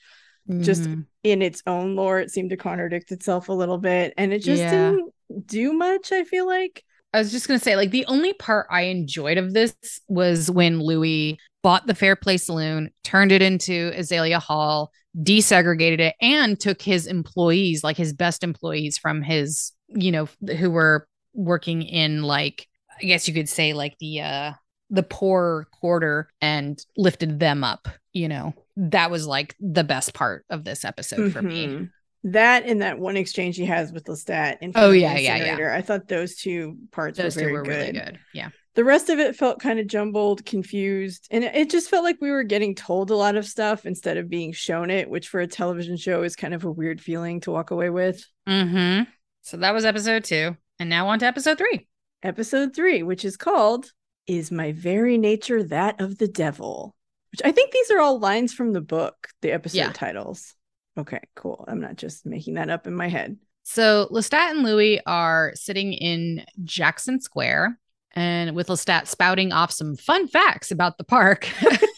Just- 0.59 0.83
Mhm. 0.83 1.05
in 1.23 1.41
its 1.43 1.61
own 1.67 1.95
lore, 1.95 2.19
it 2.19 2.31
seemed 2.31 2.49
to 2.49 2.57
contradict 2.57 3.11
itself 3.11 3.47
a 3.47 3.53
little 3.53 3.77
bit, 3.77 4.13
and 4.17 4.33
it 4.33 4.39
just 4.39 4.59
Yeah. 4.61 4.71
didn't 4.91 5.13
do 5.47 5.71
much. 5.71 6.11
I 6.11 6.23
feel 6.23 6.47
like. 6.47 6.83
I 7.13 7.19
was 7.19 7.31
just 7.31 7.47
gonna 7.47 7.59
say, 7.59 7.75
like, 7.75 7.91
the 7.91 8.05
only 8.07 8.33
part 8.33 8.65
I 8.69 8.83
enjoyed 8.83 9.37
of 9.37 9.53
this 9.53 9.75
was 10.07 10.49
when 10.49 10.79
Louis 10.81 11.37
bought 11.61 11.85
the 11.85 11.93
Fair 11.93 12.15
Play 12.15 12.37
Saloon, 12.37 12.89
turned 13.03 13.31
it 13.31 13.41
into 13.43 13.91
Azalea 13.95 14.39
Hall, 14.39 14.91
desegregated 15.17 15.99
it, 15.99 16.15
and 16.21 16.59
took 16.59 16.81
his 16.81 17.07
employees, 17.07 17.83
like 17.83 17.97
his 17.97 18.13
best 18.13 18.43
employees 18.43 18.97
from 18.97 19.21
his, 19.21 19.71
you 19.87 20.11
know, 20.11 20.27
who 20.57 20.69
were 20.71 21.07
working 21.33 21.81
in 21.81 22.23
like, 22.23 22.67
I 23.01 23.05
guess 23.05 23.27
you 23.27 23.33
could 23.33 23.49
say 23.49 23.73
like 23.73 23.97
the 23.99 24.21
uh 24.21 24.51
the 24.89 25.03
poor 25.03 25.67
quarter 25.79 26.27
and 26.41 26.83
lifted 26.97 27.39
them 27.39 27.63
up, 27.63 27.87
you 28.13 28.27
know. 28.27 28.53
That 28.75 29.09
was 29.11 29.25
like 29.27 29.55
the 29.59 29.83
best 29.83 30.13
part 30.13 30.45
of 30.49 30.63
this 30.63 30.83
episode 30.85 31.31
for 31.31 31.41
me. 31.41 31.67
Mhm. 31.67 31.89
That 32.25 32.65
and 32.65 32.81
that 32.81 32.99
one 32.99 33.17
exchange 33.17 33.55
he 33.57 33.65
has 33.65 33.91
with 33.91 34.05
Lestat. 34.05 34.57
In 34.61 34.69
Oh, 34.71 34.73
front 34.73 34.85
of 34.87 34.91
the 34.93 34.99
yeah, 34.99 35.17
yeah, 35.17 35.57
yeah. 35.57 35.73
I 35.75 35.81
thought 35.81 36.07
those 36.07 36.35
two 36.35 36.77
parts 36.91 37.17
Those 37.17 37.35
were 37.35 37.41
two 37.41 37.51
were 37.53 37.63
good. 37.63 37.69
really 37.69 37.91
good. 37.93 38.19
Yeah. 38.33 38.49
The 38.73 38.83
rest 38.85 39.09
of 39.09 39.19
it 39.19 39.35
felt 39.35 39.59
kind 39.59 39.79
of 39.79 39.87
jumbled, 39.87 40.45
confused, 40.45 41.27
and 41.29 41.43
it 41.43 41.69
just 41.69 41.89
felt 41.89 42.05
like 42.05 42.21
we 42.21 42.31
were 42.31 42.43
getting 42.43 42.73
told 42.73 43.11
a 43.11 43.15
lot 43.15 43.35
of 43.35 43.45
stuff 43.45 43.85
instead 43.85 44.15
of 44.15 44.29
being 44.29 44.53
shown 44.53 44.89
it, 44.89 45.09
which 45.09 45.27
for 45.27 45.41
a 45.41 45.47
television 45.47 45.97
show 45.97 46.23
is 46.23 46.37
kind 46.37 46.53
of 46.53 46.63
a 46.63 46.71
weird 46.71 47.01
feeling 47.01 47.41
to 47.41 47.51
walk 47.51 47.71
away 47.71 47.89
with. 47.89 48.25
Mm-hmm. 48.47 49.09
So 49.41 49.57
that 49.57 49.73
was 49.73 49.83
episode 49.83 50.23
two. 50.23 50.55
And 50.79 50.89
now 50.89 51.09
on 51.09 51.19
to 51.19 51.25
episode 51.25 51.57
three. 51.57 51.87
Episode 52.23 52.73
three, 52.73 53.03
which 53.03 53.25
is 53.25 53.35
called 53.35 53.91
Is 54.25 54.51
My 54.51 54.71
Very 54.71 55.17
Nature 55.17 55.63
That 55.63 55.99
of 55.99 56.17
the 56.17 56.27
Devil? 56.29 56.95
Which 57.31 57.41
I 57.43 57.51
think 57.51 57.71
these 57.71 57.91
are 57.91 57.99
all 57.99 58.19
lines 58.19 58.53
from 58.53 58.71
the 58.71 58.81
book, 58.81 59.27
the 59.41 59.51
episode 59.51 59.77
Yeah. 59.77 59.91
titles. 59.91 60.55
Okay, 60.97 61.19
cool. 61.35 61.65
I'm 61.67 61.81
not 61.81 61.97
just 61.97 62.25
making 62.25 62.53
that 62.53 62.69
up 62.69 62.87
in 62.87 62.93
my 62.93 63.09
head. 63.09 63.37
So 63.63 64.07
Lestat 64.11 64.51
and 64.51 64.63
Louis 64.63 65.01
are 65.05 65.51
sitting 65.55 65.93
in 65.93 66.45
Jackson 66.63 67.19
Square 67.19 67.77
and 68.15 68.55
with 68.55 68.67
Lestat 68.67 69.07
spouting 69.07 69.51
off 69.53 69.71
some 69.71 69.95
fun 69.95 70.27
facts 70.27 70.71
about 70.71 70.97
the 70.97 71.03
park. 71.03 71.47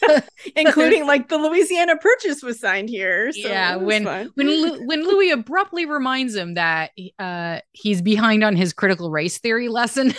Including 0.56 1.06
like 1.06 1.28
the 1.28 1.38
Louisiana 1.38 1.96
Purchase 1.96 2.42
was 2.42 2.60
signed 2.60 2.88
here. 2.88 3.32
So 3.32 3.48
Yeah, 3.48 3.76
when- 3.76 4.04
fun. 4.04 4.30
when 4.34 4.46
Lu- 4.48 4.80
when 4.86 5.02
Louis 5.06 5.30
abruptly 5.30 5.86
reminds 5.86 6.34
him 6.34 6.54
that 6.54 6.90
uh, 7.18 7.60
he's 7.72 8.02
behind 8.02 8.44
on 8.44 8.54
his 8.56 8.72
critical 8.72 9.10
race 9.10 9.38
theory 9.38 9.68
lesson, 9.68 10.14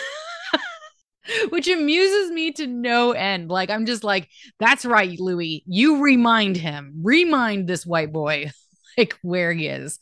which 1.49 1.67
amuses 1.67 2.31
me 2.31 2.51
to 2.53 2.67
no 2.67 3.11
end. 3.11 3.49
Like 3.49 3.69
I'm 3.69 3.85
just 3.85 4.03
like, 4.03 4.27
that's 4.59 4.85
right, 4.85 5.19
Louis. 5.19 5.63
You 5.65 6.01
remind 6.03 6.57
him, 6.57 6.93
remind 7.03 7.67
this 7.67 7.85
white 7.85 8.11
boy. 8.11 8.51
Like 8.97 9.19
where 9.23 9.51
he 9.51 9.67
is. 9.67 9.99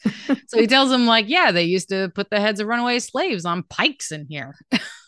so 0.48 0.60
he 0.60 0.68
tells 0.68 0.92
him, 0.92 1.08
like, 1.08 1.28
yeah, 1.28 1.52
they 1.52 1.64
used 1.64 1.90
to 1.90 2.12
put 2.14 2.30
the 2.30 2.40
heads 2.40 2.60
of 2.60 2.68
runaway 2.68 3.00
slaves 3.00 3.44
on 3.44 3.64
pikes 3.64 4.12
in 4.12 4.28
here. 4.30 4.54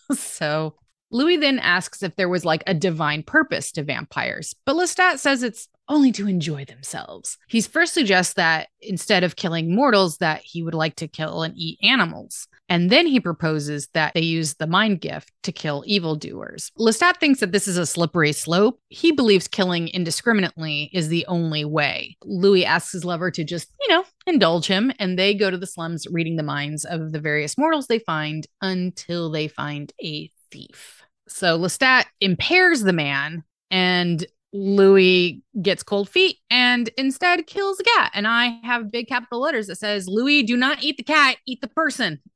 so 0.18 0.76
Louis 1.12 1.38
then 1.38 1.60
asks 1.60 2.04
if 2.04 2.16
there 2.16 2.30
was 2.30 2.46
like 2.46 2.64
a 2.68 2.74
divine 2.74 3.24
purpose 3.24 3.72
to 3.74 3.84
vampires, 3.84 4.56
but 4.66 4.76
Lestat 4.76 5.20
says 5.20 5.44
it's 5.44 5.68
only 5.88 6.12
to 6.12 6.28
enjoy 6.28 6.66
themselves. 6.66 7.38
He 7.48 7.62
first 7.62 7.94
suggests 7.94 8.34
that 8.34 8.70
instead 8.82 9.24
of 9.24 9.36
killing 9.36 9.74
mortals, 9.74 10.18
that 10.18 10.42
he 10.44 10.64
would 10.64 10.74
like 10.74 10.96
to 10.96 11.08
kill 11.08 11.44
and 11.44 11.54
eat 11.56 11.80
animals. 11.84 12.48
And 12.68 12.90
then 12.90 13.06
he 13.06 13.20
proposes 13.20 13.90
that 13.94 14.14
they 14.14 14.22
use 14.22 14.56
the 14.56 14.68
mind 14.68 15.02
gift 15.02 15.32
to 15.44 15.52
kill 15.52 15.84
evildoers. 15.86 16.72
Lestat 16.80 17.20
thinks 17.20 17.40
that 17.40 17.52
this 17.52 17.68
is 17.68 17.78
a 17.78 17.86
slippery 17.86 18.32
slope. 18.32 18.80
He 18.90 19.12
believes 19.12 19.48
killing 19.48 19.88
indiscriminately 19.90 20.90
is 20.92 21.08
the 21.08 21.26
only 21.28 21.64
way. 21.64 22.18
Louis 22.24 22.66
asks 22.66 22.94
his 22.94 23.06
lover 23.06 23.30
to 23.32 23.44
just, 23.44 23.72
you 23.82 23.90
know, 23.90 24.04
indulge 24.26 24.66
him, 24.66 24.92
and 24.98 25.18
they 25.18 25.36
go 25.36 25.52
to 25.52 25.58
the 25.58 25.68
slums 25.68 26.08
reading 26.10 26.38
the 26.38 26.44
minds 26.44 26.86
of 26.86 27.12
the 27.12 27.20
various 27.20 27.58
mortals 27.58 27.88
they 27.88 28.00
find 28.00 28.48
until 28.62 29.30
they 29.30 29.48
find 29.48 29.94
a 30.02 30.32
thief. 30.52 31.04
So 31.28 31.60
Lestat 31.60 32.06
impairs 32.20 32.82
the 32.82 32.94
man, 32.94 33.44
and 33.70 34.26
Louis 34.56 35.44
gets 35.62 35.84
cold 35.84 36.10
feet 36.10 36.38
and 36.50 36.90
instead 36.98 37.46
kills 37.46 37.80
a 37.80 37.84
cat. 37.84 38.12
And 38.14 38.28
I 38.28 38.60
have 38.64 38.92
big 38.92 39.08
capital 39.08 39.42
letters 39.42 39.68
that 39.68 39.76
says, 39.76 40.08
Louis, 40.08 40.44
do 40.44 40.56
not 40.58 40.82
eat 40.84 40.98
the 40.98 41.04
cat, 41.04 41.38
eat 41.46 41.62
the 41.62 41.68
person. 41.68 42.20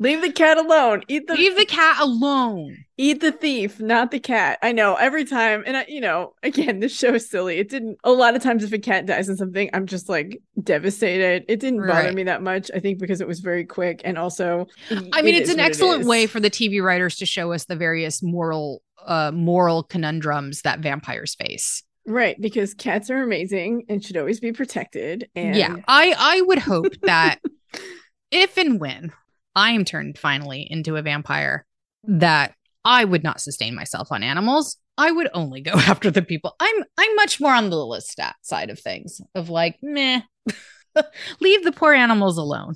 Leave 0.00 0.22
the 0.22 0.32
cat 0.32 0.58
alone. 0.58 1.02
Eat 1.08 1.26
the 1.28 1.34
Leave 1.34 1.56
the 1.56 1.64
cat 1.64 1.98
alone. 2.00 2.76
eat 2.96 3.20
the 3.20 3.30
thief, 3.30 3.78
not 3.80 4.10
the 4.10 4.18
cat. 4.18 4.58
I 4.62 4.72
know 4.72 4.94
every 4.96 5.24
time, 5.24 5.62
and 5.66 5.76
I, 5.76 5.84
you 5.88 6.00
know, 6.00 6.34
again, 6.42 6.80
this 6.80 6.96
show 6.96 7.14
is 7.14 7.28
silly. 7.30 7.58
It 7.58 7.68
didn't. 7.68 7.98
A 8.02 8.10
lot 8.10 8.34
of 8.34 8.42
times, 8.42 8.64
if 8.64 8.72
a 8.72 8.78
cat 8.78 9.06
dies 9.06 9.28
in 9.28 9.36
something, 9.36 9.70
I'm 9.72 9.86
just 9.86 10.08
like 10.08 10.40
devastated. 10.62 11.44
It 11.48 11.60
didn't 11.60 11.80
bother 11.80 11.92
Right. 12.06 12.14
me 12.14 12.24
that 12.24 12.42
much. 12.42 12.70
I 12.74 12.80
think 12.80 12.98
because 12.98 13.20
it 13.20 13.28
was 13.28 13.38
very 13.40 13.64
quick, 13.64 14.00
and 14.04 14.18
also, 14.18 14.66
I 14.90 15.22
mean, 15.22 15.34
it 15.36 15.42
it's 15.42 15.50
an 15.50 15.58
what 15.58 15.64
it 15.64 15.68
excellent 15.68 16.06
way 16.06 16.26
for 16.26 16.40
the 16.40 16.50
TV 16.50 16.82
writers 16.82 17.16
to 17.16 17.26
show 17.26 17.52
us 17.52 17.66
the 17.66 17.76
various 17.76 18.20
moral 18.22 18.82
uh 19.08 19.32
moral 19.32 19.82
conundrums 19.82 20.62
that 20.62 20.78
vampires 20.80 21.34
face. 21.34 21.82
right 22.06 22.40
because 22.40 22.72
cats 22.74 23.10
are 23.10 23.22
amazing 23.22 23.84
and 23.88 24.04
should 24.04 24.16
always 24.16 24.38
be 24.40 24.52
protected. 24.52 25.28
And 25.34 25.56
yeah. 25.56 25.76
I 25.88 26.14
I 26.16 26.40
would 26.42 26.58
hope 26.60 26.92
that 27.02 27.40
if 28.30 28.56
and 28.56 28.80
when 28.80 29.12
I 29.56 29.72
am 29.72 29.84
turned 29.84 30.18
finally 30.18 30.66
into 30.70 30.94
a 30.96 31.02
vampire, 31.02 31.66
that 32.04 32.54
I 32.84 33.04
would 33.04 33.24
not 33.24 33.40
sustain 33.40 33.74
myself 33.74 34.12
on 34.12 34.22
animals. 34.22 34.76
I 34.96 35.10
would 35.10 35.28
only 35.34 35.60
go 35.60 35.72
after 35.92 36.10
the 36.10 36.22
people. 36.22 36.54
I'm 36.60 36.84
I'm 36.96 37.14
much 37.16 37.40
more 37.40 37.52
on 37.54 37.70
the 37.70 37.76
Lestat 37.76 38.34
side 38.42 38.70
of 38.70 38.78
things 38.78 39.20
of 39.34 39.48
like, 39.50 39.76
meh. 39.82 40.20
Leave 41.40 41.64
the 41.64 41.72
poor 41.72 41.92
animals 41.92 42.38
alone. 42.38 42.74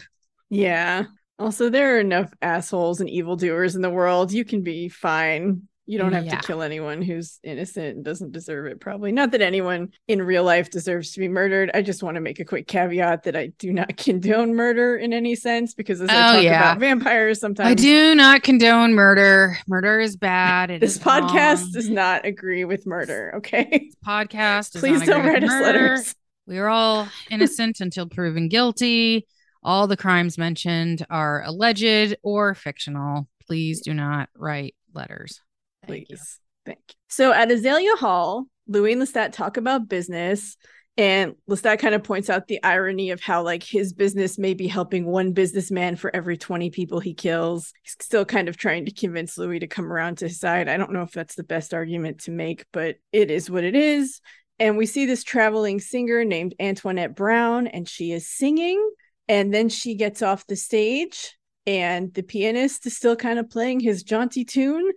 yeah. 0.50 1.04
Also, 1.38 1.70
there 1.70 1.96
are 1.96 2.00
enough 2.00 2.32
assholes 2.40 3.00
and 3.00 3.10
evildoers 3.10 3.74
in 3.74 3.82
the 3.82 3.90
world. 3.90 4.32
You 4.32 4.44
can 4.44 4.62
be 4.62 4.88
fine. 4.88 5.62
You 5.92 5.98
don't 5.98 6.12
mm, 6.12 6.14
have 6.14 6.24
Yeah. 6.24 6.38
to 6.40 6.46
kill 6.46 6.62
anyone 6.62 7.02
who's 7.02 7.38
innocent 7.44 7.96
and 7.96 8.02
doesn't 8.02 8.32
deserve 8.32 8.64
it, 8.64 8.80
probably. 8.80 9.12
Not 9.12 9.32
that 9.32 9.42
anyone 9.42 9.90
in 10.08 10.22
real 10.22 10.42
life 10.42 10.70
deserves 10.70 11.12
to 11.12 11.20
be 11.20 11.28
murdered. 11.28 11.70
I 11.74 11.82
just 11.82 12.02
want 12.02 12.14
to 12.14 12.22
make 12.22 12.40
a 12.40 12.46
quick 12.46 12.66
caveat 12.66 13.24
that 13.24 13.36
I 13.36 13.48
do 13.58 13.74
not 13.74 13.94
condone 13.98 14.54
murder 14.54 14.96
in 14.96 15.12
any 15.12 15.34
sense 15.34 15.74
because 15.74 16.00
as 16.00 16.08
I 16.08 16.14
Oh, 16.14 16.34
talk 16.36 16.44
yeah. 16.44 16.60
about 16.70 16.78
vampires 16.80 17.40
sometimes 17.40 17.68
I 17.70 17.74
do 17.74 18.14
not 18.14 18.42
condone 18.42 18.94
murder. 18.94 19.58
Murder 19.68 20.00
is 20.00 20.16
bad. 20.16 20.70
It 20.70 20.80
this 20.80 20.96
is 20.96 21.02
podcast 21.02 21.60
wrong. 21.60 21.72
does 21.74 21.90
not 21.90 22.24
agree 22.24 22.64
with 22.64 22.86
murder, 22.86 23.32
okay? 23.36 23.90
podcast. 24.06 24.80
Please 24.80 25.04
don't 25.04 25.26
write 25.26 25.44
us 25.44 25.50
letters. 25.50 26.14
We 26.46 26.56
are 26.56 26.68
all 26.70 27.06
innocent 27.30 27.80
until 27.80 28.08
proven 28.08 28.48
guilty. 28.48 29.26
All 29.62 29.86
the 29.86 29.96
crimes 29.98 30.38
mentioned 30.38 31.04
are 31.10 31.42
alleged 31.44 32.16
or 32.22 32.54
fictional. 32.54 33.28
Please 33.46 33.82
do 33.82 33.92
not 33.92 34.30
write 34.36 34.74
letters. 34.94 35.42
Thank 35.86 36.10
you. 36.10 36.16
Please. 36.16 36.38
Thank 36.64 36.78
you. 36.88 36.94
So 37.08 37.32
at 37.32 37.50
Azalea 37.50 37.96
Hall, 37.96 38.46
Louis 38.68 38.92
and 38.92 39.02
Lestat 39.02 39.32
talk 39.32 39.56
about 39.56 39.88
business. 39.88 40.56
And 40.98 41.36
Lestat 41.48 41.78
kind 41.78 41.94
of 41.94 42.04
points 42.04 42.28
out 42.28 42.48
the 42.48 42.62
irony 42.62 43.12
of 43.12 43.22
how, 43.22 43.42
like, 43.42 43.62
his 43.62 43.94
business 43.94 44.38
may 44.38 44.52
be 44.52 44.66
helping 44.66 45.06
one 45.06 45.32
businessman 45.32 45.96
for 45.96 46.14
every 46.14 46.36
20 46.36 46.68
people 46.68 47.00
he 47.00 47.14
kills. 47.14 47.72
He's 47.82 47.96
still 47.98 48.26
kind 48.26 48.46
of 48.46 48.58
trying 48.58 48.84
to 48.84 48.92
convince 48.92 49.38
Louis 49.38 49.60
to 49.60 49.66
come 49.66 49.90
around 49.90 50.18
to 50.18 50.28
his 50.28 50.38
side. 50.38 50.68
I 50.68 50.76
don't 50.76 50.92
know 50.92 51.00
if 51.00 51.12
that's 51.12 51.34
the 51.34 51.44
best 51.44 51.72
argument 51.72 52.20
to 52.24 52.30
make, 52.30 52.66
but 52.72 52.96
it 53.10 53.30
is 53.30 53.48
what 53.48 53.64
it 53.64 53.74
is. 53.74 54.20
And 54.58 54.76
we 54.76 54.84
see 54.84 55.06
this 55.06 55.24
traveling 55.24 55.80
singer 55.80 56.26
named 56.26 56.54
Antoinette 56.60 57.16
Brown, 57.16 57.66
and 57.66 57.88
she 57.88 58.12
is 58.12 58.28
singing. 58.28 58.86
And 59.28 59.52
then 59.52 59.70
she 59.70 59.94
gets 59.94 60.20
off 60.20 60.46
the 60.46 60.56
stage, 60.56 61.38
and 61.66 62.12
the 62.12 62.22
pianist 62.22 62.84
is 62.84 62.94
still 62.94 63.16
kind 63.16 63.38
of 63.38 63.48
playing 63.48 63.80
his 63.80 64.02
jaunty 64.02 64.44
tune. 64.44 64.92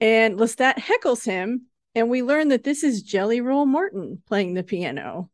And 0.00 0.38
Lestat 0.38 0.76
heckles 0.76 1.24
him, 1.24 1.66
and 1.94 2.10
we 2.10 2.22
learn 2.22 2.48
that 2.48 2.64
this 2.64 2.82
is 2.82 3.02
Jelly 3.02 3.40
Roll 3.40 3.66
Morton 3.66 4.22
playing 4.26 4.54
the 4.54 4.62
piano. 4.62 5.30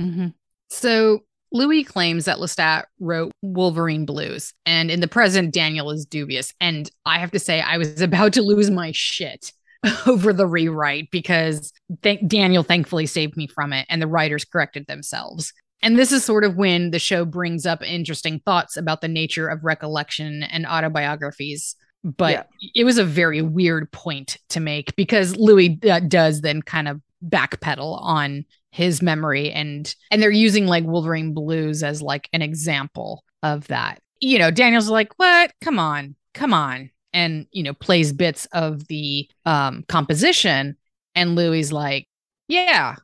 Mhm. 0.00 0.34
So 0.70 1.24
Louis 1.52 1.84
claims 1.84 2.24
that 2.24 2.38
Lestat 2.38 2.84
wrote 2.98 3.32
Wolverine 3.42 4.06
Blues, 4.06 4.54
and 4.66 4.90
in 4.90 5.00
the 5.00 5.08
present, 5.08 5.52
Daniel 5.54 5.90
is 5.90 6.04
dubious. 6.04 6.52
And 6.60 6.90
I 7.06 7.18
have 7.18 7.30
to 7.32 7.38
say, 7.38 7.60
I 7.60 7.78
was 7.78 8.00
about 8.00 8.32
to 8.34 8.42
lose 8.42 8.70
my 8.70 8.92
shit 8.92 9.52
over 10.06 10.32
the 10.32 10.46
rewrite 10.46 11.10
because 11.10 11.72
thank 12.02 12.26
Daniel 12.26 12.62
thankfully 12.62 13.06
saved 13.06 13.36
me 13.36 13.46
from 13.46 13.72
it, 13.72 13.86
and 13.88 14.00
the 14.00 14.06
writers 14.06 14.44
corrected 14.44 14.86
themselves. 14.86 15.52
And 15.82 15.98
this 15.98 16.12
is 16.12 16.24
sort 16.24 16.44
of 16.44 16.56
when 16.56 16.92
the 16.92 16.98
show 16.98 17.26
brings 17.26 17.66
up 17.66 17.82
interesting 17.82 18.40
thoughts 18.40 18.76
about 18.76 19.02
the 19.02 19.08
nature 19.08 19.48
of 19.48 19.64
recollection 19.64 20.42
and 20.42 20.64
autobiographies. 20.64 21.76
But 22.04 22.32
Yeah. 22.60 22.70
it 22.74 22.84
was 22.84 22.98
a 22.98 23.04
very 23.04 23.40
weird 23.40 23.90
point 23.90 24.36
to 24.50 24.60
make 24.60 24.94
because 24.94 25.36
Louis 25.36 25.78
uh, 25.90 26.00
does 26.00 26.42
then 26.42 26.60
kind 26.60 26.86
of 26.86 27.00
backpedal 27.26 27.98
on 28.02 28.44
his 28.70 29.00
memory 29.00 29.50
and 29.50 29.94
and 30.10 30.20
they're 30.22 30.30
using 30.30 30.66
like 30.66 30.84
Wolverine 30.84 31.32
Blues 31.32 31.82
as 31.82 32.02
like 32.02 32.28
an 32.34 32.42
example 32.42 33.24
of 33.42 33.66
that. 33.68 34.00
You 34.20 34.38
know, 34.38 34.50
Daniel's 34.50 34.88
like, 34.90 35.12
"What? 35.16 35.52
Come 35.62 35.78
on. 35.78 36.14
Come 36.34 36.52
on." 36.52 36.90
And, 37.14 37.46
you 37.52 37.62
know, 37.62 37.72
plays 37.72 38.12
bits 38.12 38.46
of 38.52 38.86
the 38.88 39.30
um 39.46 39.84
composition 39.88 40.76
and 41.14 41.36
Louis 41.36 41.72
like, 41.72 42.06
"Yeah. 42.48 42.96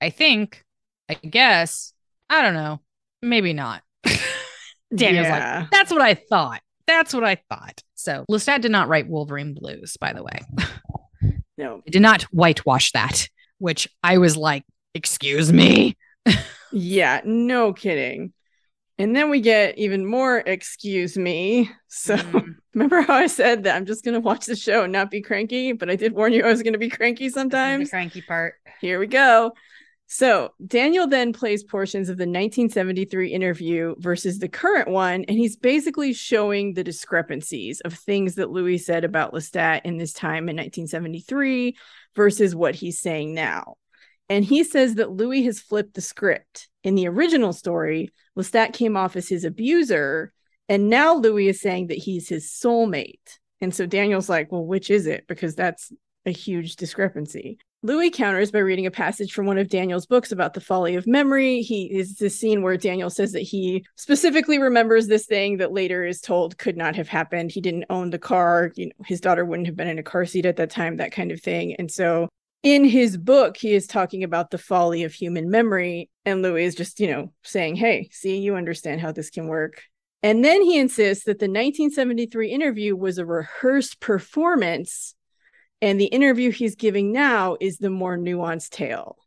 I 0.00 0.10
think. 0.10 0.64
I 1.08 1.14
guess. 1.14 1.92
I 2.28 2.42
don't 2.42 2.54
know. 2.54 2.80
Maybe 3.22 3.52
not." 3.52 3.82
Daniel's 4.94 5.28
like, 5.28 5.70
"That's 5.70 5.92
what 5.92 6.02
I 6.02 6.14
thought. 6.14 6.62
That's 6.88 7.14
what 7.14 7.22
I 7.24 7.36
thought." 7.48 7.82
So, 7.94 8.24
Lestat 8.30 8.60
did 8.60 8.72
not 8.72 8.88
write 8.88 9.08
Wolverine 9.08 9.54
Blues, 9.54 9.96
by 10.00 10.12
the 10.12 10.22
way. 10.22 10.40
no, 11.58 11.82
I 11.86 11.90
did 11.90 12.02
not 12.02 12.22
whitewash 12.24 12.92
that, 12.92 13.28
which 13.58 13.88
I 14.02 14.18
was 14.18 14.36
like, 14.36 14.64
excuse 14.94 15.52
me. 15.52 15.96
yeah, 16.72 17.20
no 17.24 17.72
kidding. 17.72 18.32
And 18.96 19.14
then 19.14 19.28
we 19.28 19.40
get 19.40 19.76
even 19.78 20.06
more 20.06 20.38
excuse 20.38 21.16
me. 21.18 21.70
So 21.88 22.16
Mm. 22.16 22.54
remember 22.74 23.02
how 23.02 23.14
I 23.14 23.26
said 23.28 23.64
that 23.64 23.76
I'm 23.76 23.86
just 23.86 24.04
gonna 24.04 24.20
watch 24.20 24.46
the 24.46 24.54
show 24.56 24.84
and 24.84 24.92
not 24.92 25.10
be 25.10 25.20
cranky, 25.20 25.72
but 25.72 25.90
I 25.90 25.96
did 25.96 26.12
warn 26.12 26.32
you 26.32 26.44
I 26.44 26.48
was 26.48 26.62
gonna 26.62 26.78
be 26.78 26.88
cranky 26.90 27.26
The 27.28 27.32
sometimes. 27.32 27.90
cranky 27.90 28.22
part. 28.22 28.54
Here 28.80 28.98
we 29.00 29.06
go. 29.08 29.52
So 30.14 30.50
Daniel 30.64 31.08
then 31.08 31.32
plays 31.32 31.64
portions 31.64 32.08
of 32.08 32.18
the 32.18 32.22
1973 32.22 33.32
interview 33.32 33.96
versus 33.98 34.38
the 34.38 34.48
current 34.48 34.86
one, 34.86 35.24
and 35.24 35.36
he's 35.36 35.56
basically 35.56 36.12
showing 36.12 36.72
the 36.74 36.84
discrepancies 36.84 37.80
of 37.80 37.94
things 37.94 38.36
that 38.36 38.52
Louis 38.52 38.78
said 38.78 39.02
about 39.02 39.32
Lestat 39.32 39.80
in 39.84 39.96
this 39.96 40.12
time 40.12 40.48
in 40.48 40.54
1973 40.54 41.76
versus 42.14 42.54
what 42.54 42.76
he's 42.76 43.00
saying 43.00 43.34
now. 43.34 43.74
And 44.28 44.44
he 44.44 44.62
says 44.62 44.94
that 44.94 45.10
Louis 45.10 45.42
has 45.46 45.58
flipped 45.58 45.94
the 45.94 46.00
script. 46.00 46.68
In 46.84 46.94
the 46.94 47.08
original 47.08 47.52
story, 47.52 48.12
Lestat 48.38 48.72
came 48.72 48.96
off 48.96 49.16
as 49.16 49.28
his 49.28 49.42
abuser, 49.42 50.32
and 50.68 50.88
now 50.88 51.16
Louis 51.16 51.48
is 51.48 51.60
saying 51.60 51.88
that 51.88 51.98
he's 51.98 52.28
his 52.28 52.48
soulmate. 52.48 53.40
And 53.60 53.74
so 53.74 53.84
Daniel's 53.84 54.28
like, 54.28 54.52
well, 54.52 54.64
which 54.64 54.90
is 54.90 55.08
it? 55.08 55.26
Because 55.26 55.56
that's 55.56 55.92
a 56.24 56.30
huge 56.30 56.76
discrepancy. 56.76 57.58
Louis 57.84 58.08
counters 58.08 58.50
by 58.50 58.60
reading 58.60 58.86
a 58.86 58.90
passage 58.90 59.34
from 59.34 59.44
one 59.44 59.58
of 59.58 59.68
Daniel's 59.68 60.06
books 60.06 60.32
about 60.32 60.54
the 60.54 60.60
folly 60.62 60.94
of 60.94 61.06
memory. 61.06 61.60
He 61.60 61.84
is 61.84 62.14
the 62.14 62.30
scene 62.30 62.62
where 62.62 62.78
Daniel 62.78 63.10
says 63.10 63.32
that 63.32 63.40
he 63.40 63.84
specifically 63.96 64.58
remembers 64.58 65.06
this 65.06 65.26
thing 65.26 65.58
that 65.58 65.70
later 65.70 66.02
is 66.02 66.22
told 66.22 66.56
could 66.56 66.78
not 66.78 66.96
have 66.96 67.08
happened. 67.08 67.52
He 67.52 67.60
didn't 67.60 67.84
own 67.90 68.08
the 68.08 68.18
car. 68.18 68.72
You 68.74 68.86
know, 68.86 68.92
his 69.04 69.20
daughter 69.20 69.44
wouldn't 69.44 69.66
have 69.66 69.76
been 69.76 69.88
in 69.88 69.98
a 69.98 70.02
car 70.02 70.24
seat 70.24 70.46
at 70.46 70.56
that 70.56 70.70
time, 70.70 70.96
that 70.96 71.12
kind 71.12 71.30
of 71.30 71.42
thing. 71.42 71.74
And 71.74 71.90
so 71.90 72.30
in 72.62 72.86
his 72.86 73.18
book, 73.18 73.58
he 73.58 73.74
is 73.74 73.86
talking 73.86 74.24
about 74.24 74.50
the 74.50 74.56
folly 74.56 75.04
of 75.04 75.12
human 75.12 75.50
memory. 75.50 76.08
And 76.24 76.40
Louis 76.40 76.64
is 76.64 76.74
just, 76.74 77.00
you 77.00 77.08
know, 77.08 77.32
saying, 77.42 77.76
hey, 77.76 78.08
see, 78.10 78.38
you 78.38 78.56
understand 78.56 79.02
how 79.02 79.12
this 79.12 79.28
can 79.28 79.46
work. 79.46 79.82
And 80.22 80.42
then 80.42 80.62
he 80.62 80.78
insists 80.78 81.24
that 81.24 81.38
the 81.38 81.48
1973 81.48 82.50
interview 82.50 82.96
was 82.96 83.18
a 83.18 83.26
rehearsed 83.26 84.00
performance 84.00 85.14
and 85.84 86.00
the 86.00 86.06
interview 86.06 86.50
he's 86.50 86.76
giving 86.76 87.12
now 87.12 87.58
is 87.60 87.76
the 87.76 87.90
more 87.90 88.16
nuanced 88.16 88.70
tale. 88.70 89.18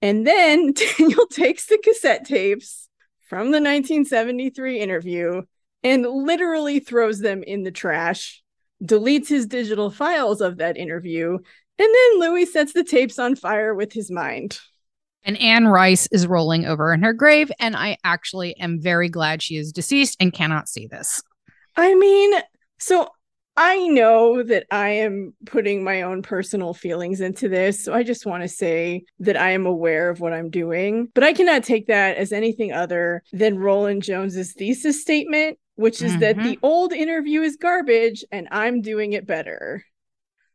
And 0.00 0.24
then 0.24 0.72
Daniel 0.98 1.26
takes 1.26 1.66
the 1.66 1.76
cassette 1.78 2.24
tapes 2.24 2.88
from 3.28 3.46
the 3.46 3.60
1973 3.60 4.78
interview 4.78 5.42
and 5.82 6.06
literally 6.06 6.78
throws 6.78 7.18
them 7.18 7.42
in 7.42 7.64
the 7.64 7.72
trash, 7.72 8.44
deletes 8.80 9.26
his 9.26 9.46
digital 9.46 9.90
files 9.90 10.40
of 10.40 10.58
that 10.58 10.76
interview, 10.76 11.32
and 11.32 11.40
then 11.78 12.20
Louis 12.20 12.46
sets 12.46 12.72
the 12.72 12.84
tapes 12.84 13.18
on 13.18 13.34
fire 13.34 13.74
with 13.74 13.92
his 13.92 14.08
mind. 14.08 14.60
And 15.24 15.36
Anne 15.38 15.66
Rice 15.66 16.06
is 16.12 16.28
rolling 16.28 16.64
over 16.64 16.92
in 16.92 17.02
her 17.02 17.12
grave, 17.12 17.50
and 17.58 17.74
I 17.74 17.98
actually 18.04 18.56
am 18.58 18.80
very 18.80 19.08
glad 19.08 19.42
she 19.42 19.56
is 19.56 19.72
deceased 19.72 20.16
and 20.20 20.32
cannot 20.32 20.68
see 20.68 20.86
this. 20.86 21.24
I 21.76 21.96
mean, 21.96 22.34
so 22.78 23.08
I 23.56 23.86
know 23.86 24.42
that 24.42 24.66
I 24.70 24.88
am 24.90 25.34
putting 25.46 25.84
my 25.84 26.02
own 26.02 26.22
personal 26.22 26.74
feelings 26.74 27.20
into 27.20 27.48
this. 27.48 27.84
So 27.84 27.94
I 27.94 28.02
just 28.02 28.26
want 28.26 28.42
to 28.42 28.48
say 28.48 29.04
that 29.20 29.36
I 29.36 29.50
am 29.50 29.64
aware 29.64 30.10
of 30.10 30.20
what 30.20 30.32
I'm 30.32 30.50
doing, 30.50 31.08
but 31.14 31.22
I 31.22 31.32
cannot 31.32 31.62
take 31.62 31.86
that 31.86 32.16
as 32.16 32.32
anything 32.32 32.72
other 32.72 33.22
than 33.32 33.58
Rolin 33.58 34.00
Jones's 34.00 34.54
thesis 34.54 35.00
statement, 35.00 35.58
which 35.76 36.02
is 36.02 36.12
mm-hmm. 36.12 36.20
that 36.20 36.36
the 36.38 36.58
old 36.62 36.92
interview 36.92 37.42
is 37.42 37.56
garbage 37.56 38.24
and 38.32 38.48
I'm 38.50 38.82
doing 38.82 39.12
it 39.12 39.26
better. 39.26 39.84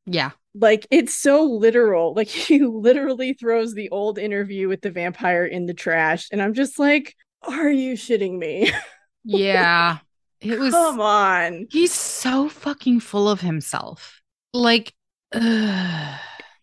Yeah. 0.06 0.32
Like 0.54 0.86
it's 0.92 1.18
so 1.18 1.44
literal. 1.44 2.14
Like 2.14 2.28
he 2.28 2.60
literally 2.60 3.34
throws 3.34 3.74
the 3.74 3.90
old 3.92 4.18
interview 4.20 4.68
with 4.68 4.82
the 4.82 4.92
vampire 4.92 5.46
in 5.46 5.68
the 5.68 5.74
trash. 5.74 6.28
And 6.34 6.42
I'm 6.42 6.54
just 6.54 6.78
like, 6.78 7.16
are 7.44 7.70
you 7.70 7.94
shitting 7.94 8.38
me? 8.38 8.72
Yeah. 9.26 10.00
It 10.42 10.60
was 10.60 10.74
come 10.74 11.02
on. 11.02 11.68
He's 11.70 11.94
so 11.94 12.50
fucking 12.50 13.02
full 13.02 13.30
of 13.30 13.42
himself. 13.42 14.22
Like, 14.54 14.94
ugh. 15.34 16.20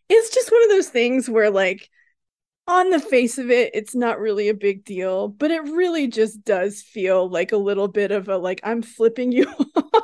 it's 0.09 0.35
just 0.35 0.51
one 0.51 0.63
of 0.65 0.71
those 0.71 0.89
things 0.89 1.29
where, 1.29 1.51
like, 1.51 1.91
on 2.69 2.91
the 2.91 2.99
face 2.99 3.39
of 3.39 3.51
it, 3.51 3.71
it's 3.75 3.95
not 3.95 4.19
really 4.19 4.49
a 4.49 4.55
big 4.55 4.85
deal, 4.85 5.29
but 5.29 5.51
it 5.51 5.63
really 5.63 6.09
just 6.09 6.45
does 6.45 6.83
feel 6.83 7.29
like 7.29 7.53
a 7.53 7.57
little 7.57 7.89
bit 7.89 8.11
of 8.11 8.29
a 8.29 8.37
like 8.37 8.61
I'm 8.65 8.83
flipping 8.83 9.33
you 9.33 9.47
off. 9.77 10.03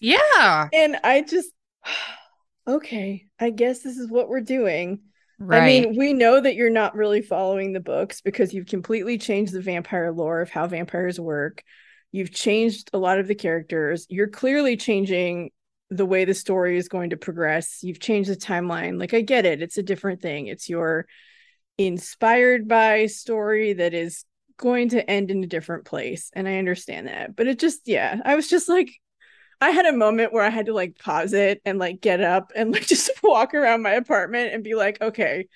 Yeah. 0.00 0.68
And 0.72 0.96
I 1.04 1.22
just 1.22 1.50
okay, 2.66 3.26
I 3.38 3.50
guess 3.50 3.80
this 3.80 3.96
is 3.96 4.10
what 4.10 4.28
we're 4.28 4.40
doing. 4.40 5.00
Right. 5.38 5.62
I 5.62 5.66
mean, 5.66 5.96
we 5.96 6.12
know 6.12 6.40
that 6.40 6.54
you're 6.54 6.70
not 6.70 6.94
really 6.94 7.20
following 7.20 7.72
the 7.72 7.80
books 7.80 8.20
because 8.20 8.54
you've 8.54 8.66
completely 8.66 9.18
changed 9.18 9.52
the 9.52 9.60
vampire 9.60 10.12
lore 10.12 10.40
of 10.40 10.50
how 10.50 10.66
vampires 10.66 11.18
work. 11.18 11.62
You've 12.14 12.30
changed 12.30 12.90
a 12.92 12.98
lot 12.98 13.18
of 13.18 13.26
the 13.26 13.34
characters. 13.34 14.06
You're 14.08 14.28
clearly 14.28 14.76
changing 14.76 15.50
the 15.90 16.06
way 16.06 16.24
the 16.24 16.32
story 16.32 16.78
is 16.78 16.88
going 16.88 17.10
to 17.10 17.16
progress. 17.16 17.80
You've 17.82 17.98
changed 17.98 18.30
the 18.30 18.36
timeline. 18.36 19.00
Like, 19.00 19.12
I 19.12 19.20
get 19.20 19.44
it. 19.44 19.60
It's 19.60 19.78
a 19.78 19.82
different 19.82 20.22
thing. 20.22 20.46
It's 20.46 20.68
your 20.68 21.06
inspired 21.76 22.68
by 22.68 23.06
story 23.06 23.72
that 23.72 23.94
is 23.94 24.24
going 24.58 24.90
to 24.90 25.10
end 25.10 25.32
in 25.32 25.42
a 25.42 25.48
different 25.48 25.86
place. 25.86 26.30
And 26.34 26.46
I 26.46 26.58
understand 26.58 27.08
that. 27.08 27.34
But 27.34 27.48
it 27.48 27.58
just, 27.58 27.80
yeah, 27.86 28.20
I 28.24 28.36
was 28.36 28.48
just 28.48 28.68
like, 28.68 28.92
I 29.60 29.70
had 29.70 29.86
a 29.86 29.92
moment 29.92 30.32
where 30.32 30.44
I 30.44 30.50
had 30.50 30.66
to 30.66 30.72
like 30.72 30.96
pause 30.96 31.32
it 31.32 31.60
and 31.64 31.80
like 31.80 32.00
get 32.00 32.20
up 32.20 32.52
and 32.54 32.70
like 32.70 32.86
just 32.86 33.10
walk 33.24 33.54
around 33.54 33.82
my 33.82 33.94
apartment 33.94 34.54
and 34.54 34.62
be 34.62 34.76
like, 34.76 35.00
okay, 35.02 35.48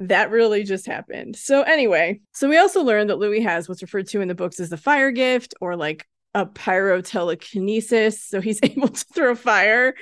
that 0.00 0.30
really 0.30 0.62
just 0.62 0.86
happened. 0.86 1.36
So 1.36 1.62
anyway, 1.62 2.20
so 2.32 2.48
we 2.48 2.58
also 2.58 2.82
learned 2.82 3.10
that 3.10 3.18
Louis 3.18 3.40
has 3.42 3.68
what's 3.68 3.82
referred 3.82 4.08
to 4.08 4.20
in 4.20 4.28
the 4.28 4.34
books 4.34 4.60
as 4.60 4.70
the 4.70 4.76
fire 4.76 5.10
gift 5.10 5.54
or 5.60 5.76
like 5.76 6.06
a 6.34 6.46
pyrotelekinesis. 6.46 8.14
So 8.14 8.40
he's 8.40 8.60
able 8.62 8.88
to 8.88 9.04
throw 9.14 9.34
fire. 9.34 9.94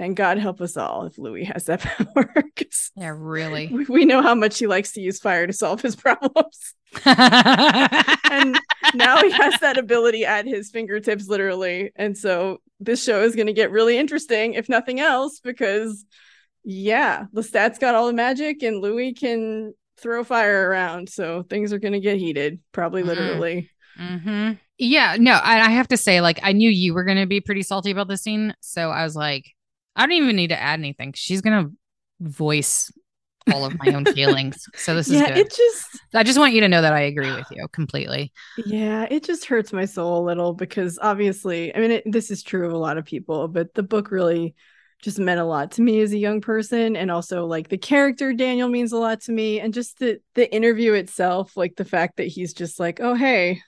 And 0.00 0.14
God 0.14 0.38
help 0.38 0.60
us 0.60 0.76
all 0.76 1.06
if 1.06 1.18
Louis 1.18 1.44
has 1.44 1.64
that 1.64 1.80
power. 2.14 2.32
yeah, 2.96 3.12
really. 3.16 3.66
We, 3.66 3.84
we 3.86 4.04
know 4.04 4.22
how 4.22 4.34
much 4.34 4.58
he 4.58 4.68
likes 4.68 4.92
to 4.92 5.00
use 5.00 5.18
fire 5.18 5.46
to 5.46 5.52
solve 5.52 5.80
his 5.80 5.96
problems. 6.04 6.74
and 7.04 8.58
now 8.94 9.20
he 9.22 9.30
has 9.32 9.58
that 9.60 9.76
ability 9.76 10.24
at 10.24 10.46
his 10.46 10.70
fingertips, 10.70 11.26
literally. 11.26 11.90
And 11.96 12.16
so 12.16 12.60
this 12.78 13.02
show 13.02 13.22
is 13.22 13.34
going 13.34 13.48
to 13.48 13.52
get 13.52 13.72
really 13.72 13.98
interesting, 13.98 14.54
if 14.54 14.68
nothing 14.68 15.00
else, 15.00 15.40
because 15.40 16.04
yeah, 16.70 17.24
Lestat's 17.34 17.78
got 17.78 17.94
all 17.94 18.08
the 18.08 18.12
magic, 18.12 18.62
and 18.62 18.82
Louis 18.82 19.14
can 19.14 19.72
throw 19.96 20.22
fire 20.22 20.68
around, 20.68 21.08
so 21.08 21.42
things 21.42 21.72
are 21.72 21.78
gonna 21.78 21.98
get 21.98 22.18
heated, 22.18 22.60
probably 22.72 23.00
mm-hmm. 23.00 23.08
literally. 23.08 23.70
Mm-hmm. 23.98 24.52
Yeah, 24.76 25.16
no, 25.18 25.32
I, 25.32 25.60
I 25.60 25.70
have 25.70 25.88
to 25.88 25.96
say, 25.96 26.20
like, 26.20 26.40
I 26.42 26.52
knew 26.52 26.68
you 26.68 26.92
were 26.92 27.04
gonna 27.04 27.26
be 27.26 27.40
pretty 27.40 27.62
salty 27.62 27.90
about 27.90 28.08
the 28.08 28.18
scene, 28.18 28.54
so 28.60 28.90
I 28.90 29.02
was 29.02 29.16
like, 29.16 29.46
I 29.96 30.02
don't 30.02 30.12
even 30.12 30.36
need 30.36 30.48
to 30.48 30.60
add 30.60 30.78
anything. 30.78 31.14
She's 31.16 31.40
gonna 31.40 31.70
voice 32.20 32.92
all 33.50 33.64
of 33.64 33.78
my 33.78 33.94
own 33.94 34.04
feelings. 34.14 34.62
So 34.74 34.94
this 34.94 35.08
yeah, 35.08 35.22
is 35.22 35.28
good. 35.28 35.38
it 35.38 35.54
just 35.56 36.00
I 36.12 36.22
just 36.22 36.38
want 36.38 36.52
you 36.52 36.60
to 36.60 36.68
know 36.68 36.82
that 36.82 36.92
I 36.92 37.00
agree 37.00 37.34
with 37.34 37.46
you 37.50 37.66
completely. 37.68 38.30
Yeah, 38.58 39.06
it 39.10 39.24
just 39.24 39.46
hurts 39.46 39.72
my 39.72 39.86
soul 39.86 40.22
a 40.22 40.26
little 40.26 40.52
because 40.52 40.98
obviously, 41.00 41.74
I 41.74 41.78
mean, 41.80 41.92
it, 41.92 42.02
this 42.04 42.30
is 42.30 42.42
true 42.42 42.66
of 42.66 42.74
a 42.74 42.78
lot 42.78 42.98
of 42.98 43.06
people, 43.06 43.48
but 43.48 43.72
the 43.72 43.82
book 43.82 44.10
really 44.10 44.54
just 45.02 45.18
meant 45.18 45.40
a 45.40 45.44
lot 45.44 45.70
to 45.72 45.82
me 45.82 46.00
as 46.00 46.12
a 46.12 46.18
young 46.18 46.40
person 46.40 46.96
and 46.96 47.10
also 47.10 47.46
like 47.46 47.68
the 47.68 47.78
character 47.78 48.32
Daniel 48.32 48.68
means 48.68 48.92
a 48.92 48.98
lot 48.98 49.20
to 49.22 49.32
me 49.32 49.60
and 49.60 49.72
just 49.72 49.98
the 49.98 50.20
the 50.34 50.52
interview 50.52 50.92
itself 50.92 51.56
like 51.56 51.76
the 51.76 51.84
fact 51.84 52.16
that 52.16 52.26
he's 52.26 52.52
just 52.52 52.80
like 52.80 53.00
oh 53.00 53.14
hey 53.14 53.60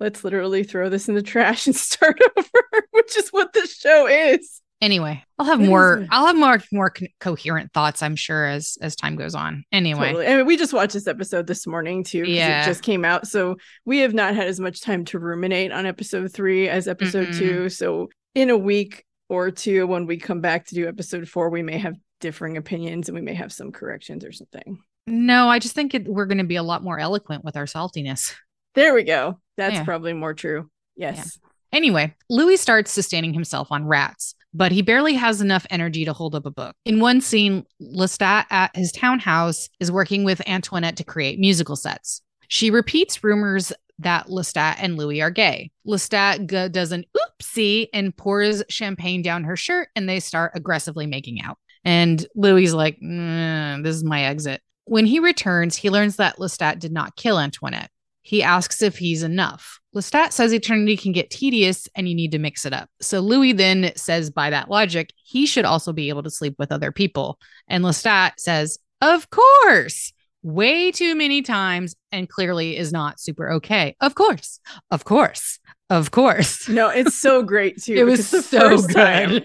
let's 0.00 0.24
literally 0.24 0.64
throw 0.64 0.88
this 0.88 1.08
in 1.08 1.14
the 1.14 1.22
trash 1.22 1.66
and 1.66 1.76
start 1.76 2.18
over 2.36 2.86
which 2.90 3.16
is 3.16 3.30
what 3.30 3.52
this 3.52 3.74
show 3.74 4.06
is 4.06 4.60
anyway 4.80 5.22
i'll 5.38 5.46
have 5.46 5.60
more 5.60 6.04
i'll 6.10 6.26
have 6.26 6.36
more 6.36 6.60
more 6.72 6.90
co- 6.90 7.06
coherent 7.20 7.72
thoughts 7.72 8.02
i'm 8.02 8.16
sure 8.16 8.46
as 8.46 8.76
as 8.82 8.96
time 8.96 9.14
goes 9.14 9.34
on 9.34 9.64
anyway 9.70 10.08
totally. 10.08 10.26
I 10.26 10.36
mean, 10.38 10.46
we 10.46 10.56
just 10.56 10.72
watched 10.72 10.92
this 10.92 11.06
episode 11.06 11.46
this 11.46 11.68
morning 11.68 12.02
too 12.02 12.24
yeah 12.24 12.62
it 12.62 12.66
just 12.66 12.82
came 12.82 13.04
out 13.04 13.28
so 13.28 13.56
we 13.84 14.00
have 14.00 14.12
not 14.12 14.34
had 14.34 14.48
as 14.48 14.58
much 14.58 14.80
time 14.80 15.04
to 15.06 15.20
ruminate 15.20 15.70
on 15.70 15.86
episode 15.86 16.32
three 16.32 16.68
as 16.68 16.88
episode 16.88 17.28
mm-hmm. 17.28 17.38
two 17.38 17.68
so 17.68 18.08
in 18.34 18.50
a 18.50 18.58
week 18.58 19.04
or 19.32 19.50
two 19.50 19.86
when 19.86 20.06
we 20.06 20.18
come 20.18 20.42
back 20.42 20.66
to 20.66 20.74
do 20.74 20.86
episode 20.86 21.26
four 21.26 21.48
we 21.48 21.62
may 21.62 21.78
have 21.78 21.96
differing 22.20 22.58
opinions 22.58 23.08
and 23.08 23.16
we 23.16 23.22
may 23.22 23.32
have 23.32 23.50
some 23.50 23.72
corrections 23.72 24.24
or 24.24 24.30
something 24.30 24.78
no 25.06 25.48
i 25.48 25.58
just 25.58 25.74
think 25.74 25.94
it, 25.94 26.06
we're 26.06 26.26
going 26.26 26.36
to 26.36 26.44
be 26.44 26.56
a 26.56 26.62
lot 26.62 26.84
more 26.84 26.98
eloquent 26.98 27.42
with 27.42 27.56
our 27.56 27.64
saltiness 27.64 28.34
there 28.74 28.92
we 28.92 29.02
go 29.02 29.38
that's 29.56 29.76
yeah. 29.76 29.84
probably 29.84 30.12
more 30.12 30.34
true 30.34 30.70
yes 30.96 31.38
yeah. 31.42 31.76
anyway 31.78 32.14
louis 32.28 32.58
starts 32.58 32.90
sustaining 32.90 33.32
himself 33.32 33.72
on 33.72 33.86
rats 33.86 34.34
but 34.54 34.70
he 34.70 34.82
barely 34.82 35.14
has 35.14 35.40
enough 35.40 35.66
energy 35.70 36.04
to 36.04 36.12
hold 36.12 36.34
up 36.34 36.44
a 36.44 36.50
book. 36.50 36.76
In 36.84 37.00
one 37.00 37.22
scene, 37.22 37.64
Lestat 37.80 38.44
at 38.50 38.76
his 38.76 38.92
townhouse 38.92 39.70
is 39.80 39.90
working 39.90 40.24
with 40.24 40.46
Antoinette 40.46 40.98
to 40.98 41.04
create 41.04 41.38
musical 41.38 41.74
sets. 41.74 42.20
She 42.48 42.70
repeats 42.70 43.24
rumors 43.24 43.72
that 43.98 44.26
Lestat 44.26 44.76
and 44.78 44.96
Louis 44.96 45.20
are 45.20 45.30
gay. 45.30 45.70
Lestat 45.86 46.50
g- 46.50 46.68
does 46.68 46.92
an 46.92 47.04
oopsie 47.16 47.88
and 47.92 48.16
pours 48.16 48.62
champagne 48.68 49.22
down 49.22 49.44
her 49.44 49.56
shirt, 49.56 49.88
and 49.94 50.08
they 50.08 50.20
start 50.20 50.52
aggressively 50.54 51.06
making 51.06 51.40
out. 51.40 51.58
And 51.84 52.24
Louis 52.34 52.72
like, 52.72 52.98
mm, 53.00 53.82
"This 53.82 53.96
is 53.96 54.04
my 54.04 54.24
exit." 54.24 54.62
When 54.84 55.06
he 55.06 55.18
returns, 55.18 55.76
he 55.76 55.90
learns 55.90 56.16
that 56.16 56.38
Lestat 56.38 56.78
did 56.78 56.92
not 56.92 57.16
kill 57.16 57.38
Antoinette. 57.38 57.90
He 58.22 58.42
asks 58.42 58.82
if 58.82 58.98
he's 58.98 59.22
enough. 59.24 59.80
Lestat 59.94 60.32
says 60.32 60.52
eternity 60.52 60.96
can 60.96 61.12
get 61.12 61.30
tedious 61.30 61.88
and 61.94 62.08
you 62.08 62.14
need 62.14 62.32
to 62.32 62.38
mix 62.38 62.64
it 62.64 62.72
up. 62.72 62.88
So 63.00 63.20
Louis 63.20 63.52
then 63.52 63.92
says, 63.96 64.30
by 64.30 64.50
that 64.50 64.70
logic, 64.70 65.12
he 65.22 65.44
should 65.44 65.64
also 65.64 65.92
be 65.92 66.08
able 66.08 66.22
to 66.22 66.30
sleep 66.30 66.54
with 66.58 66.72
other 66.72 66.92
people. 66.92 67.38
And 67.68 67.84
Lestat 67.84 68.34
says, 68.38 68.78
Of 69.00 69.28
course. 69.30 70.12
Way 70.42 70.90
too 70.90 71.14
many 71.14 71.42
times 71.42 71.94
and 72.10 72.28
clearly 72.28 72.76
is 72.76 72.92
not 72.92 73.20
super 73.20 73.52
okay. 73.52 73.96
Of 74.00 74.14
course. 74.14 74.60
Of 74.90 75.04
course. 75.04 75.58
Of 75.90 76.10
course. 76.10 76.68
No, 76.68 76.88
it's 76.88 77.14
so 77.16 77.42
great 77.42 77.82
too. 77.82 77.94
It 77.98 78.04
was 78.04 78.28
so 78.28 78.78
good. 78.78 78.90
time, 78.94 79.42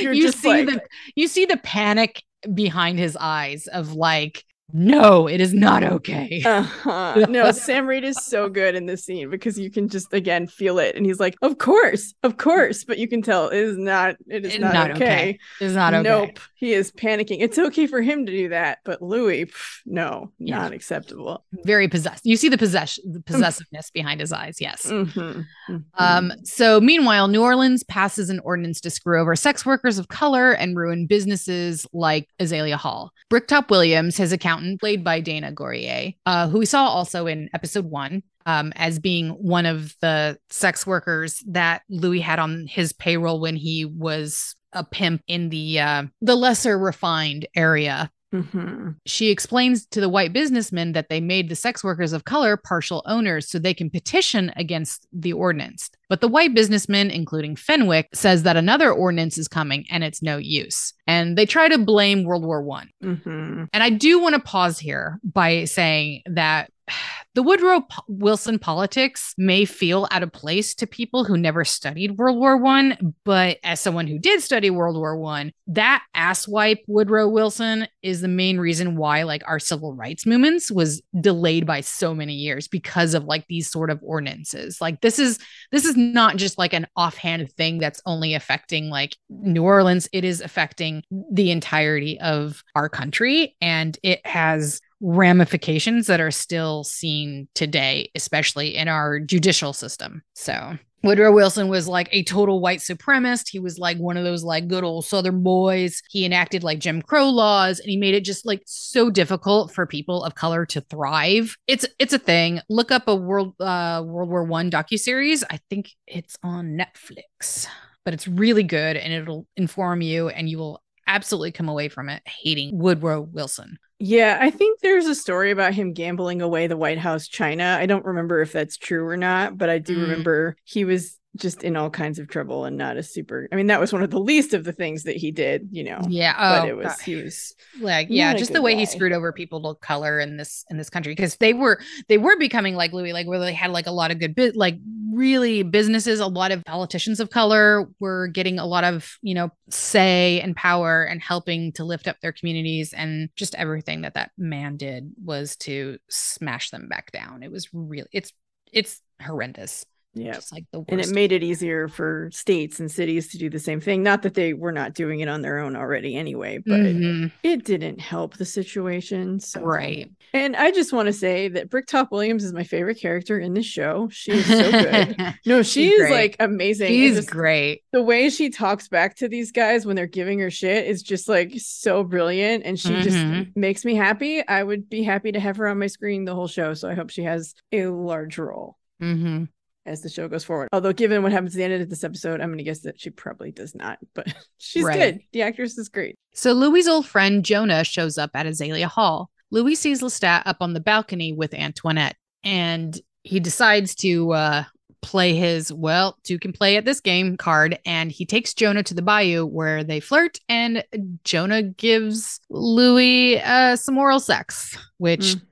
you 0.00 0.32
see 0.32 0.48
like- 0.48 0.66
the 0.66 0.82
you 1.14 1.28
see 1.28 1.44
the 1.44 1.56
panic 1.58 2.22
behind 2.54 2.98
his 2.98 3.16
eyes 3.18 3.66
of 3.66 3.94
like, 3.94 4.44
no, 4.72 5.26
it 5.26 5.40
is 5.40 5.54
not 5.54 5.82
okay. 5.82 6.42
Uh-huh. 6.44 7.26
No, 7.28 7.50
Sam 7.52 7.86
Reid 7.86 8.04
is 8.04 8.16
so 8.24 8.48
good 8.48 8.74
in 8.74 8.86
this 8.86 9.04
scene 9.04 9.30
because 9.30 9.58
you 9.58 9.70
can 9.70 9.88
just 9.88 10.12
again 10.12 10.46
feel 10.46 10.78
it, 10.78 10.94
and 10.94 11.06
he's 11.06 11.18
like, 11.20 11.36
"Of 11.42 11.58
course, 11.58 12.14
of 12.22 12.36
course," 12.36 12.84
but 12.84 12.98
you 12.98 13.08
can 13.08 13.22
tell 13.22 13.48
it 13.48 13.58
is 13.58 13.78
not. 13.78 14.16
It 14.26 14.44
is 14.44 14.58
not, 14.58 14.74
not 14.74 14.90
okay. 14.92 15.04
okay. 15.04 15.38
It's 15.60 15.74
not 15.74 15.94
okay. 15.94 16.02
Nope, 16.08 16.38
he 16.54 16.72
is 16.72 16.92
panicking. 16.92 17.38
It's 17.40 17.58
okay 17.58 17.86
for 17.86 18.02
him 18.02 18.26
to 18.26 18.32
do 18.32 18.48
that, 18.50 18.78
but 18.84 19.00
Louis, 19.00 19.46
pff, 19.46 19.80
no, 19.86 20.32
Yeah. 20.38 20.58
not 20.58 20.72
acceptable. 20.72 21.44
Very 21.64 21.88
possessed. 21.88 22.26
You 22.26 22.36
see 22.36 22.48
the 22.48 22.58
possess 22.58 22.98
the 23.04 23.20
possessiveness 23.20 23.90
behind 23.90 24.20
his 24.20 24.32
eyes. 24.32 24.60
Yes. 24.60 24.86
Mhm, 24.86 25.46
mhm. 25.70 25.84
Um, 25.94 26.32
so 26.44 26.80
meanwhile, 26.80 27.28
New 27.28 27.42
Orleans 27.42 27.82
passes 27.84 28.28
an 28.30 28.40
ordinance 28.40 28.80
to 28.82 28.90
screw 28.90 29.20
over 29.20 29.34
sex 29.34 29.64
workers 29.64 29.98
of 29.98 30.08
color 30.08 30.52
and 30.52 30.76
ruin 30.76 31.06
businesses 31.06 31.86
like 31.92 32.28
Azalea 32.38 32.76
Hall. 32.76 33.12
Bricktop 33.30 33.70
Williams, 33.70 34.16
his 34.16 34.32
played 34.80 35.04
by 35.04 35.20
Dana 35.20 35.52
Gourier, 35.52 36.12
uh, 36.26 36.48
who 36.48 36.58
we 36.58 36.66
saw 36.66 36.86
also 36.86 37.26
in 37.26 37.48
episode 37.54 37.86
one. 37.86 38.22
Um, 38.46 38.72
as 38.76 38.98
being 38.98 39.30
one 39.32 39.66
of 39.66 39.94
the 40.00 40.38
sex 40.48 40.86
workers 40.86 41.44
that 41.48 41.82
Louis 41.90 42.20
had 42.20 42.38
on 42.38 42.66
his 42.66 42.94
payroll 42.94 43.40
when 43.40 43.56
he 43.56 43.84
was 43.84 44.56
a 44.72 44.82
pimp 44.82 45.22
in 45.26 45.50
the 45.50 45.80
uh, 45.80 46.04
the 46.22 46.34
lesser 46.34 46.78
refined 46.78 47.46
area 47.54 48.10
Mhm. 48.34 48.96
she 49.06 49.30
explains 49.30 49.86
to 49.86 50.00
the 50.00 50.08
white 50.08 50.32
businessmen 50.32 50.92
that 50.92 51.08
they 51.08 51.20
made 51.20 51.48
the 51.48 51.56
sex 51.56 51.82
workers 51.82 52.12
of 52.12 52.24
color 52.24 52.56
partial 52.56 53.02
owners 53.06 53.48
so 53.48 53.58
they 53.58 53.72
can 53.72 53.88
petition 53.88 54.52
against 54.56 55.06
the 55.12 55.32
ordinance. 55.32 55.90
But 56.08 56.20
the 56.20 56.28
white 56.28 56.54
businessman, 56.54 57.10
including 57.10 57.56
Fenwick, 57.56 58.08
says 58.12 58.42
that 58.42 58.56
another 58.56 58.92
ordinance 58.92 59.38
is 59.38 59.48
coming 59.48 59.86
and 59.90 60.04
it's 60.04 60.22
no 60.22 60.36
use. 60.36 60.92
And 61.06 61.38
they 61.38 61.46
try 61.46 61.68
to 61.68 61.78
blame 61.78 62.24
World 62.24 62.44
War 62.44 62.62
One. 62.62 62.90
Mhm. 63.02 63.68
And 63.72 63.82
I 63.82 63.90
do 63.90 64.20
want 64.20 64.34
to 64.34 64.40
pause 64.40 64.78
here 64.78 65.18
by 65.24 65.64
saying 65.64 66.22
that 66.26 66.70
the 67.34 67.42
Woodrow 67.42 67.86
Wilson 68.08 68.58
politics 68.58 69.34
may 69.38 69.64
feel 69.64 70.08
out 70.10 70.22
of 70.22 70.32
place 70.32 70.74
to 70.76 70.86
people 70.86 71.24
who 71.24 71.36
never 71.36 71.64
studied 71.64 72.18
World 72.18 72.38
War 72.38 72.56
One, 72.56 73.14
but 73.24 73.58
as 73.62 73.80
someone 73.80 74.06
who 74.06 74.18
did 74.18 74.42
study 74.42 74.70
World 74.70 74.96
War 74.96 75.16
One, 75.16 75.52
that 75.68 76.02
asswipe 76.16 76.78
Woodrow 76.86 77.28
Wilson 77.28 77.86
is 78.02 78.20
the 78.20 78.28
main 78.28 78.58
reason 78.58 78.96
why 78.96 79.22
like 79.22 79.42
our 79.46 79.58
civil 79.58 79.94
rights 79.94 80.26
movements 80.26 80.70
was 80.70 81.02
delayed 81.20 81.66
by 81.66 81.80
so 81.80 82.14
many 82.14 82.34
years 82.34 82.68
because 82.68 83.14
of 83.14 83.24
like 83.24 83.46
these 83.48 83.70
sort 83.70 83.90
of 83.90 84.00
ordinances. 84.02 84.80
Like 84.80 85.00
this 85.00 85.18
is 85.18 85.38
this 85.70 85.84
is 85.84 85.96
not 85.96 86.36
just 86.36 86.58
like 86.58 86.72
an 86.72 86.86
offhand 86.96 87.52
thing 87.52 87.78
that's 87.78 88.00
only 88.06 88.34
affecting 88.34 88.90
like 88.90 89.16
New 89.28 89.62
Orleans. 89.62 90.08
It 90.12 90.24
is 90.24 90.40
affecting 90.40 91.02
the 91.32 91.50
entirety 91.50 92.18
of 92.20 92.62
our 92.74 92.88
country. 92.88 93.56
And 93.60 93.96
it 94.02 94.24
has 94.26 94.80
ramifications 95.00 96.06
that 96.06 96.20
are 96.20 96.30
still 96.30 96.84
seen 96.84 97.48
today, 97.54 98.10
especially 98.14 98.76
in 98.76 98.88
our 98.88 99.20
judicial 99.20 99.72
system. 99.72 100.22
So 100.34 100.76
Woodrow 101.04 101.32
Wilson 101.32 101.68
was 101.68 101.86
like 101.86 102.08
a 102.10 102.24
total 102.24 102.60
white 102.60 102.80
supremacist. 102.80 103.48
He 103.48 103.60
was 103.60 103.78
like 103.78 103.98
one 103.98 104.16
of 104.16 104.24
those 104.24 104.42
like 104.42 104.66
good 104.66 104.82
old 104.82 105.06
Southern 105.06 105.42
boys. 105.42 106.02
He 106.10 106.24
enacted 106.24 106.64
like 106.64 106.80
Jim 106.80 107.02
Crow 107.02 107.28
laws 107.28 107.78
and 107.78 107.88
he 107.88 107.96
made 107.96 108.14
it 108.14 108.24
just 108.24 108.44
like 108.44 108.62
so 108.66 109.08
difficult 109.08 109.72
for 109.72 109.86
people 109.86 110.24
of 110.24 110.34
color 110.34 110.66
to 110.66 110.80
thrive. 110.80 111.56
It's 111.68 111.86
it's 112.00 112.12
a 112.12 112.18
thing. 112.18 112.60
Look 112.68 112.90
up 112.90 113.06
a 113.06 113.14
world 113.14 113.54
uh 113.60 114.02
World 114.04 114.28
War 114.28 114.44
One 114.44 114.70
docuseries. 114.70 115.44
I 115.48 115.60
think 115.70 115.92
it's 116.06 116.36
on 116.42 116.76
Netflix, 116.76 117.68
but 118.04 118.12
it's 118.12 118.26
really 118.26 118.64
good 118.64 118.96
and 118.96 119.12
it'll 119.12 119.46
inform 119.56 120.02
you 120.02 120.28
and 120.30 120.48
you 120.48 120.58
will 120.58 120.82
absolutely 121.06 121.52
come 121.52 121.68
away 121.68 121.88
from 121.88 122.08
it 122.08 122.22
hating 122.26 122.76
Woodrow 122.76 123.20
Wilson. 123.20 123.78
Yeah, 124.00 124.38
I 124.40 124.50
think 124.50 124.80
there's 124.80 125.06
a 125.06 125.14
story 125.14 125.50
about 125.50 125.74
him 125.74 125.92
gambling 125.92 126.40
away 126.40 126.68
the 126.68 126.76
White 126.76 126.98
House 126.98 127.26
china. 127.26 127.76
I 127.80 127.86
don't 127.86 128.04
remember 128.04 128.40
if 128.40 128.52
that's 128.52 128.76
true 128.76 129.04
or 129.06 129.16
not, 129.16 129.58
but 129.58 129.68
I 129.68 129.78
do 129.78 129.96
Mm. 129.96 130.02
remember 130.02 130.56
he 130.64 130.84
was 130.84 131.18
just 131.36 131.62
in 131.62 131.76
all 131.76 131.90
kinds 131.90 132.18
of 132.18 132.26
trouble 132.28 132.64
and 132.64 132.76
not 132.76 132.96
a 132.96 133.02
super. 133.02 133.48
I 133.52 133.56
mean, 133.56 133.66
that 133.68 133.80
was 133.80 133.92
one 133.92 134.02
of 134.02 134.10
the 134.10 134.18
least 134.18 134.54
of 134.54 134.64
the 134.64 134.72
things 134.72 135.04
that 135.04 135.16
he 135.16 135.30
did, 135.30 135.68
you 135.70 135.84
know. 135.84 136.00
Yeah. 136.08 136.34
But 136.36 136.64
Oh, 136.64 136.68
it 136.68 136.76
was 136.76 136.86
God. 136.86 136.96
he 137.04 137.14
was 137.16 137.54
like 137.80 138.08
yeah 138.10 138.34
just 138.34 138.52
the 138.52 138.62
way 138.62 138.74
he 138.74 138.86
screwed 138.86 139.12
over 139.12 139.32
people 139.32 139.68
of 139.68 139.80
color 139.80 140.18
in 140.18 140.36
this 140.36 140.64
in 140.70 140.76
this 140.78 140.90
country 140.90 141.12
because 141.12 141.36
they 141.36 141.52
were 141.52 141.80
they 142.08 142.18
were 142.18 142.36
becoming 142.38 142.74
like 142.74 142.92
louis 142.92 143.12
like 143.12 143.26
where 143.26 143.38
they 143.38 143.52
had 143.52 143.70
like 143.70 143.86
a 143.86 143.90
lot 143.92 144.10
of 144.10 144.18
good 144.18 144.34
bit 144.34 144.56
like 144.56 144.78
really 145.12 145.62
businesses 145.62 146.18
a 146.20 146.26
lot 146.26 146.50
of 146.50 146.64
politicians 146.64 147.20
of 147.20 147.30
color 147.30 147.88
were 148.00 148.26
getting 148.28 148.58
a 148.58 148.66
lot 148.66 148.84
of 148.84 149.16
you 149.22 149.34
know 149.34 149.50
say 149.70 150.40
and 150.40 150.56
power 150.56 151.04
and 151.04 151.22
helping 151.22 151.72
to 151.72 151.84
lift 151.84 152.08
up 152.08 152.16
their 152.20 152.32
communities 152.32 152.92
and 152.92 153.28
just 153.36 153.54
everything 153.56 154.00
that 154.02 154.14
that 154.14 154.30
man 154.38 154.76
did 154.76 155.12
was 155.22 155.56
to 155.56 155.98
smash 156.08 156.70
them 156.70 156.88
back 156.88 157.12
down 157.12 157.42
it 157.42 157.50
was 157.52 157.68
really 157.72 158.08
it's 158.12 158.32
it's 158.72 159.00
horrendous 159.22 159.84
yeah. 160.14 160.32
just 160.34 160.52
like 160.52 160.64
the 160.72 160.80
worst 160.80 160.90
And 160.90 161.00
it 161.00 161.08
made 161.10 161.32
it 161.32 161.42
easier 161.42 161.86
for 161.88 162.28
states 162.32 162.80
and 162.80 162.90
cities 162.90 163.28
to 163.28 163.38
do 163.38 163.48
the 163.50 163.58
same 163.58 163.80
thing. 163.80 164.02
Not 164.02 164.22
that 164.22 164.34
they 164.34 164.52
were 164.52 164.72
not 164.72 164.94
doing 164.94 165.20
it 165.20 165.28
on 165.28 165.42
their 165.42 165.58
own 165.58 165.76
already 165.76 166.16
anyway, 166.16 166.58
but 166.58 166.80
Mhm. 166.80 167.30
it 167.42 167.64
didn't 167.64 168.00
help 168.00 168.36
the 168.36 168.44
situation. 168.44 169.38
So 169.40 169.60
right 169.60 170.10
And 170.34 170.56
I 170.56 170.70
just 170.72 170.92
want 170.92 171.06
to 171.06 171.12
say 171.12 171.48
that 171.48 171.70
Bricktop 171.70 172.10
Williams 172.12 172.44
is 172.44 172.52
my 172.52 172.64
favorite 172.64 173.00
character 173.00 173.38
in 173.38 173.54
this 173.54 173.64
show. 173.66 174.08
She 174.10 174.32
is 174.32 174.46
so 174.46 174.70
good. 174.72 175.16
No, 175.46 175.62
she 175.62 175.84
She's 175.90 176.00
is 176.00 176.10
like 176.10 176.36
amazing. 176.40 176.88
she's 176.88 177.14
just 177.16 177.30
great 177.30 177.82
The 177.92 178.02
way 178.02 178.28
she 178.28 178.50
talks 178.50 178.88
back 178.88 179.14
to 179.16 179.28
these 179.28 179.52
guys 179.52 179.86
when 179.86 179.94
they're 179.96 180.06
giving 180.06 180.38
her 180.40 180.50
shit 180.50 180.86
is 180.86 181.02
just 181.02 181.28
like 181.28 181.52
so 181.56 182.02
brilliant. 182.04 182.64
And 182.64 182.78
she 182.78 182.90
Mhm. 182.90 183.02
just 183.02 183.56
makes 183.56 183.84
me 183.84 183.94
happy. 183.94 184.46
I 184.46 184.62
would 184.62 184.90
be 184.90 185.02
happy 185.02 185.32
to 185.32 185.40
have 185.40 185.56
her 185.56 185.68
on 185.68 185.78
my 185.78 185.86
screen 185.86 186.24
the 186.24 186.34
whole 186.34 186.48
show. 186.48 186.74
So 186.74 186.88
I 186.90 186.94
hope 186.94 187.10
she 187.10 187.22
has 187.22 187.54
a 187.72 187.86
large 187.86 188.36
role 188.38 188.76
hmm 189.00 189.44
as 189.88 190.02
the 190.02 190.08
show 190.08 190.28
goes 190.28 190.44
forward. 190.44 190.68
Although, 190.72 190.92
given 190.92 191.22
what 191.22 191.32
happens 191.32 191.54
at 191.54 191.58
the 191.58 191.64
end 191.64 191.82
of 191.82 191.88
this 191.90 192.04
episode, 192.04 192.40
I'm 192.40 192.48
going 192.48 192.58
to 192.58 192.64
guess 192.64 192.80
that 192.80 193.00
she 193.00 193.10
probably 193.10 193.50
does 193.50 193.74
not. 193.74 193.98
But 194.14 194.32
she's 194.58 194.84
Right. 194.84 194.98
good. 194.98 195.20
The 195.32 195.42
actress 195.42 195.76
is 195.78 195.88
great. 195.88 196.16
So 196.34 196.52
Louis' 196.52 196.86
old 196.88 197.06
friend 197.06 197.44
Jonah 197.44 197.84
shows 197.84 198.18
up 198.18 198.30
at 198.34 198.46
Azalea 198.46 198.88
Hall. 198.88 199.30
Louis 199.50 199.74
sees 199.76 200.02
Lestat 200.02 200.42
up 200.46 200.58
on 200.60 200.74
the 200.74 200.80
balcony 200.80 201.32
with 201.32 201.54
Antoinette, 201.54 202.16
and 202.44 202.98
he 203.24 203.40
decides 203.40 203.94
to 203.96 204.32
uh, 204.32 204.64
play 205.00 205.34
his 205.34 205.72
well, 205.72 206.18
two 206.24 206.38
can 206.38 206.52
play 206.52 206.76
at 206.76 206.84
this 206.84 207.00
game 207.00 207.36
card, 207.36 207.78
and 207.86 208.10
he 208.12 208.26
takes 208.26 208.52
Jonah 208.54 208.82
to 208.82 208.94
the 208.94 209.00
bayou 209.02 209.46
where 209.46 209.84
they 209.84 210.00
flirt, 210.00 210.38
and 210.48 210.84
Jonah 211.24 211.62
gives 211.62 212.40
Louis 212.50 213.40
uh, 213.40 213.76
some 213.76 213.96
oral 213.96 214.20
sex, 214.20 214.76
which 214.98 215.20
Mhm. 215.36 215.42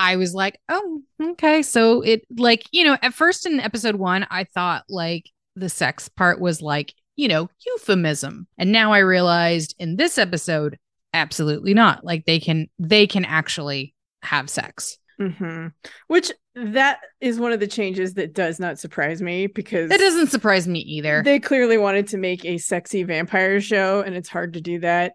I 0.00 0.16
was 0.16 0.32
like, 0.32 0.58
oh, 0.70 1.02
okay. 1.22 1.60
So 1.60 2.00
it 2.00 2.22
like, 2.38 2.64
you 2.72 2.84
know, 2.84 2.96
at 3.02 3.12
first 3.12 3.44
in 3.44 3.60
episode 3.60 3.96
one, 3.96 4.26
I 4.30 4.44
thought 4.44 4.84
like 4.88 5.26
the 5.56 5.68
sex 5.68 6.08
part 6.08 6.40
was 6.40 6.62
like, 6.62 6.94
you 7.16 7.28
know, 7.28 7.50
euphemism. 7.66 8.46
And 8.56 8.72
now 8.72 8.92
I 8.92 9.00
realized 9.00 9.74
in 9.78 9.96
this 9.96 10.16
episode, 10.16 10.78
absolutely 11.12 11.74
not. 11.74 12.02
Like 12.02 12.24
they 12.24 12.40
can 12.40 12.68
they 12.78 13.06
can 13.06 13.26
actually 13.26 13.94
have 14.22 14.48
sex. 14.48 14.96
hmm 15.18 15.66
Which 16.06 16.32
that 16.54 17.00
is 17.20 17.38
one 17.38 17.52
of 17.52 17.60
the 17.60 17.66
changes 17.66 18.14
that 18.14 18.32
does 18.32 18.58
not 18.58 18.78
surprise 18.78 19.20
me 19.20 19.48
because 19.48 19.90
it 19.90 19.98
doesn't 19.98 20.28
surprise 20.28 20.66
me 20.66 20.80
either. 20.80 21.22
They 21.22 21.40
clearly 21.40 21.76
wanted 21.76 22.08
to 22.08 22.16
make 22.16 22.46
a 22.46 22.56
sexy 22.56 23.02
vampire 23.02 23.60
show, 23.60 24.00
and 24.00 24.16
it's 24.16 24.30
hard 24.30 24.54
to 24.54 24.62
do 24.62 24.80
that 24.80 25.12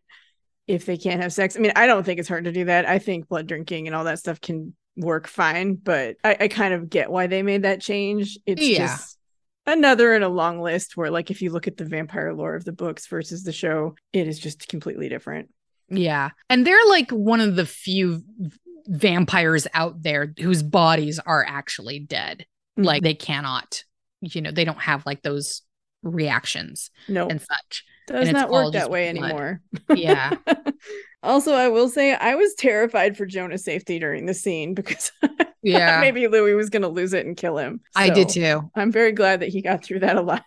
if 0.68 0.86
they 0.86 0.98
can't 0.98 1.22
have 1.22 1.34
sex. 1.34 1.56
I 1.56 1.60
mean, 1.60 1.74
I 1.76 1.88
don't 1.88 2.04
think 2.04 2.20
it's 2.20 2.30
hard 2.30 2.46
to 2.46 2.52
do 2.52 2.66
that. 2.66 2.88
I 2.88 3.00
think 3.00 3.28
blood 3.28 3.48
drinking 3.48 3.88
and 3.88 3.96
all 3.96 4.06
that 4.06 4.20
stuff 4.20 4.42
can 4.42 4.76
work 4.98 5.28
fine, 5.28 5.76
but 5.76 6.16
I, 6.24 6.38
I 6.42 6.48
kind 6.48 6.74
of 6.74 6.90
get 6.90 7.12
why 7.12 7.28
they 7.28 7.44
made 7.44 7.64
that 7.64 7.82
change. 7.82 8.40
It's 8.46 8.62
Yeah. 8.62 8.88
just 8.88 9.18
another 9.66 10.14
in 10.14 10.24
a 10.24 10.30
long 10.30 10.62
list 10.62 10.98
where, 10.98 11.12
like, 11.12 11.30
if 11.32 11.42
you 11.42 11.52
look 11.52 11.68
at 11.68 11.78
the 11.78 11.86
vampire 11.86 12.34
lore 12.34 12.56
of 12.56 12.66
the 12.66 12.72
books 12.72 13.08
versus 13.08 13.44
the 13.44 13.52
show, 13.52 13.96
it 14.14 14.28
is 14.28 14.40
just 14.40 14.68
completely 14.68 15.10
different. 15.10 15.50
Yeah. 15.90 16.30
And 16.50 16.66
they're 16.66 16.78
like 16.88 17.12
one 17.12 17.42
of 17.42 17.56
the 17.56 17.66
few 17.66 18.24
vampires 18.88 19.68
out 19.74 20.02
there 20.02 20.34
whose 20.40 20.64
bodies 20.64 21.20
are 21.20 21.46
actually 21.48 22.00
dead. 22.00 22.46
Like 22.78 23.00
mm-hmm. 23.00 23.06
they 23.06 23.14
cannot, 23.14 23.84
you 24.22 24.42
know, 24.42 24.52
they 24.52 24.66
don't 24.66 24.82
have 24.82 25.06
like 25.06 25.22
those 25.22 25.62
reactions 26.04 26.92
no, 27.08 27.28
and 27.28 27.40
such. 27.40 27.84
Does 28.08 28.32
not 28.32 28.50
work 28.50 28.74
that 28.74 28.90
way 28.90 29.12
blood. 29.12 29.24
anymore. 29.26 29.62
Yeah. 29.96 30.32
also, 31.24 31.54
I 31.54 31.70
will 31.70 31.90
say 31.90 32.14
I 32.14 32.36
was 32.36 32.54
terrified 32.56 33.18
for 33.18 33.26
Jonah's 33.26 33.64
safety 33.64 34.00
during 34.00 34.26
the 34.26 34.34
scene 34.34 34.74
because 34.74 35.12
Yeah. 35.64 36.00
maybe 36.00 36.28
Louis 36.28 36.54
was 36.54 36.70
going 36.70 36.84
to 36.84 36.88
lose 36.88 37.14
it 37.14 37.26
and 37.26 37.36
kill 37.36 37.58
him. 37.58 37.82
I 37.96 38.10
did 38.10 38.30
too. 38.30 38.70
I'm 38.76 38.92
very 38.92 39.12
glad 39.12 39.40
that 39.40 39.50
he 39.50 39.62
got 39.62 39.84
through 39.84 40.00
that 40.00 40.16
alive. 40.18 40.42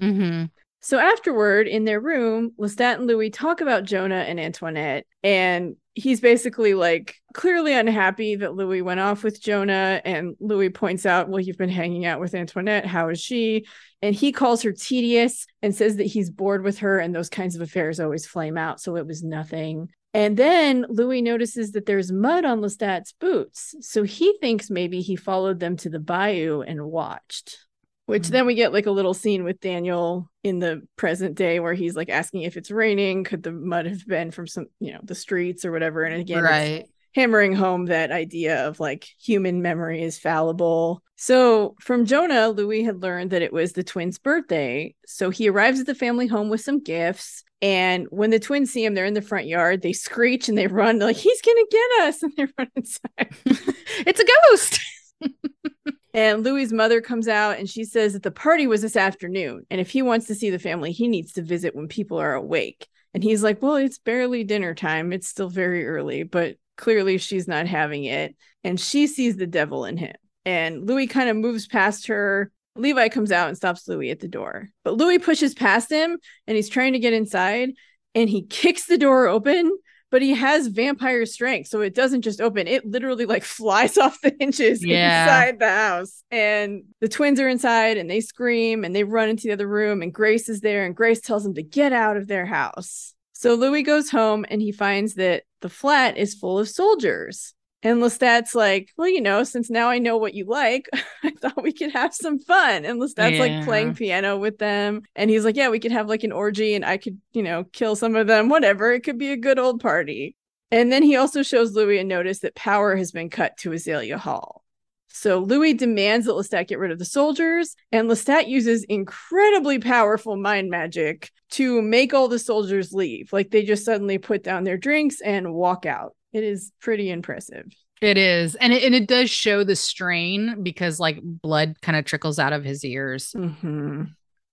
hmm 0.00 0.44
So 0.80 0.98
afterward, 0.98 1.66
in 1.66 1.84
their 1.84 2.00
room, 2.00 2.52
Lestat 2.58 2.96
and 2.96 3.06
Louis 3.06 3.30
talk 3.30 3.60
about 3.60 3.84
Jonah 3.84 4.24
and 4.28 4.38
Antoinette, 4.38 5.06
and 5.22 5.76
he's 5.94 6.20
basically 6.20 6.74
like 6.74 7.16
clearly 7.32 7.72
unhappy 7.72 8.36
that 8.36 8.54
Louis 8.54 8.82
went 8.82 9.00
off 9.00 9.24
with 9.24 9.42
Jonah. 9.42 10.00
And 10.04 10.36
Louis 10.38 10.70
points 10.70 11.06
out, 11.06 11.28
Well, 11.28 11.40
you've 11.40 11.58
been 11.58 11.70
hanging 11.70 12.04
out 12.04 12.20
with 12.20 12.34
Antoinette. 12.34 12.86
How 12.86 13.08
is 13.08 13.20
she? 13.20 13.66
And 14.02 14.14
he 14.14 14.30
calls 14.30 14.62
her 14.62 14.72
tedious 14.72 15.46
and 15.62 15.74
says 15.74 15.96
that 15.96 16.04
he's 16.04 16.30
bored 16.30 16.62
with 16.62 16.78
her, 16.78 16.98
and 16.98 17.14
those 17.14 17.30
kinds 17.30 17.56
of 17.56 17.62
affairs 17.62 17.98
always 17.98 18.26
flame 18.26 18.56
out. 18.56 18.80
So 18.80 18.96
it 18.96 19.06
was 19.06 19.24
nothing. 19.24 19.88
And 20.14 20.36
then 20.36 20.86
Louis 20.88 21.20
notices 21.20 21.72
that 21.72 21.84
there's 21.84 22.10
mud 22.12 22.44
on 22.44 22.60
Lestat's 22.60 23.12
boots. 23.12 23.74
So 23.80 24.02
he 24.02 24.36
thinks 24.40 24.70
maybe 24.70 25.02
he 25.02 25.16
followed 25.16 25.60
them 25.60 25.76
to 25.78 25.90
the 25.90 25.98
bayou 25.98 26.62
and 26.62 26.86
watched 26.86 27.65
which 28.06 28.24
Mhm. 28.24 28.30
then 28.30 28.46
we 28.46 28.54
get 28.54 28.72
like 28.72 28.86
a 28.86 28.90
little 28.90 29.14
scene 29.14 29.44
with 29.44 29.60
Daniel 29.60 30.30
in 30.42 30.58
the 30.58 30.82
present 30.96 31.34
day 31.34 31.60
where 31.60 31.74
he's 31.74 31.94
like 31.96 32.08
asking 32.08 32.42
if 32.42 32.56
it's 32.56 32.70
raining, 32.70 33.24
could 33.24 33.42
the 33.42 33.52
mud 33.52 33.86
have 33.86 34.06
been 34.06 34.30
from 34.30 34.46
some, 34.46 34.66
you 34.80 34.92
know, 34.92 35.00
the 35.02 35.14
streets 35.14 35.64
or 35.64 35.72
whatever. 35.72 36.04
And 36.04 36.20
again, 36.20 36.42
right. 36.42 36.86
hammering 37.14 37.52
home 37.54 37.86
that 37.86 38.10
idea 38.12 38.66
of 38.66 38.80
like 38.80 39.06
human 39.20 39.60
memory 39.62 40.02
is 40.02 40.18
fallible. 40.18 41.02
So 41.16 41.74
from 41.80 42.04
Jonah, 42.04 42.48
Louis 42.50 42.82
had 42.84 43.02
learned 43.02 43.30
that 43.30 43.42
it 43.42 43.52
was 43.52 43.72
the 43.72 43.82
twins' 43.82 44.18
birthday. 44.18 44.94
So 45.06 45.30
he 45.30 45.48
arrives 45.48 45.80
at 45.80 45.86
the 45.86 45.94
family 45.94 46.26
home 46.26 46.48
with 46.50 46.60
some 46.60 46.82
gifts. 46.82 47.42
And 47.62 48.06
when 48.10 48.28
the 48.28 48.38
twins 48.38 48.70
see 48.70 48.84
him, 48.84 48.92
they're 48.94 49.06
in 49.06 49.14
the 49.14 49.22
front 49.22 49.46
yard. 49.46 49.80
They 49.80 49.94
screech 49.94 50.48
and 50.50 50.58
they 50.58 50.66
run. 50.66 50.98
They're 50.98 51.08
like, 51.08 51.16
he's 51.16 51.40
going 51.40 51.56
to 51.56 51.66
get 51.70 52.06
us. 52.06 52.22
And 52.22 52.32
they 52.36 52.46
run 52.58 52.70
inside. 52.76 53.30
it's 54.06 54.20
a 54.20 54.26
ghost. 54.50 54.78
And 56.16 56.42
Louis's 56.42 56.72
mother 56.72 57.02
comes 57.02 57.28
out 57.28 57.58
and 57.58 57.68
she 57.68 57.84
says 57.84 58.14
that 58.14 58.22
the 58.22 58.30
party 58.30 58.66
was 58.66 58.80
this 58.80 58.96
afternoon. 58.96 59.66
And 59.70 59.82
if 59.82 59.90
he 59.90 60.00
wants 60.00 60.26
to 60.28 60.34
see 60.34 60.48
the 60.48 60.58
family, 60.58 60.90
he 60.90 61.08
needs 61.08 61.34
to 61.34 61.42
visit 61.42 61.76
when 61.76 61.88
people 61.88 62.18
are 62.18 62.32
awake. 62.32 62.88
And 63.12 63.22
he's 63.22 63.42
like, 63.42 63.60
Well, 63.60 63.76
it's 63.76 63.98
barely 63.98 64.42
dinner 64.42 64.74
time. 64.74 65.12
It's 65.12 65.28
still 65.28 65.50
very 65.50 65.86
early, 65.86 66.22
but 66.22 66.56
clearly 66.78 67.18
she's 67.18 67.46
not 67.46 67.66
having 67.66 68.04
it. 68.04 68.34
And 68.64 68.80
she 68.80 69.06
sees 69.06 69.36
the 69.36 69.46
devil 69.46 69.84
in 69.84 69.98
him. 69.98 70.14
And 70.46 70.88
Louis 70.88 71.06
kind 71.06 71.28
of 71.28 71.36
moves 71.36 71.66
past 71.66 72.06
her. 72.06 72.50
Levi 72.76 73.10
comes 73.10 73.30
out 73.30 73.48
and 73.48 73.56
stops 73.56 73.86
Louis 73.86 74.10
at 74.10 74.20
the 74.20 74.28
door. 74.28 74.70
But 74.84 74.96
Louis 74.96 75.18
pushes 75.18 75.52
past 75.52 75.90
him 75.92 76.18
and 76.46 76.56
he's 76.56 76.70
trying 76.70 76.94
to 76.94 76.98
get 76.98 77.12
inside 77.12 77.70
and 78.14 78.30
he 78.30 78.42
kicks 78.46 78.86
the 78.86 78.96
door 78.96 79.26
open 79.26 79.70
but 80.10 80.22
he 80.22 80.34
has 80.34 80.68
vampire 80.68 81.26
strength 81.26 81.68
so 81.68 81.80
it 81.80 81.94
doesn't 81.94 82.22
just 82.22 82.40
open 82.40 82.66
it 82.68 82.84
literally 82.86 83.26
like 83.26 83.42
flies 83.58 83.98
off 83.98 84.20
the 84.22 84.34
hinges 84.38 84.84
Yeah. 84.84 85.24
inside 85.24 85.58
the 85.58 85.68
house. 85.70 86.22
And 86.30 86.84
the 87.00 87.08
twins 87.08 87.40
are 87.40 87.48
inside 87.48 87.96
and 87.96 88.08
they 88.10 88.20
scream 88.20 88.84
and 88.84 88.94
they 88.94 89.04
run 89.04 89.28
into 89.28 89.44
the 89.48 89.52
other 89.52 89.66
room 89.68 90.02
and 90.02 90.12
grace 90.14 90.48
is 90.48 90.60
there 90.60 90.84
and 90.84 90.94
grace 90.94 91.20
tells 91.20 91.42
them 91.44 91.54
to 91.54 91.62
get 91.62 91.92
out 91.92 92.16
of 92.16 92.28
their 92.28 92.46
house. 92.46 93.14
So 93.32 93.54
louis 93.54 93.82
goes 93.82 94.08
home 94.10 94.46
and 94.48 94.62
he 94.62 94.72
finds 94.72 95.14
that 95.14 95.42
the 95.60 95.68
flat 95.68 96.16
is 96.16 96.34
full 96.34 96.58
of 96.58 96.68
soldiers 96.68 97.52
and 97.82 98.02
Lestat's 98.02 98.54
like, 98.54 98.90
well, 98.96 99.08
you 99.08 99.20
know, 99.20 99.44
since 99.44 99.70
now 99.70 99.88
I 99.88 99.98
know 99.98 100.16
what 100.16 100.34
you 100.34 100.44
like, 100.46 100.88
I 101.22 101.30
thought 101.40 101.62
we 101.62 101.72
could 101.72 101.92
have 101.92 102.14
some 102.14 102.38
fun. 102.38 102.84
And 102.84 103.00
Lestat's 103.00 103.38
like 103.38 103.64
playing 103.64 103.94
piano 103.94 104.36
with 104.38 104.58
them. 104.58 105.02
And 105.14 105.30
he's 105.30 105.44
like, 105.44 105.56
yeah, 105.56 105.68
we 105.68 105.78
could 105.78 105.92
have 105.92 106.08
like 106.08 106.24
an 106.24 106.32
orgy 106.32 106.74
and 106.74 106.84
I 106.84 106.96
could, 106.96 107.20
you 107.32 107.42
know, 107.42 107.64
kill 107.72 107.94
some 107.94 108.16
of 108.16 108.26
them, 108.26 108.48
whatever. 108.48 108.92
It 108.92 109.04
could 109.04 109.18
be 109.18 109.30
a 109.30 109.36
good 109.36 109.58
old 109.58 109.80
party. 109.80 110.36
And 110.70 110.90
then 110.90 111.02
he 111.02 111.16
also 111.16 111.42
shows 111.42 111.74
Louis 111.74 111.98
a 111.98 112.04
notice 112.04 112.40
that 112.40 112.54
power 112.54 112.96
has 112.96 113.12
been 113.12 113.30
cut 113.30 113.56
to 113.58 113.72
Azalea 113.72 114.18
Hall. 114.18 114.64
So 115.08 115.38
Louis 115.38 115.72
demands 115.72 116.26
that 116.26 116.32
Lestat 116.32 116.68
get 116.68 116.78
rid 116.78 116.90
of 116.90 116.98
the 116.98 117.06
soldiers, 117.06 117.74
and 117.90 118.06
Lestat 118.06 118.48
uses 118.48 118.84
incredibly 118.84 119.78
powerful 119.78 120.36
mind 120.36 120.68
magic 120.68 121.30
to 121.52 121.80
make 121.80 122.12
all 122.12 122.28
the 122.28 122.38
soldiers 122.38 122.92
leave. 122.92 123.32
Like 123.32 123.50
they 123.50 123.62
just 123.62 123.84
suddenly 123.84 124.18
put 124.18 124.42
down 124.42 124.64
their 124.64 124.76
drinks 124.76 125.22
and 125.22 125.54
walk 125.54 125.86
out. 125.86 126.14
It 126.32 126.44
is 126.44 126.72
pretty 126.80 127.10
impressive. 127.10 127.66
It 128.02 128.18
is. 128.18 128.54
And 128.56 128.72
it, 128.72 128.82
and 128.82 128.94
it 128.94 129.08
does 129.08 129.30
show 129.30 129.64
the 129.64 129.76
strain 129.76 130.62
because 130.62 131.00
like 131.00 131.18
blood 131.22 131.76
kind 131.80 131.96
of 131.96 132.04
trickles 132.04 132.38
out 132.38 132.52
of 132.52 132.64
his 132.64 132.84
ears. 132.84 133.32
hmm 133.32 134.04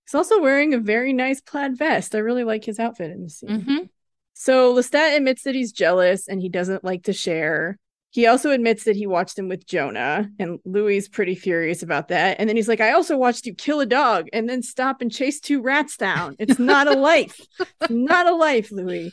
He's 0.06 0.14
also 0.14 0.40
wearing 0.42 0.74
a 0.74 0.78
very 0.78 1.14
nice 1.14 1.40
plaid 1.40 1.78
vest. 1.78 2.14
I 2.14 2.18
really 2.18 2.44
like 2.44 2.64
his 2.64 2.78
outfit 2.78 3.10
in 3.10 3.22
the 3.22 3.30
scene. 3.30 3.62
Mhm. 3.62 3.88
So 4.34 4.74
Lestat 4.74 5.16
admits 5.16 5.44
that 5.44 5.54
he's 5.54 5.72
jealous 5.72 6.28
and 6.28 6.42
he 6.42 6.50
doesn't 6.50 6.84
like 6.84 7.04
to 7.04 7.14
share. 7.14 7.78
He 8.10 8.26
also 8.26 8.50
admits 8.50 8.84
that 8.84 8.96
he 8.96 9.06
watched 9.06 9.38
him 9.38 9.48
with 9.48 9.66
Jonah, 9.66 10.28
and 10.38 10.60
Louis 10.64 10.98
is 10.98 11.08
pretty 11.08 11.34
furious 11.34 11.82
about 11.82 12.08
that. 12.08 12.36
And 12.38 12.48
then 12.48 12.54
he's 12.54 12.68
like, 12.68 12.80
I 12.80 12.92
also 12.92 13.16
watched 13.16 13.44
you 13.46 13.54
kill 13.54 13.80
a 13.80 13.86
dog 13.86 14.28
and 14.32 14.48
then 14.48 14.62
stop 14.62 15.00
and 15.00 15.10
chase 15.10 15.40
two 15.40 15.60
rats 15.62 15.96
down. 15.96 16.36
It's 16.38 16.58
not 16.58 16.86
a 16.86 16.94
life. 16.96 17.40
It's 17.58 17.90
not 17.90 18.26
a 18.26 18.34
life, 18.36 18.70
Louis. 18.70 19.10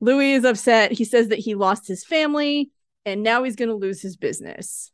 Louis 0.00 0.34
is 0.34 0.44
upset. 0.44 0.92
He 0.92 1.04
says 1.04 1.28
that 1.28 1.38
he 1.38 1.54
lost 1.54 1.88
his 1.88 2.04
family 2.04 2.70
and 3.04 3.22
now 3.22 3.42
he's 3.42 3.56
going 3.56 3.68
to 3.68 3.74
lose 3.74 4.00
his 4.00 4.16
business. 4.16 4.92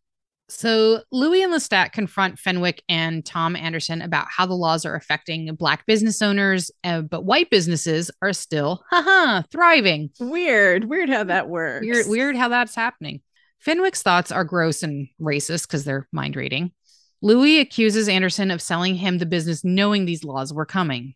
So 0.48 1.00
Louis 1.10 1.42
and 1.42 1.52
Lestat 1.52 1.92
confront 1.92 2.38
Fenwick 2.38 2.82
and 2.88 3.24
Tom 3.24 3.56
Anderson 3.56 4.02
about 4.02 4.26
how 4.28 4.44
the 4.44 4.54
laws 4.54 4.84
are 4.84 4.94
affecting 4.94 5.54
black 5.54 5.86
business 5.86 6.20
owners, 6.20 6.70
uh, 6.84 7.00
but 7.00 7.24
white 7.24 7.48
businesses 7.50 8.10
are 8.20 8.34
still, 8.34 8.84
haha, 8.90 9.42
thriving. 9.50 10.10
Weird. 10.20 10.84
Weird 10.84 11.08
how 11.08 11.24
that 11.24 11.48
works. 11.48 11.86
Weird, 11.86 12.06
weird 12.08 12.36
how 12.36 12.48
that's 12.48 12.74
happening. 12.74 13.22
Fenwick's 13.58 14.02
thoughts 14.02 14.30
are 14.30 14.44
gross 14.44 14.82
and 14.82 15.08
racist 15.18 15.66
because 15.66 15.84
they're 15.84 16.06
mind 16.12 16.36
reading. 16.36 16.72
Louis 17.22 17.60
accuses 17.60 18.06
Anderson 18.06 18.50
of 18.50 18.60
selling 18.60 18.96
him 18.96 19.16
the 19.16 19.24
business 19.24 19.64
knowing 19.64 20.04
these 20.04 20.24
laws 20.24 20.52
were 20.52 20.66
coming. 20.66 21.14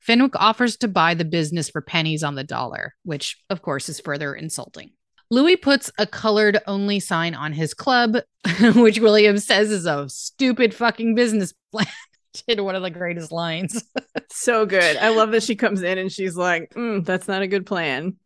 Fenwick 0.00 0.36
offers 0.36 0.76
to 0.78 0.88
buy 0.88 1.14
the 1.14 1.24
business 1.24 1.68
for 1.68 1.80
pennies 1.80 2.22
on 2.22 2.34
the 2.34 2.44
dollar, 2.44 2.94
which 3.02 3.42
of 3.50 3.62
course 3.62 3.88
is 3.88 4.00
further 4.00 4.34
insulting. 4.34 4.90
Louis 5.30 5.56
puts 5.56 5.90
a 5.98 6.06
colored 6.06 6.58
only 6.66 7.00
sign 7.00 7.34
on 7.34 7.52
his 7.52 7.74
club, 7.74 8.18
which 8.76 9.00
Williams 9.00 9.44
says 9.44 9.70
is 9.70 9.86
a 9.86 10.08
stupid 10.08 10.72
fucking 10.74 11.14
business 11.14 11.52
plan. 11.72 11.86
Did 12.46 12.60
one 12.60 12.74
of 12.74 12.82
the 12.82 12.90
greatest 12.90 13.32
lines. 13.32 13.82
So 14.30 14.66
good. 14.66 14.98
I 14.98 15.08
love 15.08 15.30
that 15.30 15.42
she 15.42 15.56
comes 15.56 15.82
in 15.82 15.96
and 15.96 16.12
she's 16.12 16.36
like, 16.36 16.70
"Mm, 16.74 17.06
that's 17.06 17.26
not 17.26 17.40
a 17.42 17.46
good 17.46 17.64
plan. 17.64 18.16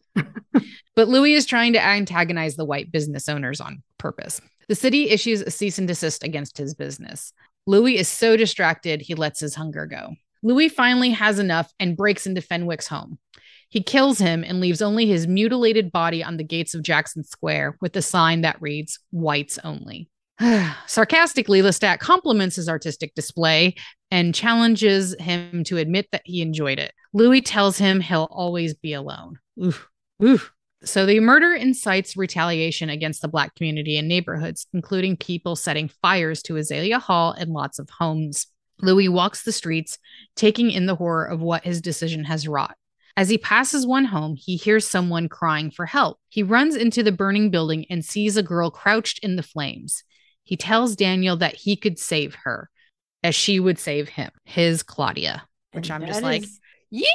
But 0.97 1.09
Louis 1.09 1.35
is 1.35 1.47
trying 1.47 1.73
to 1.75 1.83
antagonize 1.85 2.57
the 2.57 2.65
white 2.65 2.91
business 2.91 3.29
owners 3.29 3.61
on 3.61 3.83
purpose. 3.97 4.41
The 4.69 4.75
city 4.75 5.09
issues 5.09 5.41
a 5.41 5.51
cease 5.51 5.79
and 5.79 5.89
desist 5.89 6.23
against 6.25 6.59
his 6.59 6.75
business. 6.75 7.33
Louis 7.67 7.97
is 7.97 8.09
so 8.09 8.37
distracted, 8.37 9.01
he 9.01 9.15
lets 9.15 9.41
his 9.41 9.55
hunger 9.55 9.87
go. 9.87 10.15
Louis 10.43 10.69
finally 10.69 11.11
has 11.11 11.39
enough 11.39 11.73
and 11.79 11.97
breaks 11.97 12.27
into 12.27 12.41
Fenwick's 12.41 12.89
home. 12.89 13.19
He 13.69 13.83
kills 13.83 14.19
him 14.19 14.43
and 14.43 14.61
leaves 14.61 14.83
only 14.83 15.07
his 15.07 15.29
mutilated 15.29 15.93
body 15.93 16.25
on 16.25 16.37
the 16.37 16.45
gates 16.45 16.75
of 16.75 16.83
Jackson 16.83 17.23
Square 17.23 17.77
with 17.81 17.95
a 17.97 18.03
sign 18.03 18.41
that 18.41 18.61
reads, 18.61 18.99
Whites 19.13 19.59
Only. 19.63 20.09
Sarcastically, 20.87 21.63
Lestat 21.63 22.01
compliments 22.01 22.57
his 22.57 22.69
artistic 22.69 23.15
display 23.15 23.77
and 24.11 24.35
challenges 24.35 25.15
him 25.21 25.63
to 25.65 25.77
admit 25.77 26.09
that 26.11 26.23
he 26.25 26.43
enjoyed 26.43 26.79
it. 26.79 26.93
Louis 27.13 27.43
tells 27.43 27.79
him 27.79 28.01
he'll 28.01 28.29
always 28.31 28.75
be 28.75 28.93
alone. 28.93 29.39
Oof. 29.63 29.89
Oof. 30.23 30.53
So 30.83 31.05
the 31.05 31.21
murder 31.21 31.53
incites 31.53 32.17
retaliation 32.17 32.89
against 32.89 33.21
the 33.21 33.29
Black 33.29 33.55
community 33.55 33.99
in 33.99 34.09
neighborhoods, 34.09 34.67
including 34.73 35.17
people 35.17 35.55
setting 35.55 35.91
fires 36.01 36.43
to 36.45 36.57
Azalea 36.57 36.99
Hall 36.99 37.33
and 37.33 37.51
lots 37.51 37.79
of 37.79 37.91
homes. 37.91 38.47
Louis 38.83 39.09
walks 39.09 39.43
the 39.43 39.53
streets, 39.53 39.99
taking 40.37 40.71
in 40.71 40.87
the 40.87 40.95
horror 40.97 41.25
of 41.27 41.41
what 41.41 41.65
his 41.65 41.81
decision 41.81 42.25
has 42.25 42.49
wrought. 42.49 42.77
As 43.17 43.29
he 43.29 43.39
passes 43.39 43.87
one 43.87 44.07
home, 44.07 44.37
he 44.37 44.57
hears 44.57 44.87
someone 44.87 45.29
crying 45.29 45.71
for 45.71 45.85
help. 45.87 46.19
He 46.29 46.43
runs 46.43 46.77
into 46.77 47.03
the 47.03 47.13
burning 47.13 47.51
building 47.51 47.85
and 47.91 48.05
sees 48.05 48.37
a 48.37 48.43
girl 48.43 48.71
crouched 48.71 49.19
in 49.21 49.37
the 49.37 49.43
flames. 49.43 50.05
He 50.45 50.57
tells 50.57 50.97
Daniel 50.97 51.37
that 51.37 51.55
he 51.55 51.77
could 51.77 51.99
save 51.99 52.35
her, 52.45 52.71
as 53.23 53.35
she 53.35 53.61
would 53.61 53.79
save 53.79 54.09
him, 54.09 54.31
his 54.45 54.83
Claudia, 54.83 55.43
which 55.73 55.91
And 55.91 56.03
I'm 56.03 56.09
just 56.09 56.23
like, 56.23 56.45
yee. 56.91 57.07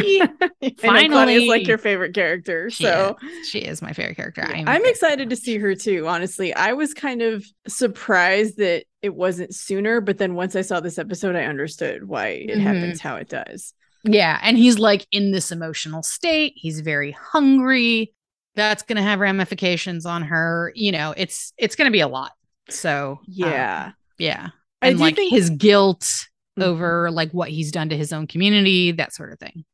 I 0.82 1.06
know 1.06 1.14
Claudia's 1.14 1.48
like 1.48 1.66
your 1.66 1.78
favorite 1.78 2.14
character. 2.14 2.70
She 2.70 2.84
so 2.84 3.16
is. 3.22 3.48
she 3.48 3.58
is 3.60 3.80
my 3.82 3.92
favorite 3.92 4.16
character. 4.16 4.42
I'm, 4.42 4.68
I'm 4.68 4.84
excited 4.86 5.30
to 5.30 5.36
see 5.36 5.58
her 5.58 5.74
too, 5.74 6.06
honestly. 6.08 6.54
I 6.54 6.72
was 6.72 6.94
kind 6.94 7.22
of 7.22 7.44
surprised 7.68 8.58
that 8.58 8.84
it 9.02 9.14
wasn't 9.14 9.54
sooner, 9.54 10.00
but 10.00 10.18
then 10.18 10.34
once 10.34 10.54
I 10.56 10.62
saw 10.62 10.80
this 10.80 10.98
episode, 10.98 11.36
I 11.36 11.44
understood 11.44 12.06
why 12.06 12.28
it 12.28 12.58
Mhm. 12.58 12.60
happens 12.62 13.00
how 13.00 13.16
it 13.16 13.28
does. 13.28 13.72
Yeah, 14.04 14.38
and 14.42 14.56
he's 14.56 14.78
like 14.78 15.06
in 15.12 15.30
this 15.32 15.52
emotional 15.52 16.02
state. 16.02 16.52
He's 16.56 16.80
very 16.80 17.12
hungry. 17.12 18.12
That's 18.56 18.82
going 18.82 18.96
to 18.96 19.02
have 19.02 19.20
ramifications 19.20 20.06
on 20.06 20.22
her. 20.22 20.72
You 20.74 20.92
know, 20.92 21.14
it's 21.16 21.52
it's 21.58 21.76
going 21.76 21.86
to 21.86 21.92
be 21.92 22.00
a 22.00 22.08
lot. 22.08 22.32
So, 22.68 23.18
um, 23.20 23.24
Yeah. 23.26 23.92
yeah. 24.18 24.48
And 24.82 24.96
do 24.96 25.02
like 25.02 25.16
think- 25.16 25.32
his 25.32 25.50
guilt 25.50 26.26
Mhm. 26.58 26.64
over 26.64 27.10
like 27.10 27.30
what 27.32 27.48
he's 27.50 27.70
done 27.70 27.90
to 27.90 27.96
his 27.96 28.12
own 28.12 28.26
community, 28.26 28.92
that 28.92 29.12
sort 29.14 29.32
of 29.32 29.38
thing. 29.38 29.64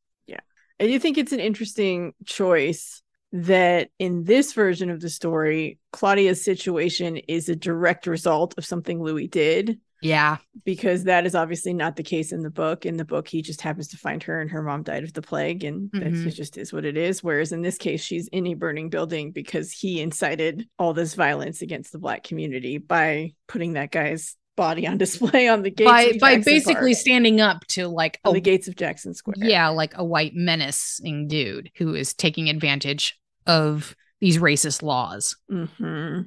I 0.81 0.87
do 0.87 0.99
think 0.99 1.19
it's 1.19 1.33
an 1.33 1.41
interesting 1.41 2.13
choice 2.25 3.03
that 3.33 3.91
in 3.99 4.25
this 4.25 4.53
version 4.53 4.91
of 4.91 5.01
the 5.01 5.11
story, 5.11 5.79
Claudia's 5.93 6.45
situation 6.45 7.17
is 7.17 7.49
a 7.49 7.57
direct 7.57 8.07
result 8.07 8.55
of 8.57 8.65
something 8.65 9.03
Louis 9.03 9.27
did. 9.29 9.81
Yeah. 10.03 10.37
because 10.67 11.05
that 11.05 11.25
is 11.25 11.35
obviously 11.35 11.73
not 11.73 11.97
the 11.97 12.03
case 12.03 12.31
in 12.31 12.43
the 12.43 12.51
book. 12.51 12.85
In 12.85 12.99
the 12.99 13.05
book, 13.05 13.27
he 13.27 13.41
just 13.41 13.63
happens 13.63 13.89
to 13.89 13.97
find 13.97 14.23
her 14.25 14.41
and 14.43 14.51
her 14.51 14.63
mom 14.63 14.83
died 14.83 15.05
of 15.05 15.15
the 15.15 15.23
plague, 15.23 15.65
and 15.65 15.91
Mhm. 15.91 16.01
that's 16.01 16.35
it 16.35 16.37
just 16.39 16.59
is 16.59 16.71
what 16.73 16.85
it 16.85 16.99
is. 16.99 17.25
Whereas 17.25 17.51
in 17.51 17.63
this 17.63 17.79
case, 17.79 18.05
she's 18.05 18.29
in 18.29 18.47
a 18.47 18.55
burning 18.55 18.91
building 18.91 19.33
because 19.33 19.73
he 19.73 20.03
incited 20.03 20.69
all 20.79 20.93
this 20.93 21.15
violence 21.15 21.63
against 21.63 21.93
the 21.93 21.99
black 21.99 22.25
community 22.25 22.77
by 22.77 23.33
putting 23.49 23.73
that 23.73 23.91
guy's 23.91 24.37
body 24.57 24.87
on 24.87 24.99
display 24.99 25.47
on 25.49 25.63
the 25.63 25.71
gates 25.71 25.91
by 25.91 26.03
of 26.03 26.19
by 26.19 26.39
basically 26.39 26.93
Park, 26.93 27.01
standing 27.01 27.41
up 27.41 27.67
to 27.69 27.89
like 27.89 28.19
a 28.25 28.33
the 28.33 28.41
gates 28.41 28.67
of 28.69 28.77
Jackson 28.77 29.15
Square. 29.15 29.37
yeah, 29.39 29.69
like 29.69 29.93
a 29.97 30.05
white 30.05 30.33
menacing 30.35 31.29
dude 31.29 31.71
who 31.77 31.95
is 31.95 32.15
taking 32.15 32.49
advantage 32.49 33.19
of 33.47 33.95
these 34.21 34.39
racist 34.39 34.83
laws. 34.83 35.37
hmm 35.49 36.23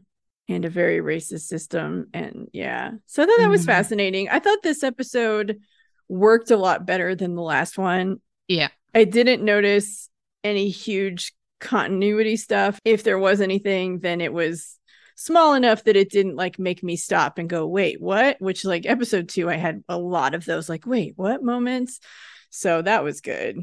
And 0.47 0.65
a 0.65 0.69
very 0.69 0.99
racist 0.99 1.41
system. 1.47 2.07
And 2.13 2.47
yeah. 2.53 2.91
So 3.07 3.23
I 3.23 3.25
thought 3.25 3.37
that 3.39 3.49
was 3.49 3.63
Mhm. 3.63 3.67
fascinating. 3.67 4.29
I 4.29 4.39
thought 4.39 4.59
this 4.63 4.83
episode 4.83 5.59
worked 6.07 6.49
a 6.51 6.57
lot 6.57 6.85
better 6.85 7.15
than 7.15 7.35
the 7.35 7.41
last 7.41 7.77
one. 7.77 8.21
Yeah. 8.47 8.69
I 8.95 9.03
didn't 9.03 9.43
notice 9.43 10.09
any 10.43 10.69
huge 10.69 11.33
continuity 11.59 12.35
stuff. 12.37 12.79
If 12.85 13.03
there 13.03 13.19
was 13.19 13.41
anything, 13.41 13.99
then 13.99 14.21
it 14.21 14.33
was 14.33 14.78
small 15.19 15.53
enough 15.53 15.83
that 15.83 15.97
it 15.97 16.09
didn't 16.09 16.37
like 16.37 16.57
make 16.57 16.81
me 16.81 16.95
stop 16.95 17.37
and 17.37 17.49
go, 17.49 17.67
wait, 17.67 17.99
what? 17.99 18.37
Which 18.39 18.63
like 18.63 18.85
episode 18.85 19.27
two, 19.27 19.49
I 19.49 19.57
had 19.57 19.83
a 19.89 19.97
lot 19.97 20.33
of 20.33 20.45
those 20.45 20.69
like, 20.69 20.85
wait, 20.85 21.13
what 21.17 21.43
moments? 21.43 21.99
So 22.49 22.81
that 22.81 23.03
was 23.03 23.19
good. 23.19 23.59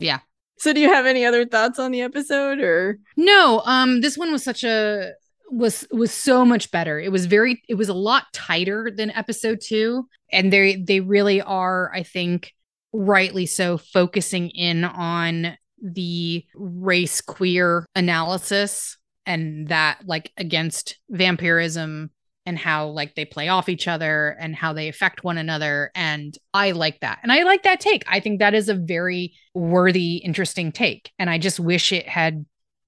Yeah. 0.00 0.18
So 0.58 0.72
do 0.72 0.80
you 0.80 0.92
have 0.92 1.06
any 1.06 1.24
other 1.24 1.46
thoughts 1.46 1.78
on 1.78 1.92
the 1.92 2.02
episode 2.02 2.58
or 2.58 2.98
No, 3.16 3.62
um 3.64 4.00
this 4.00 4.18
one 4.18 4.32
was 4.32 4.42
such 4.42 4.64
a 4.64 5.12
was 5.52 5.86
was 5.92 6.10
so 6.10 6.44
much 6.44 6.72
better. 6.72 6.98
It 6.98 7.12
was 7.12 7.26
very 7.26 7.62
it 7.68 7.76
was 7.76 7.88
a 7.88 7.94
lot 7.94 8.24
tighter 8.32 8.90
than 8.94 9.10
episode 9.12 9.60
2 9.62 10.04
and 10.32 10.52
they 10.52 10.76
they 10.76 10.98
really 10.98 11.40
are 11.40 11.92
I 11.94 12.02
think 12.02 12.52
rightly 12.92 13.46
so 13.46 13.78
focusing 13.78 14.50
in 14.50 14.82
on 14.82 15.56
the 15.80 16.44
race 16.56 17.20
queer 17.20 17.86
analysis 17.94 18.97
and 19.28 19.68
that 19.68 20.00
like 20.06 20.32
against 20.38 20.96
vampirism 21.10 22.10
and 22.46 22.58
how 22.58 22.86
like 22.86 23.14
they 23.14 23.26
play 23.26 23.48
off 23.48 23.68
each 23.68 23.86
other 23.86 24.34
and 24.40 24.56
how 24.56 24.72
they 24.72 24.88
affect 24.88 25.22
one 25.22 25.36
another 25.36 25.92
and 25.94 26.34
I 26.54 26.70
like 26.70 27.00
that. 27.00 27.18
And 27.22 27.30
I 27.30 27.42
like 27.42 27.62
that 27.64 27.78
take. 27.78 28.02
I 28.08 28.20
think 28.20 28.38
that 28.38 28.54
is 28.54 28.70
a 28.70 28.74
very 28.74 29.34
worthy 29.54 30.16
interesting 30.16 30.72
take 30.72 31.12
and 31.18 31.28
I 31.28 31.36
just 31.36 31.60
wish 31.60 31.92
it 31.92 32.08
had 32.08 32.46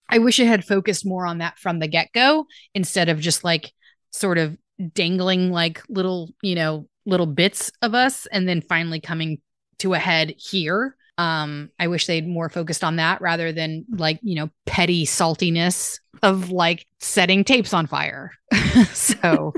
I 0.08 0.18
wish 0.18 0.40
it 0.40 0.46
had 0.46 0.64
focused 0.64 1.06
more 1.06 1.26
on 1.26 1.38
that 1.38 1.58
from 1.58 1.78
the 1.78 1.86
get-go 1.86 2.46
instead 2.74 3.08
of 3.08 3.20
just 3.20 3.44
like 3.44 3.70
sort 4.10 4.38
of 4.38 4.56
dangling 4.94 5.52
like 5.52 5.82
little, 5.88 6.30
you 6.42 6.56
know, 6.56 6.88
little 7.06 7.26
bits 7.26 7.70
of 7.82 7.94
us 7.94 8.26
and 8.32 8.48
then 8.48 8.62
finally 8.62 8.98
coming 8.98 9.40
to 9.78 9.94
a 9.94 9.98
head 9.98 10.34
here. 10.36 10.96
Um, 11.20 11.70
I 11.78 11.88
wish 11.88 12.06
they'd 12.06 12.26
more 12.26 12.48
focused 12.48 12.82
on 12.82 12.96
that 12.96 13.20
rather 13.20 13.52
than 13.52 13.84
like, 13.90 14.18
you 14.22 14.36
know, 14.36 14.48
petty 14.64 15.04
saltiness 15.04 16.00
of 16.22 16.50
like 16.50 16.86
setting 16.98 17.44
tapes 17.44 17.74
on 17.74 17.86
fire. 17.86 18.32
so 18.94 19.52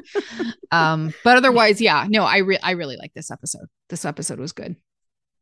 um, 0.73 1.15
but 1.23 1.37
otherwise, 1.37 1.81
yeah, 1.81 2.07
no, 2.09 2.25
I 2.25 2.39
re- 2.39 2.59
I 2.65 2.73
really 2.73 2.97
like 2.97 3.15
this 3.15 3.31
episode. 3.31 3.67
This 3.91 4.05
episode 4.05 4.41
was 4.41 4.51
good. 4.51 4.75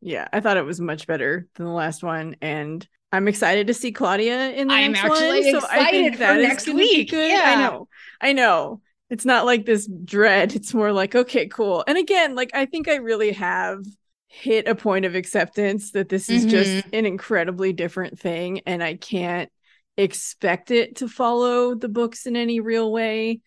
Yeah, 0.03 0.29
I 0.31 0.41
thought 0.41 0.59
it 0.59 0.65
was 0.67 0.79
much 0.79 1.07
better 1.07 1.47
than 1.55 1.65
the 1.65 1.73
last 1.73 2.03
one, 2.03 2.37
and 2.43 2.87
I'm 3.13 3.27
excited 3.27 3.69
to 3.69 3.75
see 3.75 3.91
Claudia 3.91 4.51
in 4.51 4.69
the 4.69 4.75
I'm 4.75 4.93
next 4.93 5.05
actually 5.07 5.53
one. 5.53 5.61
So 5.63 5.67
I 5.71 5.91
think 5.91 6.13
excited 6.13 6.15
that 6.19 6.35
for 6.37 6.43
next 6.43 6.69
week. 6.69 7.11
good. 7.13 7.31
Yeah. 7.31 7.43
I 7.45 7.63
know, 7.63 7.89
I 8.21 8.33
know. 8.35 8.83
It's 9.09 9.25
not 9.25 9.47
like 9.47 9.65
this 9.65 9.89
dread. 10.05 10.55
It's 10.55 10.75
more 10.75 10.93
like 10.93 11.15
okay, 11.15 11.47
cool. 11.47 11.83
And 11.87 11.97
again, 11.97 12.35
like 12.35 12.51
I 12.53 12.67
think 12.67 12.89
I 12.89 12.97
really 12.97 13.33
have 13.33 13.85
hit 14.31 14.69
a 14.69 14.75
point 14.77 15.05
of 15.05 15.17
acceptance 15.17 15.93
that 15.93 16.09
this 16.09 16.31
is 16.31 16.47
just 16.47 16.77
Mm-hmm. 16.77 16.91
an 16.93 17.07
incredibly 17.07 17.73
different 17.73 18.19
thing, 18.19 18.61
and 18.67 18.83
I 18.83 18.97
can't 18.97 19.51
expect 19.97 20.71
it 20.71 20.97
to 20.97 21.09
follow 21.09 21.75
the 21.75 21.89
books 21.89 22.27
in 22.27 22.37
any 22.37 22.61
real 22.61 22.93
way. 22.93 23.41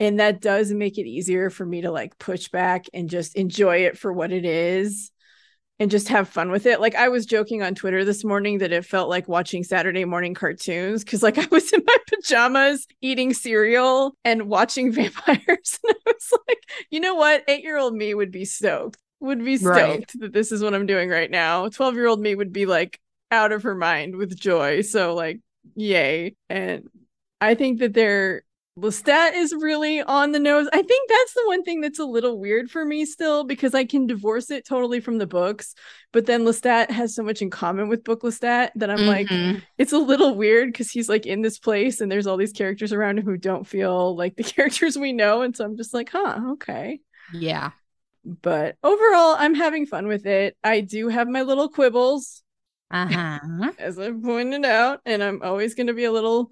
And 0.00 0.20
that 0.20 0.40
does 0.40 0.72
make 0.72 0.98
it 0.98 1.06
easier 1.06 1.50
for 1.50 1.66
me 1.66 1.82
to 1.82 1.92
like 1.92 2.18
push 2.18 2.48
back 2.48 2.86
and 2.94 3.10
just 3.10 3.36
enjoy 3.36 3.78
it 3.86 3.98
for 3.98 4.12
what 4.12 4.32
it 4.32 4.44
is 4.44 5.12
and 5.80 5.90
just 5.90 6.08
have 6.08 6.28
fun 6.28 6.50
with 6.50 6.66
it. 6.66 6.80
Like 6.80 6.94
I 6.94 7.08
was 7.08 7.26
joking 7.26 7.62
on 7.62 7.74
Twitter 7.74 8.04
this 8.04 8.24
morning 8.24 8.58
that 8.58 8.72
it 8.72 8.84
felt 8.84 9.08
like 9.08 9.28
watching 9.28 9.64
Saturday 9.64 10.04
morning 10.04 10.34
cartoons 10.34 11.04
because 11.04 11.22
like 11.22 11.38
I 11.40 11.46
was 11.50 11.72
in 11.72 11.82
my 11.86 11.96
pajamas 12.08 12.86
eating 13.00 13.34
cereal 13.34 14.16
and 14.24 14.44
watching 14.48 14.92
vampires. 14.94 15.78
And 15.84 15.96
I 16.06 16.12
was 16.12 16.32
like, 16.48 16.62
you 16.90 17.00
know 17.00 17.14
what? 17.16 17.42
Eight 17.48 17.64
year 17.64 17.78
old 17.78 17.94
me 17.94 18.14
would 18.14 18.30
be 18.30 18.44
stoked, 18.44 18.98
would 19.24 19.44
be 19.44 19.56
stoked 19.56 19.76
Right. 19.76 20.12
that 20.20 20.32
this 20.32 20.52
is 20.52 20.62
what 20.62 20.74
I'm 20.74 20.86
doing 20.86 21.08
right 21.08 21.30
now. 21.30 21.68
12 21.68 21.94
year 21.94 22.06
old 22.06 22.20
me 22.20 22.34
would 22.34 22.52
be 22.52 22.66
like 22.66 22.98
out 23.30 23.52
of 23.52 23.62
her 23.64 23.74
mind 23.74 24.16
with 24.16 24.36
joy. 24.38 24.82
So 24.82 25.14
like, 25.14 25.40
yay. 25.74 26.36
And 26.48 26.88
I 27.40 27.54
think 27.54 27.80
that 27.80 27.94
they're 27.94 28.42
Lestat 28.76 29.34
is 29.34 29.54
really 29.54 30.02
on 30.02 30.32
the 30.32 30.40
nose. 30.40 30.66
I 30.72 30.82
think 30.82 31.08
that's 31.08 31.34
the 31.34 31.44
one 31.46 31.62
thing 31.62 31.80
that's 31.80 32.00
a 32.00 32.04
little 32.04 32.40
weird 32.40 32.68
for 32.72 32.84
me 32.84 33.04
still 33.04 33.44
because 33.44 33.72
I 33.72 33.84
can 33.84 34.08
divorce 34.08 34.50
it 34.50 34.66
totally 34.66 34.98
from 34.98 35.18
the 35.18 35.28
books, 35.28 35.76
but 36.12 36.26
then 36.26 36.42
Lestat 36.42 36.90
has 36.90 37.14
so 37.14 37.22
much 37.22 37.40
in 37.40 37.50
common 37.50 37.88
with 37.88 38.02
book 38.02 38.22
Lestat 38.22 38.70
that 38.74 38.90
I'm 38.90 39.06
like, 39.06 39.28
Mhm. 39.28 39.62
it's 39.78 39.92
a 39.92 39.98
little 39.98 40.34
weird 40.34 40.72
because 40.72 40.90
he's 40.90 41.08
like 41.08 41.24
in 41.24 41.40
this 41.40 41.56
place 41.60 42.00
and 42.00 42.10
there's 42.10 42.26
all 42.26 42.36
these 42.36 42.50
characters 42.52 42.92
around 42.92 43.20
him 43.20 43.24
who 43.24 43.36
don't 43.36 43.64
feel 43.64 44.16
like 44.16 44.34
the 44.34 44.42
characters 44.82 44.98
we 44.98 45.12
know, 45.12 45.42
and 45.42 45.56
so 45.56 45.64
I'm 45.64 45.76
just 45.76 45.94
like, 45.94 46.10
huh, 46.10 46.40
okay. 46.54 46.98
yeah. 47.32 47.70
But 48.24 48.76
overall, 48.82 49.36
I'm 49.38 49.54
having 49.54 49.86
fun 49.86 50.06
with 50.06 50.26
it. 50.26 50.56
I 50.64 50.80
do 50.80 51.08
have 51.08 51.28
my 51.28 51.42
little 51.42 51.68
quibbles, 51.68 52.42
Uh-huh. 52.90 53.72
as 53.78 53.98
I 53.98 54.10
pointed 54.12 54.64
out, 54.64 55.00
and 55.04 55.22
I'm 55.22 55.42
always 55.42 55.74
going 55.74 55.88
to 55.88 55.94
be 55.94 56.04
a 56.04 56.12
little 56.12 56.50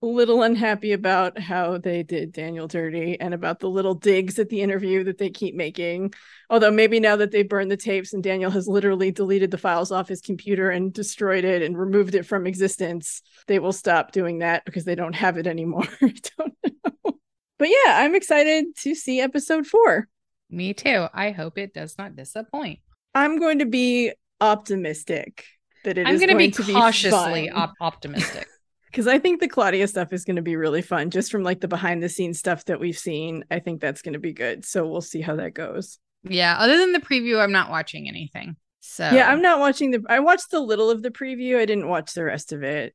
little 0.00 0.44
unhappy 0.44 0.92
about 0.92 1.36
how 1.40 1.76
they 1.76 2.04
did 2.04 2.30
Daniel 2.30 2.68
dirty 2.68 3.18
and 3.18 3.34
about 3.34 3.58
the 3.58 3.68
little 3.68 3.94
digs 3.94 4.38
at 4.38 4.48
the 4.48 4.60
interview 4.62 5.02
that 5.02 5.18
they 5.18 5.28
keep 5.28 5.56
making. 5.56 6.14
Although 6.48 6.70
maybe 6.70 7.00
now 7.00 7.16
that 7.16 7.32
they've 7.32 7.48
burned 7.48 7.68
the 7.68 7.76
tapes 7.76 8.12
and 8.12 8.22
Daniel 8.22 8.52
has 8.52 8.68
literally 8.68 9.10
deleted 9.10 9.50
the 9.50 9.58
files 9.58 9.90
off 9.90 10.06
his 10.06 10.20
computer 10.20 10.70
and 10.70 10.92
destroyed 10.92 11.44
it 11.44 11.62
and 11.62 11.76
removed 11.76 12.14
it 12.14 12.26
from 12.26 12.46
existence, 12.46 13.22
they 13.48 13.58
will 13.58 13.72
stop 13.72 14.12
doing 14.12 14.38
that 14.38 14.64
because 14.64 14.84
they 14.84 14.94
don't 14.94 15.16
have 15.16 15.36
it 15.36 15.48
anymore. 15.48 15.88
I 16.00 16.14
don't 16.38 16.54
know. 16.64 17.18
But 17.58 17.68
yeah, 17.68 17.98
I'm 17.98 18.14
excited 18.14 18.66
to 18.82 18.94
see 18.94 19.20
episode 19.20 19.66
4. 19.66 20.06
Me 20.50 20.72
too. 20.74 21.06
I 21.12 21.30
hope 21.30 21.58
it 21.58 21.74
does 21.74 21.96
not 21.98 22.16
disappoint. 22.16 22.78
I'm 23.14 23.38
going 23.38 23.58
to 23.60 23.66
be 23.66 24.12
optimistic 24.40 25.44
that 25.84 25.98
it 25.98 26.06
I'm 26.06 26.14
is 26.14 26.20
going 26.20 26.30
to 26.30 26.36
be 26.36 26.50
to 26.50 26.62
be 26.64 26.72
cautiously 26.72 27.50
op- 27.50 27.74
optimistic. 27.80 28.46
because 28.90 29.06
I 29.06 29.18
think 29.18 29.40
the 29.40 29.48
Claudia 29.48 29.86
stuff 29.88 30.12
is 30.12 30.24
going 30.24 30.36
to 30.36 30.42
be 30.42 30.56
really 30.56 30.82
fun, 30.82 31.10
just 31.10 31.30
from 31.30 31.42
like 31.42 31.60
the 31.60 31.68
behind 31.68 32.02
the 32.02 32.08
scenes 32.08 32.38
stuff 32.38 32.64
that 32.66 32.80
we've 32.80 32.98
seen. 32.98 33.44
I 33.50 33.58
think 33.58 33.80
that's 33.80 34.02
going 34.02 34.14
to 34.14 34.18
be 34.18 34.32
good. 34.32 34.64
So 34.64 34.86
we'll 34.86 35.00
see 35.00 35.20
how 35.20 35.36
that 35.36 35.54
goes. 35.54 35.98
yeah. 36.22 36.56
Other 36.58 36.78
than 36.78 36.92
the 36.92 37.00
preview, 37.00 37.40
I'm 37.42 37.52
not 37.52 37.70
watching 37.70 38.08
anything. 38.08 38.56
So 38.80 39.08
Yeah, 39.10 39.30
I'm 39.30 39.42
not 39.42 39.60
watching 39.60 39.90
the. 39.90 40.02
I 40.08 40.20
watched 40.20 40.50
the 40.50 40.60
little 40.60 40.90
of 40.90 41.02
the 41.02 41.10
preview. 41.10 41.58
I 41.58 41.66
didn't 41.66 41.88
watch 41.88 42.14
the 42.14 42.24
rest 42.24 42.52
of 42.52 42.62
it, 42.62 42.94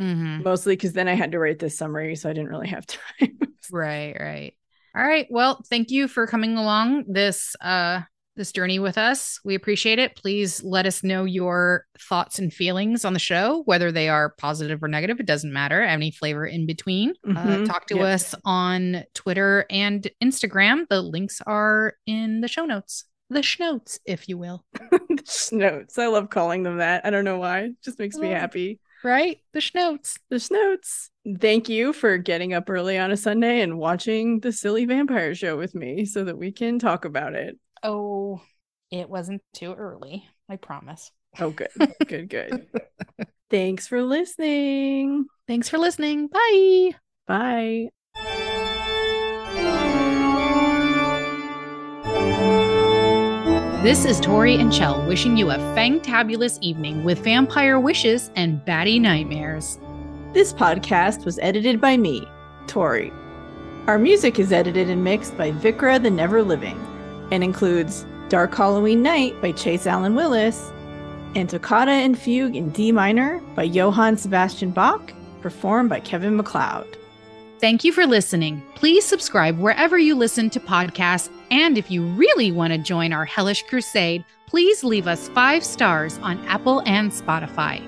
Mhm. 0.00 0.42
mostly 0.44 0.74
because 0.76 0.92
then 0.94 1.08
I 1.08 1.14
had 1.14 1.32
to 1.32 1.38
write 1.38 1.58
this 1.58 1.76
summary, 1.76 2.16
so 2.16 2.30
I 2.30 2.32
didn't 2.32 2.48
really 2.48 2.68
have 2.68 2.86
time. 3.20 3.38
Right. 3.70 4.16
Right. 4.18 4.54
All 4.96 5.02
right. 5.04 5.26
Well, 5.30 5.62
thank 5.68 5.90
you 5.90 6.08
for 6.08 6.26
coming 6.26 6.56
along 6.56 7.04
this 7.08 7.54
uh 7.60 8.00
this 8.36 8.52
journey 8.52 8.78
with 8.78 8.98
us. 8.98 9.40
We 9.46 9.54
appreciate 9.54 9.98
it. 9.98 10.14
Please 10.14 10.62
let 10.62 10.84
us 10.84 11.02
know 11.02 11.24
your 11.24 11.86
thoughts 11.98 12.38
and 12.38 12.52
feelings 12.52 13.02
on 13.06 13.14
the 13.14 13.18
show, 13.18 13.62
whether 13.64 13.90
they 13.90 14.10
are 14.10 14.34
positive 14.36 14.82
or 14.82 14.88
negative. 14.88 15.18
It 15.20 15.24
doesn't 15.26 15.52
matter. 15.54 15.80
Any 15.82 16.10
flavor 16.10 16.44
in 16.44 16.66
between. 16.66 17.14
Uh, 17.26 17.32
Mhm. 17.32 17.66
talk 17.66 17.86
to 17.86 17.96
Yep. 17.96 18.04
us 18.04 18.34
on 18.44 19.04
Twitter 19.14 19.64
and 19.70 20.06
Instagram. 20.22 20.86
The 20.90 21.00
links 21.00 21.40
are 21.46 21.94
in 22.06 22.42
the 22.42 22.48
show 22.48 22.66
notes. 22.66 23.04
The 23.30 23.40
schnotes, 23.40 23.98
if 24.04 24.28
you 24.28 24.36
will. 24.36 24.66
the 24.90 25.22
Schnotes. 25.24 25.98
I 25.98 26.06
love 26.08 26.28
calling 26.28 26.62
them 26.62 26.76
that. 26.76 27.06
I 27.06 27.10
don't 27.10 27.24
know 27.24 27.38
why. 27.38 27.60
It 27.60 27.82
just 27.82 27.98
makes 27.98 28.16
me 28.18 28.28
happy. 28.28 28.80
Right? 29.04 29.38
The 29.52 29.60
schnotes. 29.60 30.18
The 30.30 30.36
Schnotes. 30.36 31.10
Thank 31.40 31.68
you 31.68 31.92
for 31.92 32.18
getting 32.18 32.54
up 32.54 32.68
early 32.68 32.98
on 32.98 33.10
a 33.10 33.16
Sunday 33.16 33.60
and 33.60 33.78
watching 33.78 34.40
the 34.40 34.52
silly 34.52 34.84
vampire 34.84 35.34
show 35.34 35.56
with 35.56 35.74
me 35.74 36.04
so 36.04 36.24
that 36.24 36.38
we 36.38 36.52
can 36.52 36.78
talk 36.78 37.04
about 37.04 37.34
it. 37.34 37.58
Oh, 37.82 38.40
it 38.90 39.08
wasn't 39.08 39.42
too 39.52 39.72
early. 39.74 40.26
I 40.48 40.56
promise. 40.56 41.10
Oh, 41.38 41.50
good. 41.50 41.68
good, 42.06 42.28
good. 42.28 42.66
Thanks 43.50 43.86
for 43.86 44.02
listening. 44.02 45.26
Thanks 45.46 45.68
for 45.68 45.78
listening. 45.78 46.28
Bye. 46.28 46.92
Bye. 47.26 47.88
This 53.82 54.04
is 54.04 54.18
Tori 54.20 54.56
and 54.56 54.72
Chell 54.72 55.06
wishing 55.06 55.36
you 55.36 55.50
a 55.50 55.58
fangtabulous 55.76 56.58
evening 56.60 57.04
with 57.04 57.22
vampire 57.22 57.78
wishes 57.78 58.30
and 58.34 58.64
batty 58.64 58.98
nightmares. 58.98 59.78
This 60.32 60.52
podcast 60.52 61.24
was 61.24 61.38
edited 61.40 61.80
by 61.80 61.96
me, 61.96 62.26
Tori. 62.66 63.12
Our 63.86 63.98
music 63.98 64.38
is 64.40 64.52
edited 64.52 64.90
and 64.90 65.04
mixed 65.04 65.36
by 65.36 65.52
Vikra 65.52 66.02
the 66.02 66.10
Never 66.10 66.42
Living. 66.42 66.80
and 67.30 67.42
includes 67.44 68.06
Dark 68.28 68.54
Halloween 68.54 69.02
Night 69.02 69.40
by 69.40 69.52
Chase 69.52 69.86
Allen 69.86 70.14
Willis 70.14 70.70
and 71.34 71.48
Toccata 71.48 71.90
and 71.90 72.18
Fugue 72.18 72.56
in 72.56 72.70
D 72.70 72.92
minor 72.92 73.40
by 73.54 73.64
Johann 73.64 74.16
Sebastian 74.16 74.70
Bach, 74.70 75.12
performed 75.42 75.90
by 75.90 76.00
Kevin 76.00 76.36
MacLeod. 76.36 76.96
Thank 77.58 77.84
you 77.84 77.92
for 77.92 78.06
listening. 78.06 78.62
Please 78.74 79.04
subscribe 79.04 79.58
wherever 79.58 79.96
you 79.96 80.14
listen 80.14 80.50
to 80.50 80.60
podcasts. 80.60 81.30
And 81.50 81.78
if 81.78 81.90
you 81.90 82.04
really 82.04 82.52
want 82.52 82.74
to 82.74 82.78
join 82.78 83.14
our 83.14 83.24
hellish 83.24 83.62
crusade, 83.62 84.24
please 84.46 84.84
leave 84.84 85.06
us 85.06 85.28
five 85.28 85.64
stars 85.64 86.18
on 86.18 86.44
Apple 86.46 86.82
and 86.84 87.10
Spotify. 87.10 87.82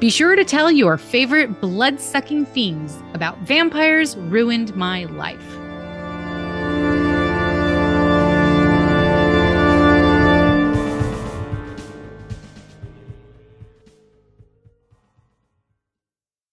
Be 0.00 0.10
sure 0.10 0.34
to 0.34 0.44
tell 0.44 0.70
your 0.70 0.98
favorite 0.98 1.60
blood 1.60 2.00
sucking 2.00 2.46
fiends 2.46 2.98
about 3.14 3.38
vampires 3.38 4.16
ruined 4.16 4.74
my 4.74 5.04
life. 5.04 5.63